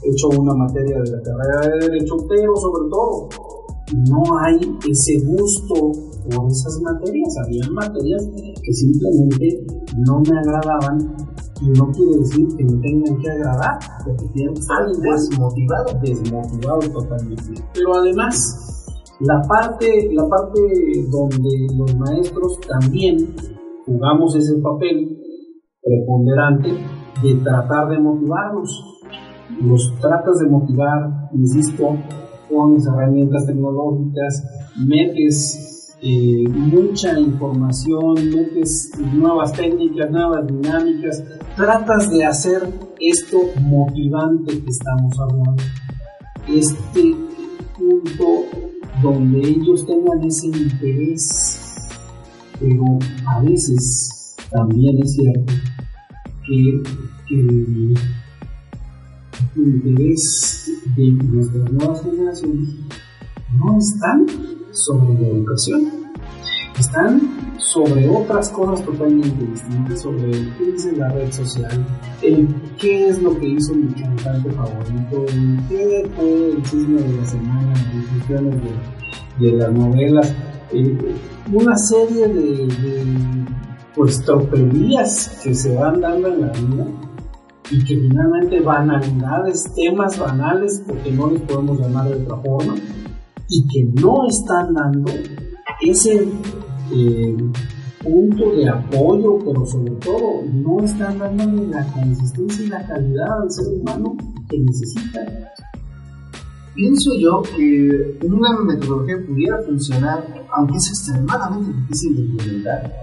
hecho 0.04 0.30
una 0.40 0.54
materia 0.54 1.02
de 1.02 1.12
la 1.12 1.22
carrera 1.22 1.76
de 1.76 1.90
Derecho, 1.90 2.16
pero 2.28 2.56
sobre 2.56 2.90
todo, 2.90 3.30
no 4.10 4.24
hay 4.40 4.60
ese 4.90 5.20
gusto 5.26 5.92
por 6.30 6.48
esas 6.48 6.80
materias. 6.82 7.36
Había 7.44 7.70
materias 7.72 8.30
que 8.64 8.74
simplemente 8.74 9.66
no 10.06 10.22
me 10.22 10.38
agradaban 10.38 11.16
no 11.62 11.92
quiere 11.92 12.18
decir 12.18 12.48
que 12.56 12.64
me 12.64 12.82
tengan 12.82 13.18
que 13.20 13.30
agradar, 13.30 13.80
porque 14.06 14.26
tienen 14.34 14.54
que 14.54 14.60
estar 14.62 14.86
desmotivado, 14.88 16.00
desmotivado 16.02 16.80
totalmente. 16.80 17.62
Pero 17.74 17.96
además, 17.96 18.96
la 19.20 19.42
parte, 19.42 20.10
la 20.14 20.28
parte 20.28 20.60
donde 21.12 21.68
los 21.76 21.96
maestros 21.98 22.60
también 22.62 23.36
jugamos 23.86 24.36
ese 24.36 24.56
papel 24.60 25.18
preponderante 25.82 26.70
de 27.22 27.36
tratar 27.44 27.90
de 27.90 28.00
motivarlos. 28.00 28.86
Los 29.62 29.94
tratas 30.00 30.40
de 30.40 30.48
motivar, 30.48 31.30
insisto, 31.34 31.98
con 32.50 32.78
herramientas 32.82 33.46
tecnológicas, 33.46 34.44
metes 34.88 35.69
eh, 36.02 36.48
mucha 36.48 37.20
información, 37.20 38.14
metes 38.32 38.92
nuevas 39.14 39.52
técnicas, 39.54 40.10
nuevas 40.12 40.48
dinámicas, 40.48 41.24
tratas 41.58 42.10
de 42.10 42.24
hacer 42.24 42.68
esto 43.00 43.38
motivante 43.62 44.62
que 44.62 44.70
estamos 44.70 45.20
hablando. 45.20 45.64
Este 46.48 47.16
punto 47.78 48.46
donde 49.02 49.40
ellos 49.40 49.86
tengan 49.86 50.24
ese 50.24 50.48
interés, 50.48 51.76
pero 52.60 53.00
a 53.28 53.42
veces 53.42 54.36
también 54.52 55.02
es 55.04 55.14
cierto 55.14 55.54
que, 56.48 56.82
el 57.30 57.96
interés 59.56 60.72
de 60.96 61.12
nuestras 61.12 61.72
nuevas 61.72 62.02
generaciones 62.04 62.70
no 63.58 63.78
están 63.78 64.26
sobre 64.86 65.20
la 65.20 65.28
educación, 65.28 65.92
están 66.80 67.22
sobre 67.58 68.08
otras 68.10 68.50
cosas 68.50 68.86
totalmente 68.86 69.46
distintas, 69.46 70.02
sobre 70.02 70.32
qué 70.32 70.72
dice 70.72 70.96
la 70.96 71.10
red 71.10 71.32
social, 71.32 71.86
el 72.22 72.48
qué 72.78 73.10
es 73.10 73.22
lo 73.22 73.38
que 73.38 73.48
hizo 73.48 73.74
mi 73.74 73.94
cantante 73.94 74.52
favorito, 74.52 75.26
el 75.28 75.60
qué 75.68 76.10
fue 76.16 76.52
el 76.52 76.64
chisme 76.64 77.02
de 77.02 77.18
la 77.18 77.26
semana, 77.26 77.74
de, 78.30 79.46
de, 79.46 79.58
las 79.58 79.72
novelas, 79.72 80.36
eh, 80.72 80.98
una 81.52 81.76
serie 81.78 82.28
de, 82.28 82.68
de 82.68 83.06
pues 83.96 84.24
que 85.44 85.56
se 85.56 85.76
van 85.76 86.00
dando 86.00 86.30
en 86.30 86.42
la 86.42 86.48
vida 86.54 86.88
y 87.72 87.84
que 87.84 87.96
finalmente 87.96 88.60
banalidades, 88.62 89.72
temas 89.76 90.18
banales, 90.18 90.82
porque 90.88 91.12
no 91.12 91.30
les 91.30 91.42
podemos 91.42 91.80
llamar 91.80 92.08
de 92.10 92.24
otra 92.24 92.38
forma, 92.38 92.76
y 93.50 93.68
que 93.68 94.02
no 94.02 94.28
están 94.28 94.74
dando 94.74 95.12
ese 95.82 96.28
eh, 96.92 97.38
punto 98.02 98.52
de 98.56 98.70
apoyo, 98.70 99.40
pero 99.40 99.66
sobre 99.66 99.92
todo 99.96 100.44
no 100.54 100.84
están 100.84 101.18
dándole 101.20 101.68
la 101.68 101.86
consistencia 101.92 102.66
y 102.66 102.70
la 102.70 102.88
calidad 102.88 103.42
al 103.42 103.52
ser 103.52 103.68
humano 103.68 104.16
que 104.50 104.60
necesita. 104.60 105.52
Pienso 106.76 107.12
yo 107.20 107.42
que 107.42 108.20
una 108.24 108.58
metodología 108.62 109.18
pudiera 109.28 109.58
funcionar, 109.64 110.26
aunque 110.56 110.78
es 110.78 110.88
extremadamente 110.90 111.74
difícil 111.74 112.16
de 112.16 112.22
implementar, 112.22 112.94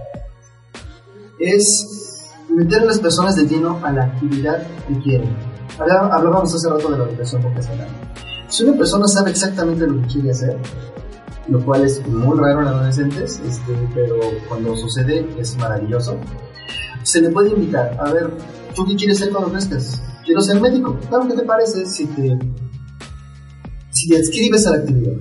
es 1.39 2.33
meter 2.49 2.81
a 2.81 2.85
las 2.85 2.99
personas 2.99 3.35
de 3.35 3.45
lleno 3.45 3.79
a 3.83 3.91
la 3.91 4.05
actividad 4.05 4.65
que 4.87 4.99
quieren. 5.01 5.29
Hablábamos 5.77 6.55
hace 6.55 6.69
rato 6.69 6.89
de 6.89 6.97
la 6.97 7.03
educación 7.03 7.43
vocacional. 7.43 7.87
Si 8.49 8.63
una 8.63 8.77
persona 8.77 9.07
sabe 9.07 9.31
exactamente 9.31 9.85
lo 9.85 10.01
que 10.01 10.07
quiere 10.07 10.31
hacer, 10.31 10.57
lo 11.49 11.63
cual 11.63 11.83
es 11.83 12.05
muy 12.07 12.37
raro 12.37 12.61
en 12.61 12.67
adolescentes, 12.67 13.41
este, 13.45 13.73
pero 13.93 14.19
cuando 14.47 14.75
sucede 14.75 15.27
es 15.39 15.57
maravilloso. 15.57 16.17
Se 17.03 17.21
le 17.21 17.29
puede 17.29 17.51
invitar, 17.51 17.97
a 17.99 18.11
ver, 18.11 18.31
¿tú 18.75 18.85
qué 18.85 18.95
quieres 18.95 19.19
ser 19.19 19.31
cuando 19.31 19.51
crezcas? 19.51 20.01
Quiero 20.25 20.41
ser 20.41 20.59
médico. 20.59 20.97
Claro, 21.07 21.27
¿qué 21.27 21.35
te 21.35 21.43
parece 21.43 21.85
si 21.85 22.05
te, 22.07 22.37
si 23.91 24.09
te 24.09 24.17
adscribes 24.17 24.67
a 24.67 24.71
la 24.71 24.77
actividad? 24.77 25.13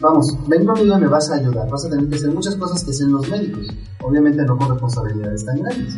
Vamos, 0.00 0.36
ven 0.48 0.66
conmigo 0.66 0.96
y 0.98 1.00
me 1.00 1.06
vas 1.06 1.30
a 1.30 1.36
ayudar. 1.36 1.68
Vas 1.70 1.86
a 1.86 1.90
tener 1.90 2.08
que 2.08 2.16
hacer 2.16 2.30
muchas 2.30 2.56
cosas 2.56 2.84
que 2.84 2.90
hacen 2.90 3.10
los 3.10 3.28
médicos. 3.30 3.66
Obviamente 4.02 4.42
no 4.44 4.58
con 4.58 4.70
responsabilidades 4.70 5.46
tan 5.46 5.60
grandes. 5.60 5.94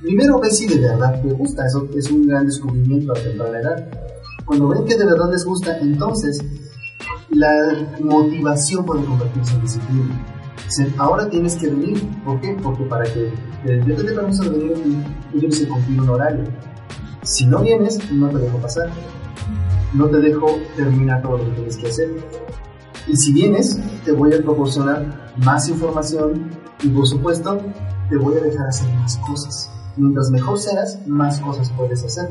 Primero 0.00 0.38
ve 0.38 0.50
si 0.50 0.68
de 0.68 0.78
verdad 0.78 1.20
te 1.20 1.30
gusta. 1.30 1.66
Eso 1.66 1.88
es 1.96 2.10
un 2.12 2.28
gran 2.28 2.46
descubrimiento 2.46 3.12
a 3.12 3.16
temprana 3.16 3.58
edad. 3.58 4.03
Cuando 4.44 4.68
ven 4.68 4.84
que 4.84 4.96
de 4.96 5.04
verdad 5.04 5.30
les 5.30 5.44
gusta, 5.44 5.78
entonces 5.78 6.44
la 7.30 7.86
motivación 8.00 8.84
puede 8.84 9.04
convertirse 9.04 9.54
en 9.54 9.62
disciplina. 9.62 10.26
ahora 10.98 11.28
tienes 11.28 11.56
que 11.56 11.68
venir. 11.68 12.02
¿Por 12.24 12.40
qué? 12.40 12.56
Porque 12.62 12.84
para 12.84 13.04
que 13.04 13.32
yo 13.64 13.96
te 13.96 14.12
permiso 14.12 14.44
de 14.44 14.50
venir 14.50 15.04
tienes 15.32 15.58
que 15.58 15.68
cumplir 15.68 16.00
un 16.00 16.08
horario. 16.08 16.44
Si 17.22 17.46
no 17.46 17.60
vienes, 17.60 17.98
no 18.12 18.28
te 18.28 18.38
dejo 18.38 18.58
pasar. 18.58 18.90
No 19.94 20.08
te 20.08 20.18
dejo 20.18 20.46
terminar 20.76 21.22
todo 21.22 21.38
lo 21.38 21.44
que 21.44 21.50
tienes 21.52 21.76
que 21.76 21.86
hacer. 21.86 22.10
Y 23.06 23.16
si 23.16 23.32
vienes, 23.32 23.78
te 24.04 24.12
voy 24.12 24.32
a 24.34 24.42
proporcionar 24.42 25.32
más 25.36 25.68
información 25.68 26.50
y 26.82 26.88
por 26.88 27.06
supuesto 27.06 27.58
te 28.08 28.16
voy 28.16 28.36
a 28.36 28.40
dejar 28.40 28.66
hacer 28.66 28.88
más 28.94 29.16
cosas. 29.18 29.70
Mientras 29.96 30.30
mejor 30.30 30.58
seas, 30.58 31.06
más 31.06 31.40
cosas 31.40 31.70
puedes 31.76 32.02
hacer. 32.04 32.30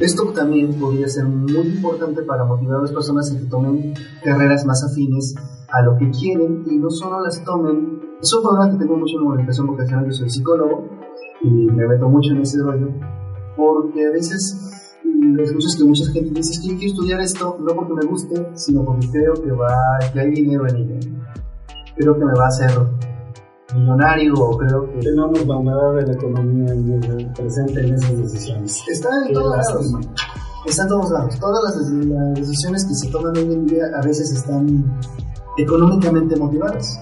Esto 0.00 0.32
también 0.32 0.80
podría 0.80 1.06
ser 1.08 1.26
muy 1.26 1.66
importante 1.66 2.22
para 2.22 2.44
motivar 2.44 2.78
a 2.78 2.82
las 2.82 2.92
personas 2.92 3.30
a 3.30 3.38
que 3.38 3.44
tomen 3.44 3.92
carreras 4.24 4.64
más 4.64 4.82
afines 4.82 5.34
a 5.68 5.82
lo 5.82 5.98
que 5.98 6.10
quieren 6.10 6.64
y 6.66 6.78
no 6.78 6.88
solo 6.90 7.20
las 7.20 7.44
tomen. 7.44 8.00
Es 8.22 8.32
un 8.32 8.42
problema 8.42 8.70
que 8.70 8.78
tengo 8.78 8.96
mucho 8.96 9.18
en 9.18 9.24
la 9.24 9.30
orientación 9.30 9.66
vocacional, 9.66 10.06
yo 10.06 10.12
soy 10.12 10.30
psicólogo 10.30 10.88
y 11.42 11.48
me 11.50 11.86
meto 11.86 12.08
mucho 12.08 12.32
en 12.32 12.40
ese 12.40 12.62
rollo, 12.62 12.88
porque 13.56 14.06
a 14.06 14.10
veces 14.10 14.86
escuchas 15.38 15.76
que 15.76 15.84
mucha 15.84 16.10
gente 16.12 16.30
dice 16.34 16.60
que 16.62 16.68
yo 16.68 16.78
quiero 16.78 16.92
estudiar 16.92 17.20
esto 17.20 17.58
no 17.60 17.74
porque 17.74 17.92
me 17.92 18.06
guste, 18.06 18.50
sino 18.54 18.84
porque 18.84 19.06
creo 19.10 19.34
que, 19.34 19.52
va, 19.52 19.98
que 20.12 20.20
hay 20.20 20.30
dinero 20.30 20.66
en 20.66 20.76
ello. 20.76 20.94
Creo 21.96 22.18
que 22.18 22.24
me 22.24 22.32
va 22.32 22.44
a 22.44 22.48
hacer 22.48 22.70
millonario 23.74 24.34
creo 24.58 24.90
que... 24.90 25.00
Tenemos 25.00 25.46
la 25.46 25.92
de 25.92 26.06
la 26.06 26.12
economía 26.12 27.32
presente 27.34 27.80
en 27.80 27.94
esas 27.94 28.16
decisiones. 28.16 28.82
Está 28.88 29.08
en 29.26 29.32
todos 29.32 29.56
lados. 29.56 29.92
Está 30.66 30.82
en 30.82 30.88
todos 30.88 31.10
lados. 31.10 31.38
Todas 31.38 31.64
las, 31.64 32.34
decisiones 32.34 32.84
que 32.84 32.94
se 32.94 33.10
toman 33.10 33.36
hoy 33.36 33.52
en 33.52 33.66
día 33.66 33.84
a 33.96 34.02
veces 34.02 34.32
están 34.32 35.00
económicamente 35.56 36.36
motivadas. 36.36 37.00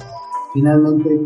Finalmente, 0.53 1.21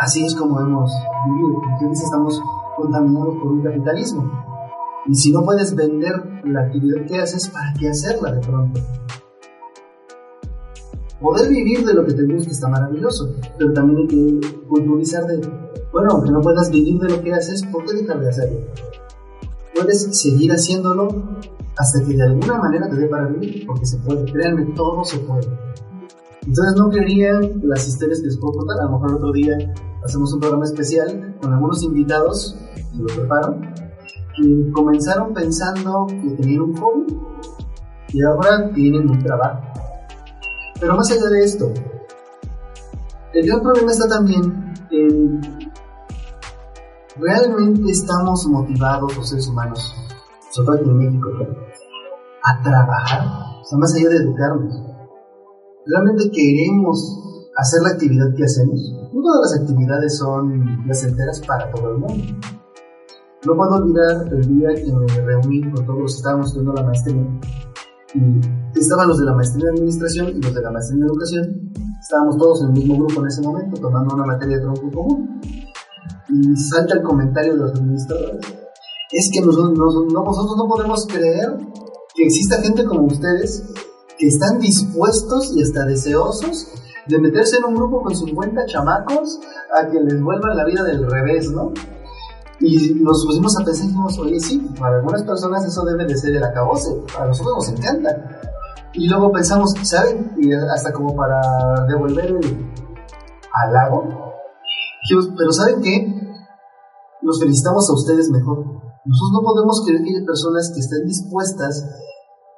así 0.00 0.24
es 0.24 0.34
como 0.34 0.60
hemos 0.60 0.90
vivido. 1.26 1.62
Entonces 1.72 2.04
estamos 2.04 2.40
contaminados 2.76 3.36
por 3.36 3.52
un 3.52 3.62
capitalismo. 3.62 4.30
Y 5.06 5.14
si 5.14 5.32
no 5.32 5.44
puedes 5.44 5.74
vender 5.74 6.42
la 6.44 6.62
actividad 6.62 7.06
que 7.06 7.18
haces, 7.18 7.48
¿para 7.48 7.72
qué 7.78 7.90
hacerla 7.90 8.32
de 8.32 8.40
pronto? 8.40 8.80
Poder 11.24 11.48
vivir 11.48 11.84
de 11.86 11.94
lo 11.94 12.04
que 12.04 12.12
te 12.12 12.24
gusta 12.24 12.52
está 12.52 12.68
maravilloso, 12.68 13.34
pero 13.58 13.72
también 13.72 14.00
hay 14.00 14.06
que 14.06 14.40
culturizar 14.68 15.26
de, 15.26 15.40
bueno, 15.90 16.10
aunque 16.12 16.30
no 16.30 16.42
puedas 16.42 16.70
vivir 16.70 17.00
de 17.00 17.08
lo 17.08 17.22
que 17.22 17.32
haces, 17.32 17.62
¿por 17.72 17.84
qué 17.86 17.94
dejar 17.94 18.20
de 18.20 18.28
hacerlo? 18.28 18.58
puedes 19.74 20.02
seguir 20.16 20.52
haciéndolo 20.52 21.08
hasta 21.76 22.04
que 22.04 22.14
de 22.14 22.22
alguna 22.22 22.58
manera 22.58 22.88
te 22.88 22.96
dé 22.96 23.08
para 23.08 23.26
vivir, 23.26 23.66
porque 23.66 23.84
se 23.84 23.96
puede, 23.98 24.30
créanme, 24.30 24.66
todo 24.76 25.02
se 25.02 25.18
puede. 25.18 25.48
Entonces 26.46 26.76
no 26.76 26.90
querían 26.90 27.62
las 27.64 27.88
historias 27.88 28.20
que 28.20 28.26
les 28.26 28.36
puedo 28.36 28.58
contar, 28.58 28.80
a 28.80 28.84
lo 28.84 28.92
mejor 28.92 29.14
otro 29.14 29.32
día 29.32 29.56
hacemos 30.04 30.32
un 30.32 30.40
programa 30.40 30.64
especial 30.64 31.36
con 31.40 31.52
algunos 31.52 31.82
invitados, 31.82 32.56
que 32.92 32.98
lo 32.98 33.06
preparo, 33.06 33.60
que 34.36 34.70
comenzaron 34.72 35.32
pensando 35.34 36.06
que 36.06 36.30
tenían 36.36 36.62
un 36.62 36.76
hobby 36.76 37.18
y 38.12 38.22
ahora 38.22 38.70
tienen 38.72 39.10
un 39.10 39.18
trabajo. 39.22 39.83
Pero 40.84 40.96
más 40.96 41.10
allá 41.10 41.30
de 41.30 41.42
esto, 41.42 41.72
el 43.32 43.46
gran 43.46 43.62
problema 43.62 43.90
está 43.90 44.06
también 44.06 44.74
en 44.90 45.40
realmente 47.16 47.90
estamos 47.90 48.46
motivados 48.48 49.16
los 49.16 49.30
seres 49.30 49.48
humanos, 49.48 49.94
sobre 50.50 50.66
todo 50.66 50.76
aquí 50.76 50.90
en 50.90 50.98
México, 50.98 51.30
a 52.42 52.62
trabajar, 52.62 53.22
o 53.62 53.64
sea, 53.64 53.78
más 53.78 53.94
allá 53.94 54.10
de 54.10 54.16
educarnos. 54.16 54.74
Realmente 55.86 56.30
queremos 56.30 57.18
hacer 57.56 57.80
la 57.80 57.88
actividad 57.92 58.34
que 58.36 58.44
hacemos. 58.44 58.78
No 59.10 59.22
todas 59.22 59.52
las 59.52 59.62
actividades 59.62 60.18
son 60.18 60.84
placenteras 60.84 61.40
para 61.46 61.70
todo 61.70 61.92
el 61.92 61.98
mundo. 61.98 62.24
No 63.46 63.56
puedo 63.56 63.76
olvidar 63.76 64.30
el 64.34 64.58
día 64.58 64.68
que 64.74 64.92
me 64.92 65.06
reuní 65.06 65.62
con 65.72 65.86
todos 65.86 65.98
los 65.98 66.12
que 66.12 66.18
estábamos 66.18 66.48
estudiando 66.48 66.74
la 66.74 66.82
maestría. 66.82 67.26
Estaban 68.74 69.08
los 69.08 69.18
de 69.18 69.24
la 69.24 69.34
maestría 69.34 69.68
en 69.68 69.74
administración 69.74 70.28
y 70.28 70.40
los 70.40 70.54
de 70.54 70.62
la 70.62 70.70
maestría 70.70 70.98
en 70.98 71.08
educación. 71.08 71.72
Estábamos 72.00 72.38
todos 72.38 72.62
en 72.62 72.68
el 72.68 72.72
mismo 72.74 72.96
grupo 72.96 73.20
en 73.20 73.26
ese 73.26 73.42
momento, 73.42 73.80
tomando 73.80 74.14
una 74.14 74.26
materia 74.26 74.56
de 74.56 74.62
tronco 74.62 74.90
común 74.90 75.40
y 76.28 76.56
salta 76.56 76.94
el 76.94 77.02
comentario 77.02 77.54
de 77.54 77.58
los 77.58 77.72
administradores. 77.72 78.40
Es 79.10 79.30
que 79.32 79.40
nosotros, 79.40 79.72
nosotros 80.12 80.56
no 80.56 80.68
podemos 80.68 81.06
creer 81.06 81.56
que 82.14 82.24
exista 82.24 82.62
gente 82.62 82.84
como 82.84 83.06
ustedes 83.06 83.64
que 84.18 84.28
están 84.28 84.60
dispuestos 84.60 85.52
y 85.56 85.62
hasta 85.62 85.84
deseosos 85.84 86.68
de 87.06 87.18
meterse 87.18 87.58
en 87.58 87.64
un 87.64 87.74
grupo 87.74 88.02
con 88.02 88.14
50 88.14 88.66
chamacos 88.66 89.40
a 89.76 89.88
que 89.88 90.00
les 90.00 90.22
vuelvan 90.22 90.56
la 90.56 90.64
vida 90.64 90.84
del 90.84 91.10
revés, 91.10 91.50
¿no? 91.50 91.72
Y 92.60 92.94
nos 92.94 93.24
pusimos 93.26 93.56
a 93.58 93.64
pensar 93.64 93.84
y 93.84 93.88
dijimos, 93.88 94.18
oye, 94.18 94.40
sí, 94.40 94.58
para 94.78 94.96
algunas 94.96 95.22
personas 95.24 95.64
eso 95.64 95.84
debe 95.84 96.06
de 96.06 96.16
ser 96.16 96.36
el 96.36 96.44
acabose, 96.44 97.02
para 97.12 97.26
nosotros 97.26 97.54
nos 97.56 97.68
encanta. 97.68 98.40
Y 98.92 99.08
luego 99.08 99.32
pensamos, 99.32 99.74
¿saben? 99.82 100.32
Y 100.38 100.52
hasta 100.52 100.92
como 100.92 101.16
para 101.16 101.40
devolver 101.88 102.26
el 102.26 102.72
halago, 103.52 104.34
pero 105.36 105.52
¿saben 105.52 105.82
qué? 105.82 106.14
Los 107.22 107.40
felicitamos 107.40 107.88
a 107.90 107.94
ustedes 107.94 108.30
mejor. 108.30 108.58
Nosotros 109.04 109.32
no 109.32 109.42
podemos 109.42 109.82
creer 109.84 110.02
que 110.02 110.16
haya 110.16 110.26
personas 110.26 110.70
que 110.72 110.80
estén 110.80 111.06
dispuestas 111.06 111.84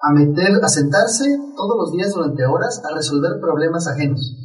a 0.03 0.13
meter, 0.13 0.63
a 0.63 0.69
sentarse 0.69 1.25
todos 1.57 1.77
los 1.77 1.93
días 1.93 2.13
durante 2.15 2.45
horas 2.47 2.83
a 2.85 2.95
resolver 2.95 3.41
problemas 3.41 3.89
ajenos, 3.89 4.37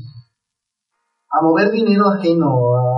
a 1.29 1.43
mover 1.43 1.71
dinero 1.71 2.07
ajeno, 2.07 2.47
a, 2.75 2.90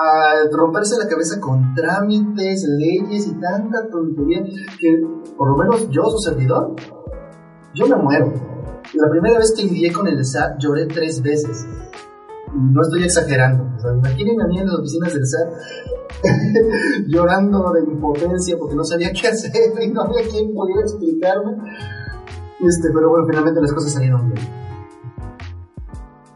a 0.00 0.48
romperse 0.56 0.96
la 0.98 1.08
cabeza 1.08 1.40
con 1.40 1.74
trámites, 1.74 2.64
leyes 2.78 3.26
y 3.26 3.34
tanta 3.40 3.88
tontería 3.90 4.44
que, 4.78 5.02
por 5.36 5.50
lo 5.50 5.56
menos 5.56 5.88
yo, 5.90 6.04
su 6.04 6.18
servidor, 6.18 6.74
yo 7.74 7.86
me 7.88 7.96
muero. 7.96 8.32
La 8.94 9.10
primera 9.10 9.38
vez 9.38 9.52
que 9.56 9.64
lidié 9.64 9.92
con 9.92 10.08
el 10.08 10.24
SAT 10.24 10.58
lloré 10.58 10.86
tres 10.86 11.20
veces 11.22 11.66
no 12.54 12.82
estoy 12.82 13.04
exagerando. 13.04 13.64
O 13.76 13.80
sea, 13.80 13.92
imaginen 13.94 14.40
a 14.40 14.46
mí 14.46 14.58
en 14.58 14.66
las 14.66 14.78
oficinas 14.78 15.12
del 15.12 15.26
SAT 15.26 15.48
llorando 17.06 17.72
de 17.72 17.80
impotencia 17.80 18.56
porque 18.58 18.74
no 18.74 18.84
sabía 18.84 19.12
qué 19.12 19.28
hacer 19.28 19.52
y 19.80 19.88
no 19.88 20.02
había 20.02 20.28
quien 20.28 20.52
pudiera 20.54 20.82
explicarme. 20.82 21.56
Este, 22.60 22.88
pero 22.92 23.10
bueno, 23.10 23.26
finalmente 23.26 23.60
las 23.60 23.72
cosas 23.72 23.92
salieron 23.92 24.32
bien. 24.32 24.46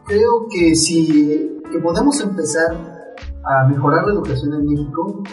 Creo 0.05 0.47
que 0.49 0.75
si 0.75 1.61
que 1.71 1.79
podemos 1.79 2.19
empezar 2.21 2.92
a 3.45 3.67
mejorar 3.67 4.05
la 4.05 4.13
educación 4.13 4.53
en 4.53 4.65
México, 4.65 5.23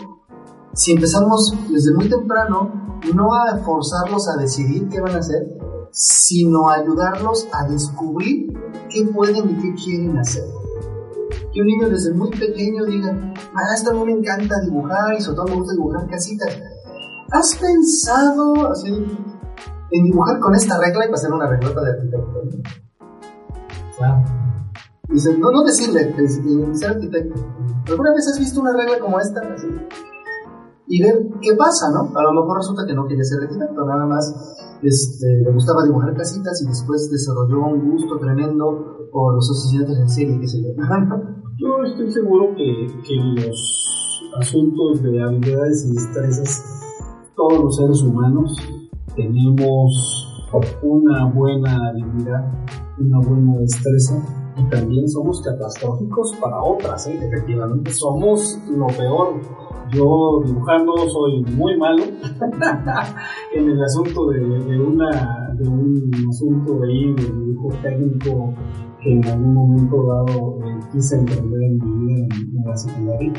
si 0.75 0.93
empezamos 0.93 1.55
desde 1.71 1.95
muy 1.95 2.09
temprano, 2.09 3.01
no 3.15 3.35
a 3.35 3.57
forzarlos 3.59 4.29
a 4.29 4.41
decidir 4.41 4.89
qué 4.89 5.01
van 5.01 5.15
a 5.15 5.19
hacer, 5.19 5.47
sino 5.91 6.69
a 6.69 6.75
ayudarlos 6.75 7.49
a 7.53 7.69
descubrir 7.69 8.53
qué 8.89 9.05
pueden 9.13 9.51
y 9.51 9.55
qué 9.57 9.75
quieren 9.75 10.19
hacer 10.19 10.45
que 11.53 11.61
un 11.61 11.67
niño 11.67 11.89
desde 11.89 12.13
muy 12.15 12.31
pequeño 12.31 12.85
diga, 12.85 13.13
maestro, 13.53 13.93
a 13.93 14.05
mí 14.05 14.13
me 14.13 14.21
encanta 14.21 14.61
dibujar 14.61 15.15
y 15.15 15.21
sobre 15.21 15.37
todo 15.37 15.47
me 15.49 15.55
gusta 15.57 15.73
dibujar 15.73 16.09
casitas. 16.09 16.59
¿Has 17.33 17.57
pensado 17.57 18.71
así, 18.71 18.89
en 19.91 20.05
dibujar 20.05 20.39
con 20.41 20.55
esta 20.55 20.79
regla 20.79 21.07
y 21.07 21.11
pasar 21.11 21.33
una 21.33 21.49
reglota 21.49 21.81
de 21.83 21.91
arquitecto? 21.91 22.43
Claro. 23.97 24.40
Dice, 25.11 25.37
no, 25.39 25.51
no 25.51 25.65
decirle, 25.65 26.15
ser 26.75 26.91
arquitecto. 26.91 27.35
¿Alguna 27.89 28.13
vez 28.13 28.29
has 28.29 28.39
visto 28.39 28.61
una 28.61 28.73
regla 28.73 29.01
como 29.01 29.19
esta? 29.19 29.41
Así? 29.41 29.67
Y 30.87 31.03
ver 31.03 31.29
qué 31.41 31.55
pasa, 31.57 31.91
¿no? 31.91 32.17
A 32.17 32.23
lo 32.23 32.33
mejor 32.33 32.59
resulta 32.59 32.87
que 32.87 32.95
no 32.95 33.07
quiere 33.07 33.25
ser 33.25 33.43
arquitecto, 33.43 33.85
nada 33.85 34.07
más 34.07 34.33
este, 34.83 35.27
le 35.45 35.53
gustaba 35.53 35.85
dibujar 35.85 36.15
casitas 36.17 36.63
y 36.63 36.67
después 36.67 37.11
desarrolló 37.11 37.67
un 37.67 37.91
gusto 37.91 38.19
tremendo 38.19 39.09
por 39.13 39.35
los 39.35 39.51
asesinatos 39.51 39.99
en 39.99 40.09
serie, 40.09 40.41
qué 40.41 40.47
sé 40.47 40.63
yo. 40.63 40.71
Yo 41.59 41.85
estoy 41.85 42.11
seguro 42.11 42.55
que, 42.57 42.87
que 43.07 43.17
los 43.17 44.33
asuntos 44.39 45.03
de 45.03 45.23
habilidades 45.23 45.85
y 45.87 45.93
destrezas, 45.93 46.65
todos 47.37 47.65
los 47.65 47.77
seres 47.77 48.03
humanos 48.03 48.57
tenemos 49.15 50.49
una 50.83 51.27
buena 51.27 51.91
habilidad, 51.91 52.53
una 52.99 53.19
buena 53.19 53.59
destreza 53.59 54.40
también 54.69 55.09
somos 55.09 55.43
catastróficos 55.43 56.35
para 56.41 56.63
otras, 56.63 57.07
¿eh? 57.07 57.19
efectivamente. 57.21 57.93
Somos 57.93 58.59
lo 58.69 58.87
peor. 58.89 59.41
Yo 59.93 60.43
dibujando 60.45 60.95
soy 61.09 61.43
muy 61.57 61.77
malo 61.77 62.05
en 63.55 63.71
el 63.71 63.83
asunto 63.83 64.29
de, 64.29 64.39
de, 64.39 64.81
una, 64.81 65.53
de 65.55 65.69
un 65.69 66.11
asunto 66.29 66.81
ahí 66.85 67.13
de 67.15 67.25
dibujo 67.25 67.75
técnico 67.83 68.55
que 69.03 69.13
en 69.13 69.27
algún 69.27 69.55
momento 69.55 70.07
dado 70.07 70.59
eh, 70.65 70.79
quise 70.93 71.17
emprender 71.17 71.63
en 71.63 71.79
mi 71.79 72.07
vida 72.07 72.27
en, 72.35 72.65
la 72.65 72.77
secundaria 72.77 73.33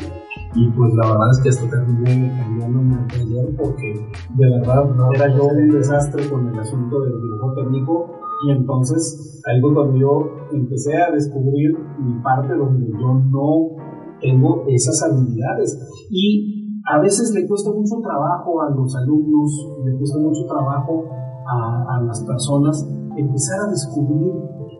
y 0.54 0.68
pues 0.70 0.92
la 0.94 1.08
verdad 1.08 1.30
es 1.30 1.40
que 1.40 1.48
hasta 1.48 1.70
terminé 1.70 2.36
cambiándome 2.36 2.94
el 2.94 3.06
taller 3.06 3.56
porque 3.56 4.06
de 4.34 4.50
verdad 4.50 4.84
era 5.14 5.34
yo 5.34 5.44
un 5.44 5.68
desastre 5.70 6.28
con 6.28 6.48
el 6.48 6.58
asunto 6.58 7.00
del 7.00 7.20
dibujo 7.22 7.54
técnico 7.54 8.20
y 8.44 8.50
entonces 8.50 9.42
ahí 9.46 9.60
fue 9.60 9.74
cuando 9.74 9.96
yo 9.96 10.26
empecé 10.52 10.96
a 10.96 11.10
descubrir 11.12 11.70
mi 12.00 12.22
parte 12.22 12.54
donde 12.54 12.86
yo 12.86 13.14
no 13.30 13.76
tengo 14.20 14.64
esas 14.68 15.02
habilidades 15.02 15.78
y 16.10 16.80
a 16.90 17.00
veces 17.00 17.32
le 17.34 17.46
cuesta 17.46 17.70
mucho 17.70 18.00
trabajo 18.02 18.60
a 18.62 18.70
los 18.70 18.94
alumnos, 18.96 19.68
le 19.84 19.96
cuesta 19.98 20.18
mucho 20.18 20.44
trabajo 20.46 21.04
a, 21.46 21.96
a 21.96 22.02
las 22.02 22.20
personas 22.24 22.88
empezar 23.16 23.60
a 23.66 23.70
descubrir 23.70 24.32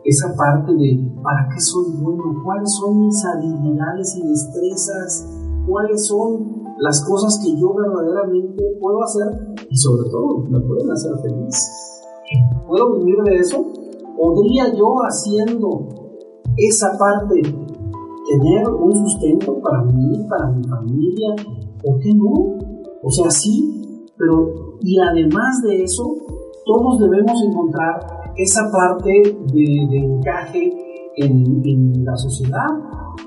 esa 0.04 0.34
parte 0.36 0.72
de 0.72 1.12
para 1.22 1.48
qué 1.48 1.60
soy 1.60 1.92
bueno, 2.00 2.42
cuáles 2.44 2.72
son 2.74 3.06
mis 3.06 3.24
habilidades 3.24 4.16
y 4.16 4.28
destrezas, 4.28 5.28
cuáles 5.66 6.06
son 6.06 6.62
las 6.78 7.04
cosas 7.06 7.40
que 7.44 7.60
yo 7.60 7.72
verdaderamente 7.74 8.64
puedo 8.80 9.02
hacer 9.04 9.54
y 9.70 9.76
sobre 9.76 10.10
todo 10.10 10.44
me 10.48 10.60
pueden 10.60 10.90
hacer 10.90 11.12
feliz. 11.22 11.91
¿Puedo 12.72 12.94
vivir 12.94 13.18
de 13.24 13.36
eso? 13.36 13.66
¿Podría 14.16 14.72
yo 14.74 14.94
haciendo 15.02 15.88
esa 16.56 16.96
parte 16.98 17.42
tener 17.42 18.66
un 18.66 18.94
sustento 18.96 19.60
para 19.60 19.82
mí, 19.82 20.24
para 20.26 20.50
mi 20.52 20.64
familia? 20.64 21.34
¿O 21.84 21.98
qué 21.98 22.14
no? 22.14 22.56
O 23.02 23.10
sea, 23.10 23.30
sí, 23.30 24.08
pero 24.16 24.78
y 24.80 24.98
además 24.98 25.60
de 25.68 25.82
eso, 25.82 26.16
todos 26.64 26.98
debemos 27.00 27.42
encontrar 27.46 28.32
esa 28.38 28.62
parte 28.72 29.36
de, 29.52 29.98
encaje 29.98 30.72
en, 31.16 32.02
la 32.06 32.16
sociedad. 32.16 32.68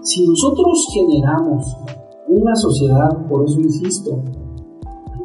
Si 0.01 0.27
nosotros 0.27 0.87
generamos 0.91 1.67
una 2.29 2.55
sociedad, 2.55 3.27
por 3.29 3.45
eso 3.45 3.59
insisto, 3.59 4.23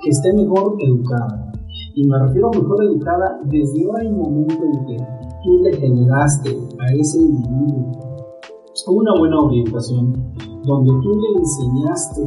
que 0.03 0.11
esté 0.11 0.35
mejor 0.35 0.77
educada, 0.79 1.50
y 1.95 2.07
me 2.07 2.19
refiero 2.19 2.49
a 2.49 2.59
mejor 2.59 2.85
educada 2.85 3.41
desde 3.47 3.85
ahora 3.85 4.03
el 4.03 4.13
momento 4.13 4.65
en 4.65 4.87
que 4.87 4.97
tú 5.45 5.59
le 5.63 5.77
generaste 5.77 6.51
a 6.79 6.93
ese 6.95 7.19
individuo 7.19 8.11
una 8.89 9.13
buena 9.19 9.41
orientación, 9.41 10.13
donde 10.65 10.93
tú 11.03 11.21
le 11.21 11.39
enseñaste 11.39 12.23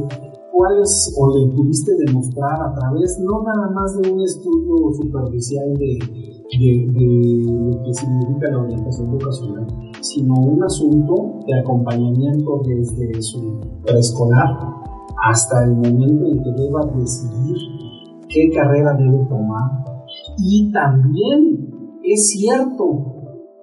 cuáles 0.52 1.14
o 1.18 1.36
le 1.36 1.48
pudiste 1.48 1.92
demostrar 2.06 2.62
a 2.62 2.74
través 2.74 3.18
no 3.20 3.42
nada 3.42 3.70
más 3.70 4.00
de 4.00 4.12
un 4.12 4.20
estudio 4.20 4.92
superficial 4.94 5.74
de 5.74 5.98
de, 6.58 7.44
lo 7.46 7.82
que 7.82 7.94
significa 7.94 8.50
la 8.50 8.58
orientación 8.58 9.10
vocacional, 9.10 9.66
sino 10.00 10.34
un 10.34 10.62
asunto 10.62 11.40
de 11.46 11.58
acompañamiento 11.58 12.62
desde 12.64 13.22
su 13.22 13.60
preescolar 13.84 14.56
hasta 15.28 15.64
el 15.64 15.74
momento 15.74 16.26
en 16.26 16.42
que 16.42 16.52
deba 16.52 16.80
decidir 16.94 17.56
qué 18.34 18.50
carrera 18.50 18.92
debe 18.94 19.24
tomar. 19.28 19.70
Y 20.38 20.70
también 20.72 21.70
es 22.02 22.28
cierto, 22.30 22.84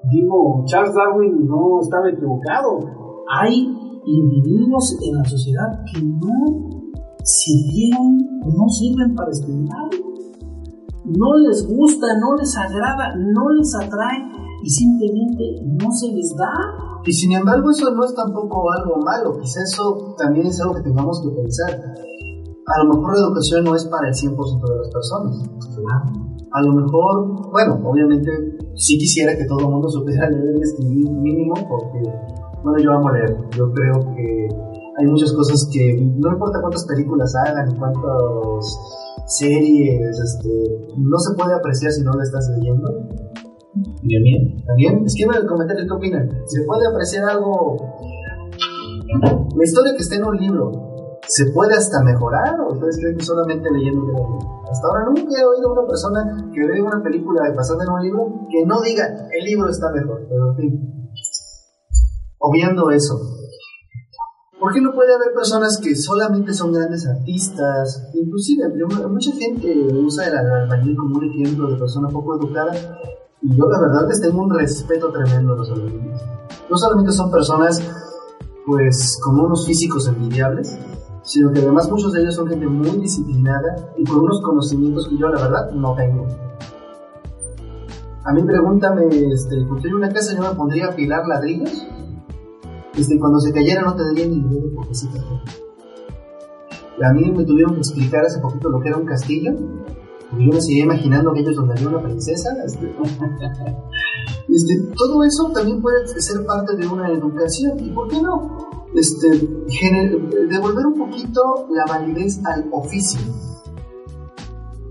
digo, 0.10 0.64
Charles 0.66 0.96
Darwin 0.96 1.46
no 1.46 1.82
estaba 1.82 2.10
equivocado, 2.10 2.80
hay 3.30 3.68
individuos 4.06 4.98
en 5.04 5.18
la 5.18 5.26
sociedad 5.26 5.84
que 5.92 6.02
no 6.02 6.70
sirvieron, 7.24 8.18
no 8.46 8.68
sirven 8.70 9.14
para 9.14 9.30
estudiar, 9.30 9.90
no 11.06 11.38
les 11.48 11.68
gusta, 11.68 12.08
no 12.20 12.36
les 12.36 12.58
agrada, 12.58 13.16
no 13.16 13.50
les 13.50 13.76
atrae 13.76 14.32
y 14.64 14.70
simplemente 14.70 15.44
no 15.66 15.92
se 15.92 16.12
les 16.14 16.36
da. 16.36 16.52
Y 17.06 17.12
sin 17.12 17.34
embargo 17.34 17.70
eso 17.70 17.92
no 17.94 18.06
es 18.06 18.14
tampoco 18.16 18.72
algo 18.72 18.98
malo, 19.04 19.38
quizás 19.40 19.72
eso 19.74 20.16
también 20.18 20.48
es 20.48 20.60
algo 20.62 20.76
que 20.76 20.82
tengamos 20.82 21.22
que 21.22 21.30
pensar. 21.42 21.94
A 22.74 22.84
lo 22.84 22.94
mejor 22.94 23.14
la 23.14 23.28
educación 23.28 23.64
no 23.66 23.76
es 23.76 23.86
para 23.86 24.08
el 24.08 24.14
100% 24.14 24.36
de 24.36 24.78
las 24.78 24.90
personas. 24.90 25.38
A 26.52 26.62
lo 26.62 26.74
mejor, 26.74 27.52
bueno, 27.52 27.80
obviamente 27.84 28.32
sí 28.76 28.98
quisiera 28.98 29.36
que 29.36 29.46
todo 29.46 29.60
el 29.60 29.68
mundo 29.68 29.90
supiera 29.90 30.30
leer 30.32 30.56
y 30.58 30.62
escribir 30.62 31.12
mínimo 31.12 31.54
porque, 31.68 32.02
bueno, 32.64 32.80
yo 32.80 32.92
amo 32.92 33.12
leer. 33.12 33.38
Yo 33.52 33.72
creo 33.72 34.00
que 34.16 34.48
hay 35.00 35.06
muchas 35.08 35.34
cosas 35.34 35.70
que, 35.72 35.96
no 36.18 36.32
importa 36.32 36.62
cuántas 36.62 36.86
películas 36.86 37.34
hagan 37.46 37.72
y 37.72 37.76
cuántas 37.78 38.78
series, 39.28 40.20
este, 40.20 40.88
no 40.98 41.18
se 41.18 41.36
puede 41.36 41.54
apreciar 41.54 41.92
si 41.92 42.04
no 42.04 42.12
la 42.14 42.24
estás 42.24 42.50
leyendo 42.56 42.90
Bien, 44.04 44.24
bien. 44.24 44.66
¿También? 44.66 45.06
Escriban 45.06 45.38
en 45.38 45.42
el 45.44 45.48
comentario 45.48 45.86
qué 45.88 45.94
opinan. 45.94 46.30
¿Se 46.46 46.64
puede 46.64 46.88
apreciar 46.88 47.30
algo? 47.30 47.78
La 49.22 49.64
historia 49.64 49.94
que 49.96 50.04
está 50.04 50.16
en 50.16 50.26
un 50.26 50.38
libro, 50.38 50.72
¿se 51.32 51.46
puede 51.52 51.76
hasta 51.76 52.04
mejorar? 52.04 52.60
¿O 52.60 52.74
ustedes 52.74 52.98
creen 53.00 53.18
que 53.18 53.24
solamente 53.24 53.72
leyendo 53.72 54.06
queda 54.06 54.28
bien? 54.28 54.52
Hasta 54.70 54.88
ahora 54.88 55.06
nunca 55.06 55.32
he 55.40 55.46
oído 55.46 55.70
a 55.70 55.74
una 55.80 55.88
persona 55.88 56.52
que 56.54 56.68
ve 56.68 56.82
una 56.82 57.02
película 57.02 57.42
basada 57.56 57.84
en 57.84 57.90
un 57.90 58.02
libro 58.02 58.48
que 58.50 58.66
no 58.66 58.82
diga 58.82 59.06
el 59.32 59.46
libro 59.46 59.70
está 59.70 59.92
mejor. 59.92 60.26
Pero 60.28 60.52
en 60.52 60.56
fin, 60.58 61.12
obviando 62.40 62.92
eso, 62.92 63.16
¿Por 64.60 64.74
qué 64.74 64.80
no 64.80 64.94
puede 64.94 65.12
haber 65.12 65.34
personas 65.34 65.80
que 65.82 65.96
solamente 65.96 66.54
son 66.54 66.72
grandes 66.72 67.08
artistas? 67.08 68.12
Inclusive, 68.14 68.66
mucha 69.10 69.32
gente 69.32 69.88
usa 69.92 70.28
el 70.28 70.38
albañil 70.38 70.96
como 70.96 71.18
un 71.18 71.24
ejemplo 71.24 71.68
de 71.68 71.78
persona 71.78 72.08
poco 72.10 72.36
educada 72.36 72.72
y 73.42 73.58
yo 73.58 73.66
la 73.68 73.82
verdad 73.82 74.08
les 74.08 74.22
tengo 74.22 74.44
un 74.44 74.54
respeto 74.54 75.12
tremendo 75.12 75.54
a 75.54 75.58
los 75.58 75.72
alumnos. 75.72 76.22
No 76.70 76.78
solamente 76.78 77.12
son 77.12 77.32
personas, 77.32 77.82
pues, 78.68 79.20
como 79.24 79.46
unos 79.46 79.66
físicos 79.66 80.08
envidiables, 80.08 80.78
sino 81.24 81.52
que 81.52 81.60
además 81.60 81.90
muchos 81.90 82.14
de 82.14 82.22
ellos 82.22 82.36
son 82.36 82.48
gente 82.48 82.68
muy 82.68 82.98
disciplinada 82.98 83.94
y 83.98 84.04
con 84.04 84.20
unos 84.20 84.42
conocimientos 84.42 85.08
que 85.08 85.18
yo 85.18 85.30
la 85.30 85.42
verdad 85.42 85.72
no 85.72 85.96
tengo. 85.96 86.26
A 88.24 88.34
mí 88.34 88.44
pregúntame, 88.44 89.08
este, 89.34 89.68
construir 89.68 89.96
una 89.96 90.10
casa 90.10 90.36
yo 90.36 90.42
me 90.42 90.56
pondría 90.56 90.88
a 90.88 90.90
afilar 90.90 91.26
ladrillos. 91.28 91.88
Este, 92.96 93.18
cuando 93.20 93.40
se 93.40 93.54
cayera 93.54 93.82
no 93.84 93.96
te 93.96 94.04
daría 94.04 94.28
ni 94.28 94.42
dinero 94.42 94.68
porque 94.76 94.94
sí 94.94 95.10
A 97.02 97.14
mí 97.14 97.32
me 97.32 97.46
tuvieron 97.46 97.74
que 97.74 97.80
explicar 97.80 98.26
hace 98.26 98.40
poquito 98.40 98.70
lo 98.70 98.80
que 98.82 98.90
era 98.90 98.98
un 98.98 99.06
castillo 99.06 99.56
yo 100.40 100.54
me 100.54 100.62
seguía 100.62 100.84
imaginando 100.84 101.34
que 101.34 101.42
ellos 101.42 101.56
donde 101.56 101.74
había 101.74 101.90
una 101.90 102.02
princesa. 102.02 102.56
Este, 102.66 102.86
este, 104.50 104.74
todo 104.96 105.24
eso 105.24 105.52
también 105.54 105.82
puede 105.82 106.08
ser 106.08 106.46
parte 106.46 106.76
de 106.76 106.88
una 106.88 107.10
educación. 107.10 107.80
¿Y 107.80 107.90
por 107.92 108.08
qué 108.08 108.22
no? 108.22 108.71
Este, 108.94 109.30
devolver 110.50 110.86
un 110.86 110.98
poquito 110.98 111.68
la 111.72 111.86
validez 111.86 112.42
al 112.46 112.68
oficio. 112.72 113.22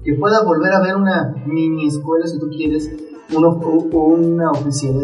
Que 0.03 0.15
pueda 0.15 0.43
volver 0.43 0.73
a 0.73 0.81
ver 0.81 0.97
una 0.97 1.35
mini 1.47 1.89
escuela, 1.89 2.27
si 2.27 2.39
tú 2.39 2.49
quieres, 2.49 2.91
o 3.33 3.39
una 3.39 4.51
oficina, 4.51 5.01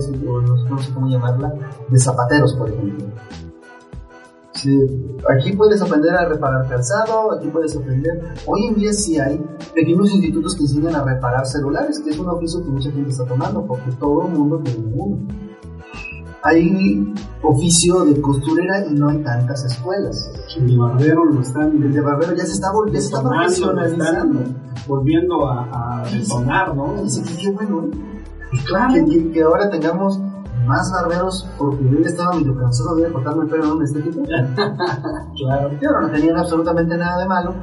no 0.69 0.79
sé 0.79 0.93
cómo 0.93 1.09
llamarla, 1.09 1.53
de 1.89 1.99
zapateros, 1.99 2.55
por 2.55 2.71
ejemplo 2.71 3.07
aquí 5.31 5.53
puedes 5.53 5.81
aprender 5.83 6.15
a 6.15 6.29
reparar 6.29 6.69
calzado, 6.69 7.33
aquí 7.33 7.49
puedes 7.49 7.77
aprender. 7.77 8.35
Hoy 8.47 8.67
en 8.67 8.75
día 8.75 8.93
sí 8.93 9.19
hay 9.19 9.41
pequeños 9.75 10.11
institutos 10.13 10.55
que 10.57 10.63
enseñan 10.63 10.95
a 10.95 11.05
reparar 11.05 11.47
celulares, 11.47 12.01
que 12.01 12.11
es 12.11 12.19
un 12.19 12.29
oficio 12.29 12.63
que 12.63 12.71
mucha 12.71 12.91
gente 12.91 13.11
está 13.11 13.25
tomando, 13.27 13.67
porque 13.67 13.91
todo 13.99 14.27
el 14.27 14.33
mundo 14.33 14.61
tiene 14.61 14.87
uno. 14.95 15.19
Hay 16.49 17.15
oficio 17.43 18.05
de 18.05 18.21
costurera 18.21 18.87
y 18.87 18.95
no 18.95 19.09
hay 19.09 19.19
tantas 19.19 19.65
escuelas. 19.65 20.31
El 20.57 20.69
de 20.69 20.77
barbero 20.77 21.25
lo 21.25 21.41
están. 21.41 21.83
El 21.83 21.93
de 21.93 22.01
barbero 22.01 22.35
ya 22.35 22.45
se 22.45 22.53
está, 22.53 22.69
ya 22.87 23.01
se 23.01 23.07
está 23.07 23.23
profesionalizando. 23.23 24.41
Volviendo 24.87 25.49
a, 25.49 26.03
a 26.03 26.75
¿no? 26.75 27.03
Dice 27.03 27.23
que 27.23 27.37
qué 27.43 27.51
bueno. 27.51 27.87
¿eh? 27.87 28.17
Claro. 28.65 28.95
que 29.33 29.43
ahora 29.43 29.69
tengamos 29.71 30.19
más 30.67 30.91
barberos 30.93 31.49
porque 31.59 31.85
yo 31.85 32.01
ya 32.01 32.09
estaba 32.09 32.37
medio 32.37 32.57
cansado 32.57 32.97
de 32.97 33.13
cortarme 33.13 33.45
el 33.45 33.51
pelo 33.51 33.65
en 33.65 33.71
un 33.73 33.83
estético. 33.83 34.23
claro. 35.37 35.71
Yo 35.81 35.91
no 36.01 36.11
tenía 36.11 36.39
absolutamente 36.39 36.97
nada 36.97 37.19
de 37.19 37.27
malo, 37.27 37.55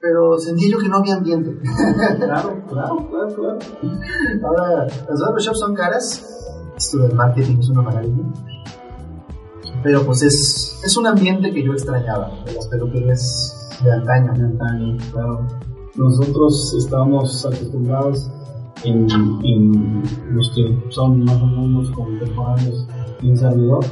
pero 0.00 0.38
sentí 0.38 0.70
yo 0.70 0.78
que 0.78 0.88
no 0.88 0.98
había 0.98 1.16
ambiente. 1.16 1.58
claro, 2.18 2.62
claro, 2.68 3.08
claro, 3.08 3.28
claro. 3.34 3.58
Ahora, 4.44 4.86
las 5.08 5.20
barbershops 5.20 5.58
son 5.58 5.74
caras, 5.74 6.41
esto 6.82 6.98
del 6.98 7.14
marketing 7.14 7.58
es 7.58 7.68
una 7.68 7.82
maravilla. 7.82 8.24
Pero 9.82 10.04
pues 10.04 10.22
es, 10.22 10.80
es 10.84 10.96
un 10.96 11.06
ambiente 11.06 11.52
que 11.52 11.62
yo 11.62 11.72
extrañaba, 11.72 12.30
de 12.44 12.54
las 12.54 12.66
peluquerías 12.68 13.78
de 13.82 13.92
antaño. 13.92 14.32
De 14.34 14.44
antaño, 14.44 14.96
claro. 15.12 15.46
Nosotros 15.94 16.74
estábamos 16.78 17.44
acostumbrados 17.44 18.30
en, 18.84 20.02
los 20.30 20.50
que 20.54 20.82
son 20.88 21.24
más 21.24 21.40
o 21.40 21.46
menos 21.46 21.90
contemporáneos 21.90 22.86
en 23.22 23.36
servidor, 23.36 23.84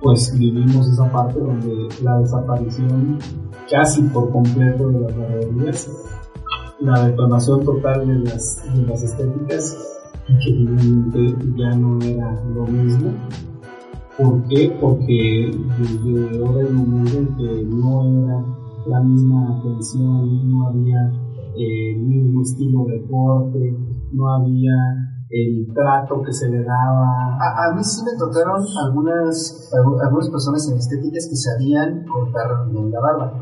pues 0.00 0.38
vivimos 0.38 0.88
esa 0.88 1.10
parte 1.12 1.38
donde 1.38 1.88
la 2.02 2.18
desaparición 2.20 3.18
casi 3.70 4.02
por 4.02 4.30
completo 4.30 4.88
de 4.88 5.00
las 5.00 5.16
barberías, 5.16 5.90
la 6.80 7.06
detonación 7.06 7.64
total 7.64 8.06
de 8.06 8.30
las, 8.30 8.62
de 8.74 8.86
las 8.86 9.02
estéticas, 9.02 9.99
que 10.38 11.36
ya 11.56 11.74
no 11.76 12.00
era 12.00 12.44
lo 12.54 12.66
mismo. 12.66 13.12
¿Por 14.16 14.42
qué? 14.48 14.76
Porque 14.80 15.50
desde 15.78 16.38
ahora 16.38 16.60
el 16.60 16.74
momento 16.74 17.18
en 17.18 17.36
que 17.36 17.64
no 17.64 18.24
era 18.24 18.44
la 18.86 19.00
misma 19.00 19.58
atención, 19.58 20.50
no 20.50 20.68
había 20.68 21.10
el 21.56 21.98
mismo 22.02 22.42
estilo 22.42 22.84
de 22.84 23.06
corte, 23.08 23.76
no 24.12 24.30
había 24.30 24.74
el 25.30 25.72
trato 25.72 26.22
que 26.22 26.32
se 26.32 26.48
le 26.48 26.62
daba. 26.64 27.38
A, 27.38 27.72
mí 27.74 27.82
sí 27.84 28.02
me 28.04 28.18
tocaron 28.18 28.64
algunas, 28.84 29.70
algunas 30.02 30.28
personas 30.28 30.68
en 30.70 30.78
estéticas 30.78 31.28
que 31.28 31.36
sabían 31.36 32.04
cortar 32.04 32.68
bien 32.70 32.90
la 32.90 33.00
barba, 33.00 33.32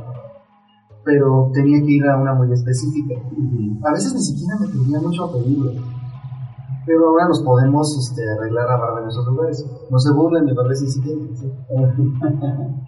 pero 1.04 1.50
tenía 1.52 1.80
que 1.80 1.92
ir 1.92 2.06
a 2.06 2.18
una 2.18 2.34
muy 2.34 2.52
específica. 2.52 3.14
A 3.84 3.92
veces 3.92 4.14
ni 4.14 4.20
siquiera 4.20 4.56
me 4.60 4.68
tenía 4.68 5.00
mucho 5.00 5.24
a 5.24 5.32
pedirlo. 5.32 5.72
Pero 6.88 7.06
ahora 7.06 7.28
nos 7.28 7.42
podemos 7.42 7.84
este, 7.98 8.22
arreglar 8.32 8.66
la 8.66 8.76
barba 8.78 9.02
en 9.02 9.08
esos 9.08 9.26
lugares. 9.26 9.62
No 9.90 9.98
se 9.98 10.10
burlen 10.10 10.46
de 10.46 10.54
barba 10.54 10.74
si 10.74 11.00
quieren. 11.02 11.28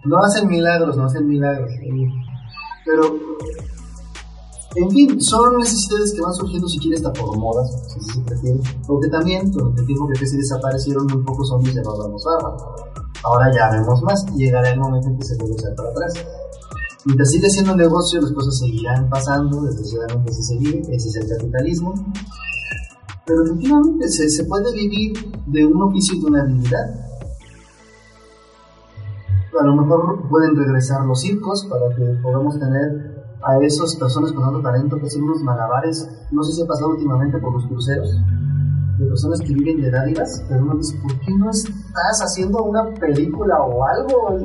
no 0.05 0.17
hacen 0.17 0.49
milagros, 0.49 0.97
no 0.97 1.05
hacen 1.05 1.27
milagros. 1.27 1.69
Pero 2.83 3.03
en 4.73 4.89
fin, 4.89 5.21
son 5.21 5.55
necesidades 5.59 6.15
que 6.15 6.21
van 6.21 6.33
surgiendo 6.33 6.67
si 6.67 6.79
quieres 6.79 7.05
hasta 7.05 7.21
por 7.21 7.37
modas, 7.37 7.69
si 7.93 7.99
se 7.99 8.21
prefiere. 8.21 8.59
Porque 8.87 9.07
también, 9.09 9.51
durante 9.51 9.81
el 9.81 9.87
tiempo 9.87 10.07
que 10.07 10.25
se 10.25 10.37
desaparecieron 10.37 11.05
muy 11.05 11.23
pocos 11.23 11.51
hombres 11.51 11.75
y 11.75 11.81
nos 11.81 11.99
damos 11.99 12.23
barba. 12.25 12.57
Ahora 13.23 13.51
ya 13.53 13.69
vemos 13.69 14.01
más 14.01 14.25
y 14.33 14.45
llegará 14.45 14.71
el 14.71 14.79
momento 14.79 15.09
en 15.09 15.17
que 15.19 15.25
se 15.25 15.37
vuelve 15.37 15.57
a 15.57 15.59
echar 15.59 15.75
para 15.75 15.89
atrás. 15.89 16.13
Mientras 17.05 17.29
sigue 17.29 17.49
siendo 17.51 17.73
un 17.73 17.77
negocio, 17.77 18.19
las 18.19 18.31
cosas 18.31 18.57
seguirán 18.57 19.09
pasando, 19.09 19.61
desgraciadamente 19.61 20.33
se 20.33 20.41
sigue, 20.41 20.81
ese 20.89 21.09
es 21.09 21.15
el 21.17 21.37
capitalismo. 21.37 21.93
Pero 23.25 23.43
efectivamente 23.45 24.09
se, 24.09 24.29
se 24.29 24.45
puede 24.45 24.73
vivir 24.73 25.13
de 25.47 25.65
un 25.65 25.81
oficio 25.83 26.17
y 26.17 26.21
de 26.21 26.25
una 26.27 26.41
habilidad. 26.41 27.11
A 29.59 29.63
lo 29.63 29.75
mejor 29.75 30.27
pueden 30.29 30.55
regresar 30.55 31.05
los 31.05 31.21
circos 31.21 31.67
para 31.69 31.93
que 31.95 32.03
podamos 32.23 32.57
tener 32.57 33.11
a 33.43 33.57
esas 33.59 33.95
personas 33.95 34.31
con 34.31 34.43
alto 34.43 34.61
talento 34.61 34.97
que 34.97 35.07
hacen 35.07 35.23
unos 35.23 35.41
malabares. 35.41 36.09
No 36.31 36.43
sé 36.43 36.53
si 36.53 36.61
ha 36.61 36.67
pasado 36.67 36.91
últimamente 36.91 37.37
por 37.37 37.53
los 37.53 37.65
cruceros, 37.67 38.09
de 38.97 39.05
personas 39.05 39.39
que 39.41 39.53
viven 39.53 39.81
de 39.81 39.91
dádivas, 39.91 40.43
pero 40.47 40.63
uno 40.63 40.75
dice, 40.77 40.97
¿por 41.01 41.19
qué 41.19 41.31
no 41.35 41.49
estás 41.49 42.21
haciendo 42.21 42.63
una 42.63 42.93
película 42.93 43.61
o 43.61 43.83
algo? 43.83 44.37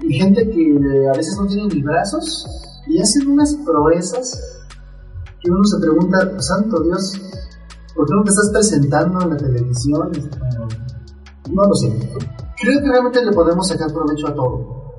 Y 0.00 0.12
gente 0.14 0.48
que 0.50 1.08
a 1.08 1.16
veces 1.16 1.36
no 1.40 1.46
tiene 1.46 1.74
ni 1.74 1.82
brazos 1.82 2.46
y 2.86 3.00
hacen 3.00 3.30
unas 3.30 3.54
proezas 3.64 4.55
que 5.46 5.52
uno 5.52 5.64
se 5.64 5.78
pregunta, 5.78 6.42
santo 6.42 6.82
Dios, 6.82 7.12
¿por 7.94 8.06
qué 8.06 8.14
no 8.14 8.22
te 8.24 8.30
estás 8.30 8.50
presentando 8.52 9.22
en 9.22 9.30
la 9.30 9.36
televisión? 9.36 10.10
No 11.50 11.62
lo 11.62 11.74
sé. 11.74 11.88
Creo 12.58 12.80
que 12.82 12.88
realmente 12.88 13.24
le 13.24 13.32
podemos 13.32 13.68
sacar 13.68 13.92
provecho 13.92 14.28
a 14.28 14.34
todo 14.34 14.94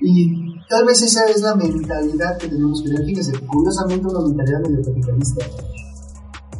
Y 0.00 0.60
tal 0.68 0.84
vez 0.84 1.02
esa 1.02 1.24
es 1.24 1.40
la 1.42 1.56
mentalidad 1.56 2.38
que 2.38 2.48
tenemos 2.48 2.80
que 2.82 2.90
tener. 2.90 3.04
Fíjese, 3.06 3.32
curiosamente 3.46 4.06
una 4.06 4.20
mentalidad 4.20 4.60
medio 4.60 4.84
capitalista. 4.84 5.46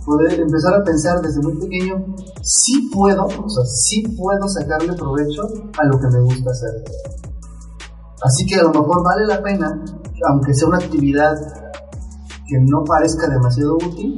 Poder 0.04 0.40
empezar 0.40 0.74
a 0.74 0.84
pensar 0.84 1.20
desde 1.20 1.40
muy 1.42 1.56
pequeño, 1.58 2.14
sí 2.42 2.90
puedo, 2.92 3.24
o 3.24 3.48
sea, 3.48 3.64
sí 3.64 4.02
puedo 4.16 4.48
sacarle 4.48 4.92
provecho 4.94 5.42
a 5.42 5.86
lo 5.86 5.98
que 5.98 6.06
me 6.12 6.20
gusta 6.22 6.50
hacer. 6.50 6.84
Así 8.22 8.46
que 8.46 8.56
a 8.56 8.62
lo 8.62 8.70
mejor 8.70 9.02
vale 9.02 9.26
la 9.26 9.42
pena, 9.42 9.84
aunque 10.28 10.54
sea 10.54 10.68
una 10.68 10.78
actividad 10.78 11.65
que 12.46 12.60
no 12.60 12.84
parezca 12.84 13.28
demasiado 13.28 13.76
útil, 13.76 14.16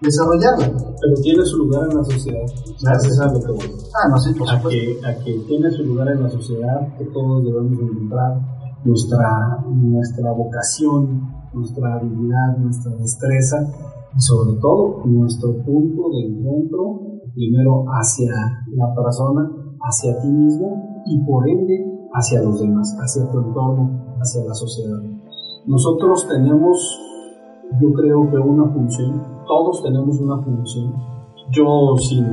desarrollarla. 0.00 0.72
Pero 1.00 1.22
tiene 1.22 1.44
su 1.44 1.58
lugar 1.58 1.88
en 1.90 1.98
la 1.98 2.04
sociedad. 2.04 2.46
Gracias 2.82 3.20
a 3.20 3.32
lo 3.32 3.40
que 3.40 3.52
voy. 3.52 3.72
Ah, 3.94 4.08
no 4.08 4.18
sé, 4.18 4.34
por 4.34 4.48
a 4.48 4.60
que, 4.62 4.98
a 5.04 5.24
que 5.24 5.38
tiene 5.46 5.70
su 5.70 5.84
lugar 5.84 6.08
en 6.08 6.22
la 6.22 6.28
sociedad, 6.28 6.96
que 6.98 7.04
todos 7.06 7.44
debemos 7.44 7.78
encontrar 7.78 8.40
nuestra, 8.84 9.64
nuestra 9.68 10.32
vocación, 10.32 11.28
nuestra 11.52 11.94
habilidad, 11.94 12.56
nuestra 12.58 12.92
destreza 12.96 13.56
y 14.16 14.20
sobre 14.20 14.58
todo 14.60 15.02
nuestro 15.04 15.52
punto 15.64 16.10
de 16.10 16.26
encuentro 16.26 17.00
primero 17.34 17.84
hacia 17.88 18.32
la 18.72 18.94
persona, 18.94 19.50
hacia 19.80 20.18
ti 20.20 20.28
mismo 20.28 21.02
y 21.04 21.22
por 21.24 21.48
ende 21.48 22.08
hacia 22.12 22.42
los 22.42 22.60
demás, 22.60 22.96
hacia 22.98 23.30
tu 23.30 23.38
entorno, 23.38 24.16
hacia 24.18 24.42
la 24.44 24.54
sociedad. 24.54 25.02
Nosotros 25.66 26.26
tenemos, 26.28 26.98
yo 27.80 27.92
creo 27.92 28.30
que 28.30 28.36
una 28.36 28.72
función, 28.72 29.22
todos 29.46 29.82
tenemos 29.82 30.18
una 30.20 30.38
función. 30.42 30.94
Yo 31.50 31.94
sin 31.98 32.24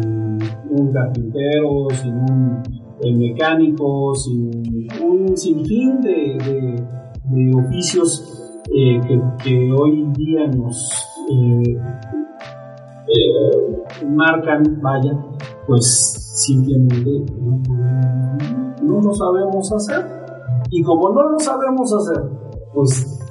un 0.70 0.92
carpintero, 0.92 1.88
sin 1.92 2.14
un 2.14 2.64
mecánico, 3.12 4.16
sin 4.16 4.88
un 5.04 5.38
sinfín 5.38 6.02
de, 6.02 6.86
de, 7.26 7.56
oficios 7.56 8.62
eh, 8.74 9.00
que, 9.44 9.72
hoy 9.72 10.06
día 10.16 10.48
nos 10.48 10.92
eh, 11.32 11.78
eh, 13.08 14.06
marcan, 14.08 14.80
vaya, 14.82 15.14
pues 15.68 16.34
simplemente 16.36 17.26
no, 18.82 19.02
lo 19.02 19.14
sabemos 19.14 19.72
hacer. 19.74 20.06
Y 20.70 20.82
como 20.82 21.10
no 21.10 21.30
lo 21.30 21.40
sabemos 21.40 21.94
hacer, 21.94 22.24
pues 22.74 23.23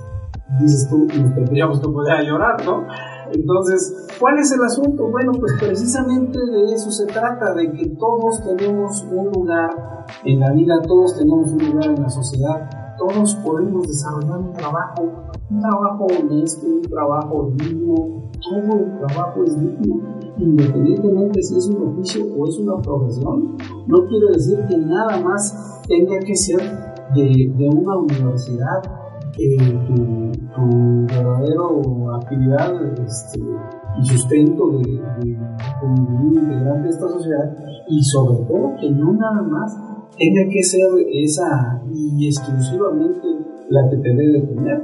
dices 0.60 0.88
tú, 0.88 1.06
tendríamos 1.06 1.80
que 1.80 1.88
poder 1.88 2.24
llorar, 2.24 2.64
¿no? 2.64 2.86
Entonces, 3.32 4.08
¿cuál 4.20 4.38
es 4.38 4.52
el 4.52 4.62
asunto? 4.62 5.08
Bueno, 5.08 5.32
pues 5.32 5.52
precisamente 5.58 6.38
de 6.38 6.74
eso 6.74 6.90
se 6.90 7.06
trata, 7.06 7.54
de 7.54 7.72
que 7.72 7.86
todos 7.98 8.42
tenemos 8.44 9.02
un 9.10 9.30
lugar 9.30 10.04
en 10.24 10.40
la 10.40 10.52
vida, 10.52 10.80
todos 10.86 11.16
tenemos 11.16 11.50
un 11.52 11.70
lugar 11.70 11.86
en 11.86 12.02
la 12.02 12.10
sociedad, 12.10 12.68
todos 12.98 13.34
podemos 13.36 13.88
desarrollar 13.88 14.38
un 14.38 14.52
trabajo, 14.52 15.02
un 15.50 15.60
trabajo 15.60 16.06
honesto, 16.20 16.66
un 16.66 16.82
trabajo 16.82 17.52
digno, 17.54 17.94
todo 18.42 18.78
el 18.78 18.98
trabajo 18.98 19.44
es 19.44 19.58
digno, 19.58 20.00
independientemente 20.36 21.42
si 21.42 21.56
es 21.56 21.66
un 21.68 21.88
oficio 21.88 22.26
o 22.36 22.46
es 22.46 22.58
una 22.58 22.76
profesión, 22.82 23.56
no 23.86 24.06
quiere 24.08 24.26
decir 24.34 24.58
que 24.68 24.76
nada 24.76 25.18
más 25.20 25.82
tenga 25.88 26.18
que 26.18 26.36
ser 26.36 26.60
de, 27.14 27.52
de 27.56 27.68
una 27.68 27.96
universidad 27.96 29.01
tu, 29.32 30.32
tu 30.54 31.06
verdadero 31.06 32.14
actividad 32.14 32.70
este, 33.04 33.40
y 34.00 34.06
sustento 34.06 34.70
de, 34.70 35.00
de, 35.20 35.38
integrante 36.22 36.82
de 36.84 36.88
esta 36.90 37.08
sociedad 37.08 37.56
y 37.88 38.02
sobre 38.04 38.44
todo 38.46 38.74
que 38.80 38.90
no 38.90 39.12
nada 39.12 39.42
más 39.42 39.76
tenga 40.16 40.50
que 40.50 40.62
ser 40.62 40.88
esa 41.12 41.82
y 41.90 42.26
exclusivamente 42.26 43.26
la 43.68 43.88
que 43.90 43.96
te 43.96 44.14
debe 44.14 44.40
tener. 44.42 44.82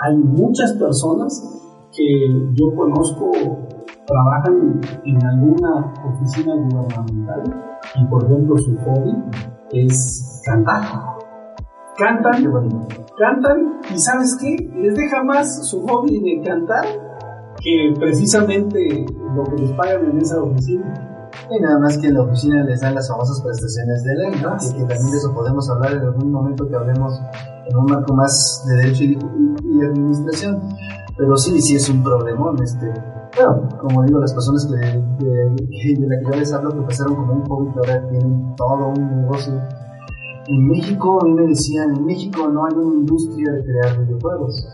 Hay 0.00 0.16
muchas 0.16 0.72
personas 0.74 1.42
que 1.96 2.04
yo 2.54 2.74
conozco 2.74 3.30
trabajan 4.06 4.80
en 5.04 5.26
alguna 5.26 5.92
oficina 6.04 6.54
gubernamental 6.54 7.42
y 7.96 8.04
por 8.04 8.24
ejemplo 8.24 8.56
su 8.58 8.76
hobby 8.76 9.12
es 9.72 10.42
cantar 10.44 11.15
cantan, 11.96 12.88
cantan 13.18 13.80
y 13.94 13.98
sabes 13.98 14.36
qué, 14.40 14.56
les 14.76 14.94
deja 14.94 15.22
más 15.24 15.68
su 15.68 15.86
hobby 15.86 16.20
de 16.20 16.42
cantar 16.42 16.84
que 17.60 17.94
precisamente 17.98 19.06
lo 19.34 19.44
que 19.44 19.62
les 19.62 19.72
pagan 19.72 20.10
en 20.10 20.18
esa 20.20 20.42
oficina. 20.42 21.02
Y 21.50 21.60
nada 21.60 21.78
más 21.78 21.98
que 21.98 22.08
en 22.08 22.14
la 22.14 22.22
oficina 22.22 22.64
les 22.64 22.80
dan 22.80 22.94
las 22.94 23.08
famosas 23.08 23.40
prestaciones 23.42 24.02
de 24.04 24.14
ley, 24.14 24.40
¿no? 24.42 24.56
Y 24.56 24.72
que 24.72 24.80
también 24.80 25.10
de 25.10 25.16
eso 25.16 25.34
podemos 25.34 25.68
hablar 25.70 25.92
en 25.92 26.00
algún 26.00 26.32
momento 26.32 26.68
que 26.68 26.74
hablemos 26.74 27.20
en 27.66 27.76
un 27.76 27.84
marco 27.86 28.14
más 28.14 28.64
de 28.66 28.76
derecho 28.76 29.04
y, 29.04 29.18
administración. 29.84 30.62
Pero 31.16 31.36
sí, 31.36 31.60
sí 31.60 31.76
es 31.76 31.88
un 31.88 32.02
problemón. 32.02 32.56
Este, 32.62 32.92
bueno, 33.36 33.68
como 33.80 34.02
digo, 34.04 34.18
las 34.20 34.32
personas 34.32 34.66
que, 34.66 34.76
de, 34.76 35.34
de, 36.00 36.06
la 36.06 36.18
que 36.18 36.24
yo 36.24 36.36
les 36.36 36.52
hablo 36.52 36.70
que 36.70 36.80
pasaron 36.82 37.14
como 37.14 37.32
un 37.34 37.46
hobby 37.46 37.72
que 37.72 37.78
ahora 37.78 38.08
tienen 38.08 38.56
todo 38.56 38.88
un 38.88 39.22
negocio 39.22 39.62
en 40.48 40.68
México, 40.68 41.20
a 41.20 41.24
mí 41.24 41.32
me 41.32 41.46
decían, 41.46 41.96
en 41.96 42.04
México 42.04 42.48
no 42.48 42.66
hay 42.66 42.74
una 42.74 42.94
industria 42.94 43.52
de 43.52 43.64
crear 43.64 43.98
videojuegos. 43.98 44.66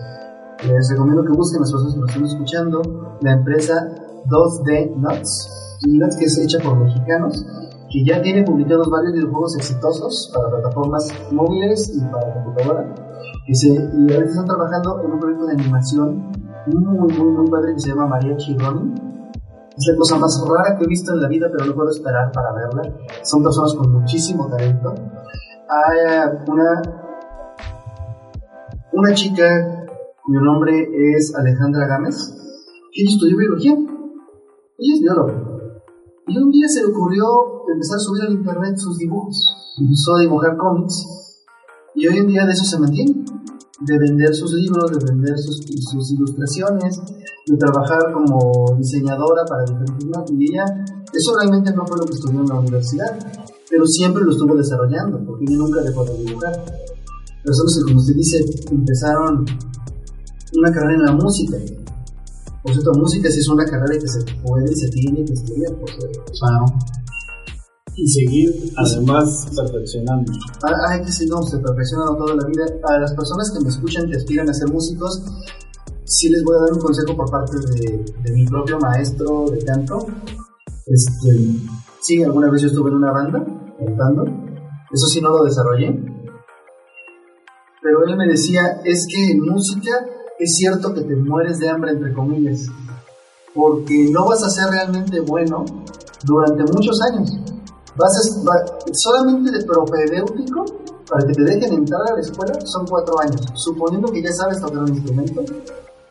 Les 0.66 0.90
recomiendo 0.90 1.24
que 1.24 1.32
busquen 1.32 1.60
las 1.60 1.72
personas 1.72 1.94
que 1.94 2.00
nos 2.00 2.10
están 2.10 2.24
escuchando 2.26 2.82
la 3.20 3.32
empresa 3.32 3.88
2D 4.26 4.96
Nuts, 4.96 5.78
Nuts 5.88 6.16
que 6.16 6.24
es 6.26 6.38
hecha 6.38 6.58
por 6.62 6.76
mexicanos, 6.76 7.44
que 7.90 8.04
ya 8.04 8.22
tiene 8.22 8.44
publicados 8.44 8.88
varios 8.90 9.14
videojuegos 9.14 9.56
exitosos 9.56 10.30
para 10.34 10.50
plataformas 10.50 11.08
móviles 11.32 11.92
y 11.94 12.00
para 12.12 12.34
computadora. 12.34 12.94
Y, 13.46 13.54
se, 13.54 13.68
y 13.68 14.06
están 14.12 14.46
trabajando 14.46 15.00
en 15.02 15.12
un 15.12 15.20
proyecto 15.20 15.46
de 15.46 15.52
animación 15.54 16.32
muy, 16.66 16.98
muy, 16.98 17.12
muy 17.12 17.50
padre 17.50 17.74
que 17.74 17.80
se 17.80 17.88
llama 17.88 18.06
Mariachi 18.06 18.56
Running. 18.56 18.94
Es 19.76 19.86
la 19.86 19.96
cosa 19.96 20.18
más 20.18 20.44
rara 20.46 20.76
que 20.76 20.84
he 20.84 20.86
visto 20.86 21.12
en 21.12 21.22
la 21.22 21.28
vida, 21.28 21.48
pero 21.50 21.64
no 21.64 21.74
puedo 21.74 21.90
esperar 21.90 22.30
para 22.30 22.52
verla. 22.52 22.94
Son 23.22 23.42
personas 23.42 23.74
con 23.74 23.90
muchísimo 23.90 24.46
talento 24.48 24.94
hay 25.72 25.98
una, 26.48 26.82
una 28.92 29.14
chica 29.14 29.86
cuyo 30.22 30.40
nombre 30.40 30.88
es 31.16 31.34
Alejandra 31.34 31.86
Gámez, 31.86 32.16
que 32.92 33.04
estudió 33.04 33.36
biología. 33.38 33.72
Ella 33.72 34.94
es 34.94 35.00
bióloga. 35.00 35.34
Y 36.26 36.38
un 36.38 36.50
día 36.50 36.68
se 36.68 36.82
le 36.82 36.92
ocurrió 36.92 37.24
empezar 37.72 37.96
a 37.96 38.00
subir 38.00 38.22
al 38.22 38.32
internet 38.32 38.76
sus 38.76 38.98
dibujos. 38.98 39.74
Empezó 39.78 40.16
a 40.16 40.20
dibujar 40.20 40.56
cómics. 40.56 41.06
Y 41.94 42.06
hoy 42.06 42.18
en 42.18 42.26
día 42.28 42.44
de 42.46 42.52
eso 42.52 42.64
se 42.64 42.78
mantiene. 42.78 43.24
De 43.86 43.98
vender 43.98 44.34
sus 44.34 44.52
libros, 44.54 44.90
de 44.92 45.04
vender 45.04 45.38
sus, 45.38 45.58
sus 45.58 46.12
ilustraciones, 46.12 47.00
de 47.46 47.56
trabajar 47.56 48.12
como 48.12 48.76
diseñadora 48.78 49.44
para 49.48 49.64
diferentes 49.64 50.06
marcas. 50.06 50.30
Y 50.38 50.44
ella, 50.52 50.64
eso 51.12 51.34
realmente 51.36 51.72
no 51.74 51.86
fue 51.86 51.98
lo 51.98 52.04
que 52.04 52.14
estudió 52.14 52.40
en 52.40 52.46
la 52.46 52.60
universidad 52.60 53.18
pero 53.72 53.86
siempre 53.86 54.22
lo 54.22 54.32
estuvo 54.32 54.54
desarrollando, 54.54 55.24
porque 55.24 55.46
yo 55.48 55.56
nunca 55.56 55.80
dejó 55.80 56.04
de 56.04 56.12
dibujar. 56.18 56.52
Personas 57.42 57.74
que, 57.74 57.82
como 57.84 58.00
usted 58.00 58.14
dice, 58.14 58.44
empezaron 58.70 59.46
una 60.58 60.70
carrera 60.70 60.94
en 61.00 61.06
la 61.06 61.12
música. 61.12 61.56
Por 62.62 62.72
cierto, 62.72 62.92
música 62.92 63.30
sí 63.30 63.40
es 63.40 63.48
una 63.48 63.64
carrera 63.64 63.98
que 63.98 64.06
se 64.06 64.20
puede 64.44 64.70
y 64.70 64.74
se 64.74 64.88
tiene 64.90 65.24
que 65.24 65.32
estudiar, 65.32 65.72
por 65.76 65.88
Claro. 65.88 66.66
Y 67.94 68.08
seguir, 68.08 68.72
además, 68.76 69.48
perfeccionando. 69.54 70.32
Ay, 70.88 71.02
que 71.04 71.12
si 71.12 71.26
no, 71.26 71.42
se 71.42 71.58
perfecciona 71.58 72.06
toda 72.16 72.36
la 72.36 72.46
vida. 72.46 72.64
A 72.84 72.98
las 72.98 73.12
personas 73.12 73.50
que 73.52 73.62
me 73.62 73.68
escuchan 73.68 74.08
que 74.08 74.16
aspiran 74.16 74.48
a 74.48 74.54
ser 74.54 74.68
músicos, 74.68 75.22
sí 76.04 76.30
les 76.30 76.42
voy 76.42 76.56
a 76.56 76.60
dar 76.60 76.72
un 76.72 76.80
consejo 76.80 77.16
por 77.16 77.30
parte 77.30 77.58
de, 77.58 78.04
de 78.22 78.32
mi 78.32 78.46
propio 78.46 78.78
maestro 78.78 79.44
de 79.50 79.58
canto. 79.64 80.06
Este, 80.86 81.36
sí, 82.00 82.22
alguna 82.22 82.50
vez 82.50 82.62
yo 82.62 82.68
estuve 82.68 82.90
en 82.90 82.96
una 82.96 83.12
banda 83.12 83.44
cantando. 83.78 84.24
Eso 84.92 85.06
sí 85.06 85.20
no 85.20 85.30
lo 85.30 85.44
desarrollé. 85.44 85.88
Pero 87.82 88.06
él 88.06 88.16
me 88.16 88.28
decía, 88.28 88.80
es 88.84 89.06
que 89.08 89.32
en 89.32 89.40
música 89.40 89.90
es 90.38 90.54
cierto 90.56 90.94
que 90.94 91.02
te 91.02 91.16
mueres 91.16 91.58
de 91.58 91.68
hambre, 91.68 91.92
entre 91.92 92.12
comillas, 92.12 92.66
porque 93.54 94.08
no 94.10 94.26
vas 94.26 94.42
a 94.44 94.50
ser 94.50 94.70
realmente 94.70 95.20
bueno 95.20 95.64
durante 96.24 96.62
muchos 96.72 97.00
años. 97.02 97.32
Vas 97.96 98.08
a, 98.08 98.22
solamente 98.92 99.50
de 99.50 99.64
propedéutico, 99.64 100.64
para 101.08 101.26
que 101.26 101.34
te 101.34 101.42
dejen 101.42 101.74
entrar 101.74 102.00
a 102.08 102.14
la 102.14 102.20
escuela, 102.20 102.54
son 102.64 102.86
cuatro 102.86 103.14
años, 103.20 103.40
suponiendo 103.54 104.10
que 104.10 104.22
ya 104.22 104.32
sabes 104.32 104.60
tocar 104.60 104.78
un 104.78 104.94
instrumento. 104.94 105.42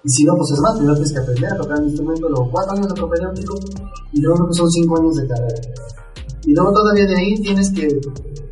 Y 0.04 0.10
si 0.10 0.24
no, 0.24 0.34
pues 0.36 0.52
es 0.52 0.60
más, 0.62 0.78
primero 0.78 0.96
tienes 0.96 1.14
que 1.14 1.20
aprender 1.20 1.54
a 1.54 1.58
tocar 1.58 1.80
un 1.80 1.86
instrumento, 1.88 2.30
luego 2.30 2.50
cuatro 2.52 2.74
años 2.74 2.88
de 2.88 2.94
propedéutico, 2.94 3.56
y 4.14 4.22
luego 4.22 4.54
son 4.54 4.70
cinco 4.70 5.00
años 5.00 5.16
de 5.16 5.28
carrera. 5.28 5.62
Y 6.44 6.54
luego 6.54 6.74
todavía 6.74 7.06
de 7.06 7.16
ahí 7.18 7.42
tienes 7.42 7.72
que 7.74 7.88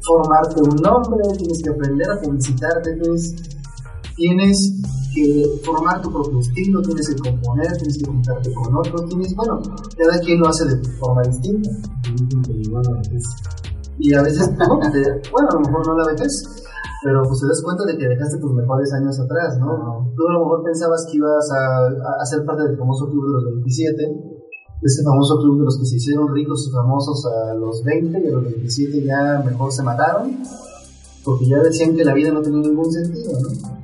formarte 0.01 0.61
un 0.61 0.75
nombre, 0.77 1.21
tienes 1.37 1.61
que 1.63 1.69
aprender 1.69 2.09
a 2.09 2.21
publicitarte, 2.21 2.97
tienes, 3.01 3.33
tienes 4.19 4.75
que 5.15 5.61
formar 5.63 6.01
tu 6.01 6.11
propio 6.11 6.39
estilo, 6.39 6.81
tienes 6.81 7.09
que 7.09 7.15
componer, 7.15 7.71
tienes 7.77 7.97
que 7.97 8.05
juntarte 8.05 8.53
con 8.53 8.75
otros, 8.75 9.05
tienes, 9.07 9.33
bueno, 9.35 9.61
cada 9.97 10.19
quien 10.19 10.39
lo 10.39 10.49
hace 10.49 10.65
de 10.65 10.77
forma 10.99 11.23
distinta. 11.23 11.69
Y 13.97 14.13
a 14.13 14.21
veces, 14.21 14.49
bueno, 15.31 15.47
a 15.49 15.53
lo 15.55 15.61
mejor 15.61 15.87
no 15.87 15.97
la 15.97 16.11
vejez, 16.11 16.63
pero 17.03 17.23
pues 17.23 17.39
te 17.39 17.47
das 17.47 17.61
cuenta 17.63 17.85
de 17.85 17.97
que 17.97 18.07
dejaste 18.07 18.37
tus 18.39 18.53
mejores 18.53 18.91
años 18.93 19.19
atrás, 19.19 19.57
¿no? 19.57 20.11
Tú 20.15 20.27
a 20.27 20.33
lo 20.33 20.39
mejor 20.39 20.63
pensabas 20.63 21.07
que 21.09 21.17
ibas 21.17 21.49
a, 21.51 21.87
a, 22.21 22.25
ser 22.25 22.45
parte 22.45 22.63
del 22.63 22.77
famoso 22.77 23.09
club 23.09 23.25
de 23.25 23.33
los 23.33 23.45
27, 23.45 24.03
ese 24.81 25.03
famoso 25.03 25.37
club 25.39 25.59
de 25.59 25.65
los 25.65 25.79
que 25.79 25.85
se 25.85 25.95
hicieron 25.95 26.33
ricos 26.33 26.67
y 26.67 26.71
famosos 26.71 27.25
a 27.25 27.53
los 27.55 27.83
20 27.83 28.19
y 28.19 28.27
a 28.27 28.31
los 28.31 28.43
27 28.43 29.03
ya 29.03 29.41
mejor 29.45 29.71
se 29.71 29.83
mataron, 29.83 30.39
porque 31.23 31.45
ya 31.45 31.59
decían 31.59 31.95
que 31.95 32.03
la 32.03 32.13
vida 32.13 32.31
no 32.31 32.41
tenía 32.41 32.61
ningún 32.61 32.91
sentido, 32.91 33.31
¿no? 33.41 33.78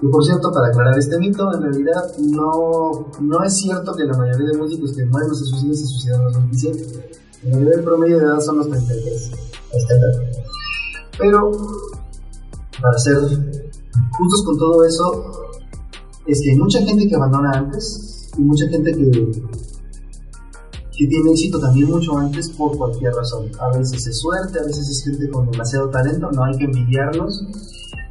Y 0.00 0.06
por 0.06 0.24
cierto, 0.24 0.52
para 0.52 0.68
aclarar 0.68 0.96
este 0.96 1.18
mito, 1.18 1.52
en 1.52 1.62
realidad 1.62 2.16
no, 2.18 3.10
no 3.20 3.42
es 3.42 3.56
cierto 3.56 3.92
que 3.94 4.04
la 4.04 4.16
mayoría 4.16 4.50
de 4.52 4.58
músicos 4.58 4.92
que 4.92 5.04
mueren 5.04 5.34
se 5.34 5.44
suicidan 5.44 5.74
se 5.74 5.86
suicidan 5.86 6.20
a 6.20 6.24
los 6.24 6.34
27. 6.34 7.10
En 7.42 7.52
realidad 7.52 7.78
el 7.78 7.84
promedio 7.84 8.18
de 8.18 8.24
edad 8.24 8.40
son 8.40 8.58
los 8.58 8.68
33. 8.68 9.30
Pero, 11.18 11.50
para 12.80 12.98
ser 12.98 13.16
justos 14.12 14.44
con 14.44 14.58
todo 14.58 14.84
eso, 14.84 15.32
es 16.26 16.42
que 16.42 16.50
hay 16.50 16.56
mucha 16.58 16.80
gente 16.80 17.08
que 17.08 17.16
abandona 17.16 17.50
antes 17.54 18.30
y 18.38 18.42
mucha 18.42 18.68
gente 18.68 18.92
que, 18.92 19.10
que 20.96 21.06
tiene 21.08 21.30
éxito 21.32 21.58
también 21.58 21.90
mucho 21.90 22.16
antes 22.16 22.50
por 22.50 22.76
cualquier 22.78 23.12
razón. 23.14 23.50
A 23.58 23.76
veces 23.76 24.06
es 24.06 24.20
suerte, 24.20 24.60
a 24.60 24.62
veces 24.62 24.88
es 24.88 25.02
gente 25.02 25.28
con 25.28 25.50
demasiado 25.50 25.90
talento, 25.90 26.30
no 26.30 26.44
hay 26.44 26.56
que 26.56 26.64
envidiarlos 26.64 27.44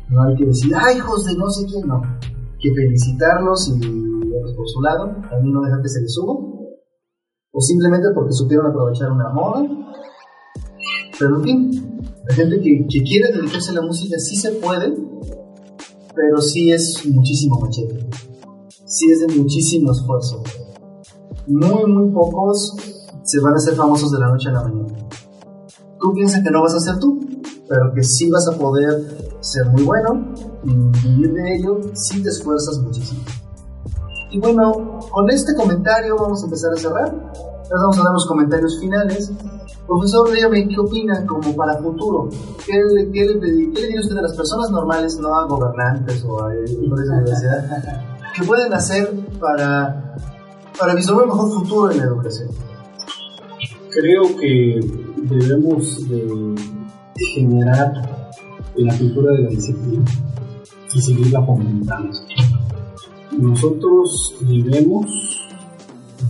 no 0.09 0.23
hay 0.23 0.35
que 0.35 0.45
decir, 0.45 0.73
¡ay, 0.75 0.97
hijos 0.97 1.25
de 1.25 1.35
no 1.35 1.49
sé 1.49 1.65
quién! 1.65 1.87
No. 1.87 2.01
que 2.59 2.73
felicitarlos 2.73 3.69
y 3.69 3.79
verlos 3.79 4.53
por 4.55 4.67
su 4.67 4.81
lado. 4.81 5.15
Mí 5.41 5.51
no 5.51 5.61
dejar 5.61 5.81
que 5.81 5.89
se 5.89 6.01
les 6.01 6.13
suba. 6.13 6.33
O 7.51 7.61
simplemente 7.61 8.07
porque 8.13 8.33
supieron 8.33 8.67
aprovechar 8.67 9.11
una 9.11 9.29
moda. 9.29 9.67
Pero 11.19 11.37
en 11.37 11.43
fin, 11.43 11.99
la 12.27 12.35
gente 12.35 12.59
que, 12.61 12.85
que 12.89 13.03
quiere 13.03 13.31
dedicarse 13.33 13.71
a 13.71 13.75
la 13.75 13.81
música 13.81 14.17
sí 14.19 14.35
se 14.35 14.51
puede, 14.53 14.93
pero 16.15 16.41
sí 16.41 16.71
es 16.71 17.05
muchísimo 17.07 17.59
machete. 17.59 18.07
Sí 18.85 19.09
es 19.11 19.19
de 19.21 19.35
muchísimo 19.35 19.91
esfuerzo. 19.91 20.43
Muy, 21.47 21.91
muy 21.91 22.11
pocos 22.11 22.75
se 23.23 23.39
van 23.41 23.53
a 23.53 23.57
hacer 23.57 23.75
famosos 23.75 24.11
de 24.11 24.19
la 24.19 24.27
noche 24.27 24.49
a 24.49 24.53
la 24.53 24.63
mañana. 24.63 24.87
Tú 25.99 26.13
piensas 26.13 26.43
que 26.43 26.51
no 26.51 26.61
vas 26.61 26.75
a 26.75 26.79
ser 26.79 26.99
tú, 26.99 27.19
pero 27.67 27.93
que 27.93 28.03
sí 28.03 28.29
vas 28.29 28.47
a 28.47 28.57
poder 28.57 29.35
ser 29.41 29.65
muy 29.67 29.83
bueno 29.83 30.33
y 30.63 30.73
vivir 31.07 31.33
de 31.33 31.55
ello 31.55 31.79
si 31.93 32.21
te 32.21 32.29
esfuerzas 32.29 32.79
muchísimo. 32.79 33.21
Y 34.31 34.39
bueno, 34.39 34.99
con 35.11 35.29
este 35.29 35.55
comentario 35.55 36.15
vamos 36.17 36.41
a 36.41 36.45
empezar 36.45 36.73
a 36.73 36.77
cerrar. 36.77 37.09
Ahora 37.09 37.81
vamos 37.81 37.99
a 37.99 38.03
dar 38.03 38.13
los 38.13 38.27
comentarios 38.27 38.79
finales. 38.79 39.31
Profesor, 39.87 40.29
dígame 40.31 40.67
qué 40.67 40.79
opina 40.79 41.25
como 41.25 41.55
para 41.55 41.77
futuro. 41.77 42.29
¿Qué 42.65 42.73
le, 42.93 43.11
qué 43.11 43.25
le, 43.25 43.39
qué 43.39 43.81
le 43.81 43.87
dice 43.87 43.99
usted 43.99 44.17
a 44.17 44.21
las 44.21 44.35
personas 44.35 44.69
normales, 44.69 45.17
no 45.17 45.33
a 45.33 45.45
gobernantes 45.45 46.25
o 46.25 46.43
a 46.43 46.53
empresas 46.53 47.07
de 47.07 47.21
universidad, 47.21 48.03
que 48.35 48.43
pueden 48.43 48.73
hacer 48.73 49.09
para, 49.39 50.15
para 50.77 50.93
vislumbrar 50.93 51.29
un 51.29 51.35
mejor 51.35 51.63
futuro 51.63 51.91
en 51.91 51.97
la 51.99 52.03
educación? 52.03 52.49
Creo 53.91 54.23
que 54.37 54.79
debemos 55.23 56.07
de 56.09 56.76
generar 57.33 57.93
la 58.75 58.97
cultura 58.97 59.33
de 59.33 59.43
la 59.43 59.49
disciplina 59.49 60.05
y 60.93 61.01
seguirla 61.01 61.45
fomentando. 61.45 62.17
Nosotros 63.37 64.35
debemos 64.41 65.05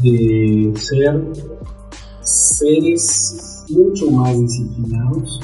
de 0.02 0.74
ser 0.76 1.24
seres 2.22 3.66
mucho 3.70 4.12
más 4.12 4.40
disciplinados, 4.40 5.40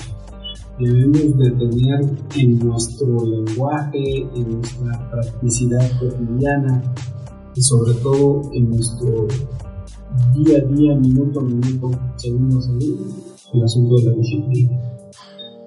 debemos 0.80 1.38
de 1.38 1.52
tener 1.52 2.02
en 2.36 2.60
nuestro 2.60 3.26
lenguaje, 3.26 4.28
en 4.36 4.58
nuestra 4.58 5.10
practicidad 5.10 6.00
cotidiana 6.00 6.82
y 7.56 7.62
sobre 7.62 7.94
todo 7.96 8.42
en 8.54 8.70
nuestro 8.70 9.28
día 10.36 10.58
a 10.58 10.74
día, 10.74 10.96
minuto 10.96 11.40
a 11.40 11.44
minuto, 11.44 11.92
segundo 12.18 12.60
a 12.60 12.62
segundo, 12.62 13.06
el 13.54 13.64
asunto 13.64 13.96
de 13.98 14.04
la 14.04 14.14
disciplina 14.14 14.93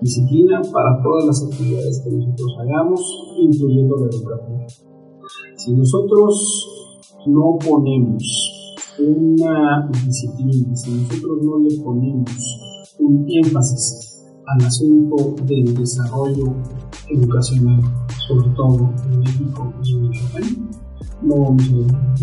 disciplina 0.00 0.60
para 0.72 1.02
todas 1.02 1.26
las 1.26 1.44
actividades 1.44 2.00
que 2.02 2.10
nosotros 2.10 2.56
hagamos, 2.60 3.00
incluyendo 3.38 3.96
la 3.96 4.06
educación. 4.06 4.66
Si 5.56 5.72
nosotros 5.72 6.68
no 7.26 7.58
ponemos 7.58 8.22
una 8.98 9.90
disciplina, 10.04 10.76
si 10.76 10.90
nosotros 10.92 11.42
no 11.42 11.58
le 11.58 11.76
ponemos 11.78 12.60
un 12.98 13.26
énfasis 13.28 14.24
al 14.46 14.64
asunto 14.64 15.34
del 15.44 15.74
desarrollo 15.74 16.54
educacional, 17.10 17.80
sobre 18.28 18.48
todo 18.50 18.92
en 19.10 19.20
México 19.20 19.72
y 19.82 19.92
en 19.92 20.02
Michoacán, 20.02 20.70
no 21.22 21.36
vamos 21.36 21.64
a 21.92 22.14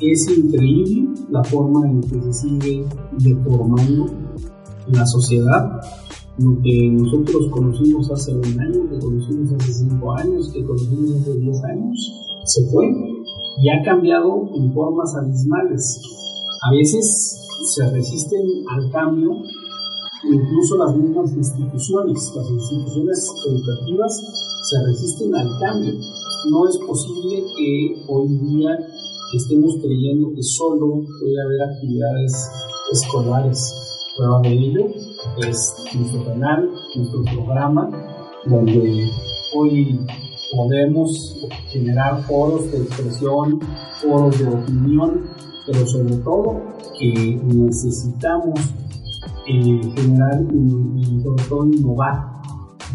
Es 0.00 0.28
increíble 0.36 1.08
la 1.30 1.44
forma 1.44 1.88
en 1.88 2.00
que 2.00 2.20
se 2.20 2.32
sigue 2.32 2.84
deformando 3.18 4.06
la 4.88 5.06
sociedad 5.06 5.80
que 6.38 6.88
nosotros 6.90 7.48
conocimos 7.50 8.10
hace 8.10 8.34
un 8.34 8.60
año, 8.60 8.88
que 8.88 8.98
conocimos 8.98 9.52
hace 9.52 9.72
cinco 9.72 10.12
años, 10.12 10.50
que 10.52 10.64
conocimos 10.64 11.20
hace 11.20 11.38
diez 11.38 11.62
años, 11.64 12.12
se 12.44 12.66
fue 12.70 12.86
y 13.62 13.68
ha 13.68 13.82
cambiado 13.84 14.48
en 14.54 14.72
formas 14.72 15.14
abismales. 15.14 16.00
A 16.62 16.72
veces 16.72 17.38
se 17.74 17.90
resisten 17.90 18.40
al 18.70 18.90
cambio, 18.90 19.30
incluso 20.24 20.78
las 20.78 20.96
mismas 20.96 21.32
instituciones, 21.32 22.32
las 22.34 22.50
instituciones 22.50 23.30
educativas 23.46 24.20
se 24.70 24.86
resisten 24.86 25.34
al 25.34 25.48
cambio. 25.60 25.92
No 26.50 26.68
es 26.68 26.78
posible 26.78 27.44
que 27.56 28.04
hoy 28.08 28.28
día 28.28 28.70
estemos 29.34 29.76
creyendo 29.82 30.32
que 30.34 30.42
solo 30.42 31.02
puede 31.20 31.42
haber 31.44 31.62
actividades 31.62 32.50
escolares. 32.90 33.74
Prueba 34.16 34.40
de 34.42 34.52
ello 34.52 35.11
es 35.38 35.74
nuestro 35.94 36.24
canal, 36.24 36.70
nuestro 36.94 37.22
programa, 37.24 37.90
donde 38.46 39.10
hoy 39.54 40.00
podemos 40.54 41.46
generar 41.70 42.22
foros 42.24 42.70
de 42.72 42.78
expresión, 42.78 43.60
foros 44.00 44.38
de 44.38 44.48
opinión, 44.48 45.24
pero 45.66 45.86
sobre 45.86 46.16
todo 46.16 46.60
que 46.98 47.40
necesitamos 47.42 48.60
eh, 49.48 49.80
generar 49.96 50.42
y, 50.52 51.22
sobre 51.22 51.44
todo 51.48 51.66
innovar. 51.66 52.32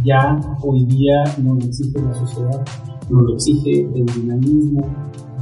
Ya 0.03 0.39
hoy 0.61 0.85
día 0.85 1.23
nos 1.41 1.65
exige 1.65 1.99
la 1.99 2.13
sociedad, 2.13 2.65
nos 3.09 3.23
lo 3.23 3.33
exige 3.33 3.81
el 3.81 4.05
dinamismo 4.05 4.81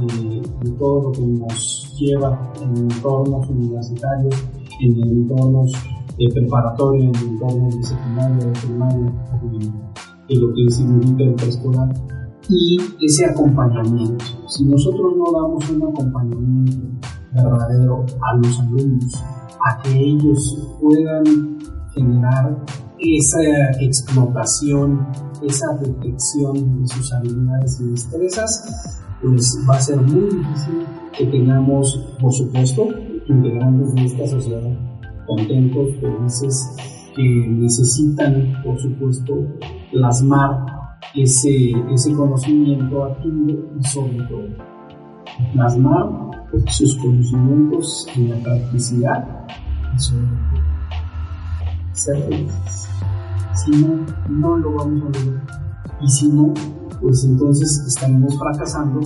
de 0.00 0.70
todo 0.78 1.02
lo 1.04 1.12
que 1.12 1.22
nos 1.22 1.94
lleva 1.98 2.52
en 2.62 2.76
entornos 2.76 3.48
universitarios, 3.48 4.34
en 4.80 5.02
entornos 5.02 5.72
de 6.18 6.28
preparatoria, 6.32 7.04
en 7.04 7.12
de 7.12 7.82
secundaria, 7.82 8.52
primaria, 8.52 9.12
de 10.28 10.36
lo 10.36 10.54
que 10.54 10.70
significa 10.70 11.24
el 11.24 11.34
preescolar, 11.34 11.94
y 12.48 12.78
ese 13.04 13.26
acompañamiento. 13.26 14.24
Si 14.48 14.64
nosotros 14.64 15.14
no 15.16 15.24
damos 15.32 15.68
un 15.70 15.82
acompañamiento 15.82 17.08
verdadero 17.32 18.06
a 18.22 18.36
los 18.36 18.60
alumnos, 18.60 19.24
a 19.64 19.82
que 19.82 19.98
ellos 19.98 20.76
puedan 20.80 21.58
generar 21.92 22.64
esa 22.98 23.70
explotación, 23.80 25.06
esa 25.42 25.74
detección 25.74 26.80
de 26.80 26.88
sus 26.88 27.12
habilidades 27.12 27.80
y 27.80 27.90
destrezas, 27.90 29.02
pues 29.22 29.58
va 29.68 29.76
a 29.76 29.80
ser 29.80 30.00
muy 30.00 30.24
difícil 30.24 30.86
que 31.16 31.26
tengamos, 31.26 31.98
por 32.20 32.32
supuesto, 32.32 32.88
integrantes 33.28 33.94
de 33.94 34.04
esta 34.04 34.26
sociedad 34.26 34.95
contentos, 35.26 35.88
felices, 36.00 36.76
que 37.14 37.22
necesitan, 37.22 38.62
por 38.62 38.78
supuesto, 38.78 39.34
plasmar 39.90 40.66
ese, 41.14 41.72
ese 41.92 42.12
conocimiento 42.14 43.04
activo 43.04 43.72
y 43.78 43.82
sobre 43.84 44.18
todo 44.24 44.76
plasmar 45.52 46.26
sus 46.68 46.96
conocimientos 46.96 48.06
en 48.16 48.30
la 48.30 48.36
practicidad 48.36 49.46
y 49.94 49.98
sobre 49.98 50.22
todo 50.22 50.66
ser 51.92 52.22
felices. 52.24 52.88
Si 53.54 53.70
no, 53.70 54.06
no 54.28 54.56
lo 54.58 54.74
vamos 54.74 55.02
a 55.02 55.18
lograr. 55.18 55.42
Y 56.00 56.08
si 56.08 56.28
no, 56.28 56.52
pues 57.00 57.24
entonces 57.24 57.84
estaremos 57.86 58.38
fracasando 58.38 59.00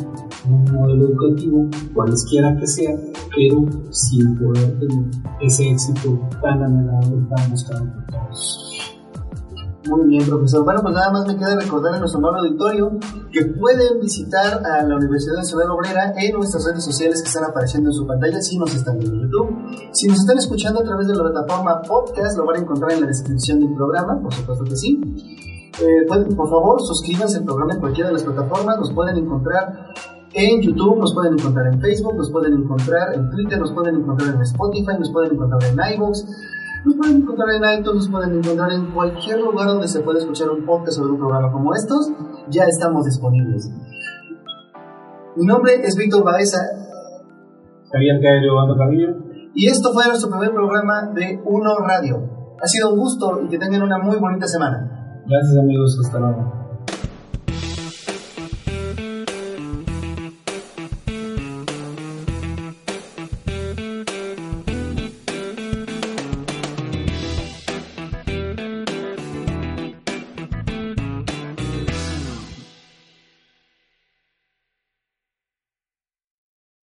en 0.46 0.52
un 0.52 0.64
modelo 0.72 1.08
educativo, 1.08 1.68
cualesquiera 1.94 2.56
que 2.56 2.66
sea, 2.66 2.96
pero 3.34 3.66
sin 3.90 4.38
poder 4.38 4.78
tener 4.78 5.04
ese 5.40 5.70
éxito 5.70 6.18
tan 6.42 6.62
anhelado 6.62 7.18
y 7.18 7.34
tan 7.34 7.50
buscado 7.50 7.84
por 7.84 8.06
todos. 8.06 8.70
Muy 9.88 10.08
bien, 10.08 10.28
profesor. 10.28 10.62
Bueno, 10.62 10.82
pues 10.82 10.94
nada 10.94 11.10
más 11.10 11.26
me 11.26 11.36
queda 11.36 11.58
recordar 11.58 11.94
a 11.94 11.98
nuestro 11.98 12.20
nuevo 12.20 12.36
auditorio 12.36 12.98
que 13.32 13.46
pueden 13.46 13.98
visitar 14.00 14.62
a 14.64 14.82
la 14.82 14.96
Universidad 14.96 15.36
Nacional 15.36 15.70
Obrera 15.70 16.12
en 16.16 16.34
nuestras 16.34 16.66
redes 16.66 16.84
sociales 16.84 17.22
que 17.22 17.28
están 17.28 17.44
apareciendo 17.44 17.88
en 17.88 17.94
su 17.94 18.06
pantalla 18.06 18.42
si 18.42 18.58
nos 18.58 18.74
están 18.74 18.98
viendo 18.98 19.16
en 19.16 19.22
YouTube. 19.22 19.56
Si 19.92 20.06
nos 20.06 20.18
están 20.18 20.36
escuchando 20.36 20.80
a 20.80 20.84
través 20.84 21.08
de 21.08 21.14
la 21.14 21.22
plataforma 21.22 21.80
podcast, 21.82 22.36
lo 22.36 22.44
van 22.44 22.56
a 22.56 22.58
encontrar 22.60 22.92
en 22.92 23.00
la 23.00 23.06
descripción 23.06 23.60
del 23.60 23.74
programa, 23.74 24.20
por 24.20 24.34
supuesto 24.34 24.64
que 24.64 24.76
sí. 24.76 25.00
Eh, 25.78 26.06
pueden, 26.08 26.34
por 26.36 26.48
favor, 26.48 26.80
suscríbanse 26.80 27.38
al 27.38 27.44
programa 27.44 27.74
en 27.74 27.80
cualquiera 27.80 28.08
de 28.08 28.14
las 28.14 28.24
plataformas. 28.24 28.78
Nos 28.78 28.92
pueden 28.92 29.16
encontrar 29.18 29.94
en 30.32 30.60
YouTube, 30.60 30.98
nos 30.98 31.14
pueden 31.14 31.34
encontrar 31.34 31.66
en 31.72 31.80
Facebook, 31.80 32.16
nos 32.16 32.30
pueden 32.30 32.54
encontrar 32.54 33.14
en 33.14 33.30
Twitter, 33.30 33.58
nos 33.58 33.72
pueden 33.72 33.96
encontrar 33.96 34.34
en 34.34 34.42
Spotify, 34.42 34.98
nos 34.98 35.10
pueden 35.10 35.32
encontrar 35.32 35.62
en 35.64 35.94
iVoox, 35.94 36.24
nos 36.84 36.94
pueden 36.96 37.16
encontrar 37.16 37.48
en 37.50 37.80
iTunes, 37.80 37.96
nos 37.96 38.08
pueden 38.10 38.38
encontrar 38.38 38.72
en 38.72 38.86
cualquier 38.92 39.40
lugar 39.40 39.68
donde 39.68 39.88
se 39.88 40.00
pueda 40.00 40.18
escuchar 40.18 40.50
un 40.50 40.64
podcast 40.64 40.98
sobre 40.98 41.12
un 41.12 41.18
programa 41.18 41.52
como 41.52 41.74
estos. 41.74 42.10
Ya 42.48 42.64
estamos 42.64 43.04
disponibles. 43.04 43.70
Mi 45.36 45.46
nombre 45.46 45.74
es 45.84 45.96
Víctor 45.96 46.24
Baeza. 46.24 46.58
Javier 47.92 48.20
Camino. 48.20 49.16
Y 49.54 49.66
esto 49.66 49.92
fue 49.92 50.06
nuestro 50.06 50.30
primer 50.30 50.52
programa 50.52 51.10
de 51.12 51.40
Uno 51.44 51.76
Radio. 51.78 52.22
Ha 52.62 52.66
sido 52.66 52.92
un 52.92 53.00
gusto 53.00 53.40
y 53.42 53.48
que 53.48 53.58
tengan 53.58 53.82
una 53.82 53.98
muy 53.98 54.16
bonita 54.18 54.46
semana. 54.46 54.99
Gracias 55.24 55.56
amigos, 55.56 55.98
hasta 55.98 56.18
luego. 56.18 56.59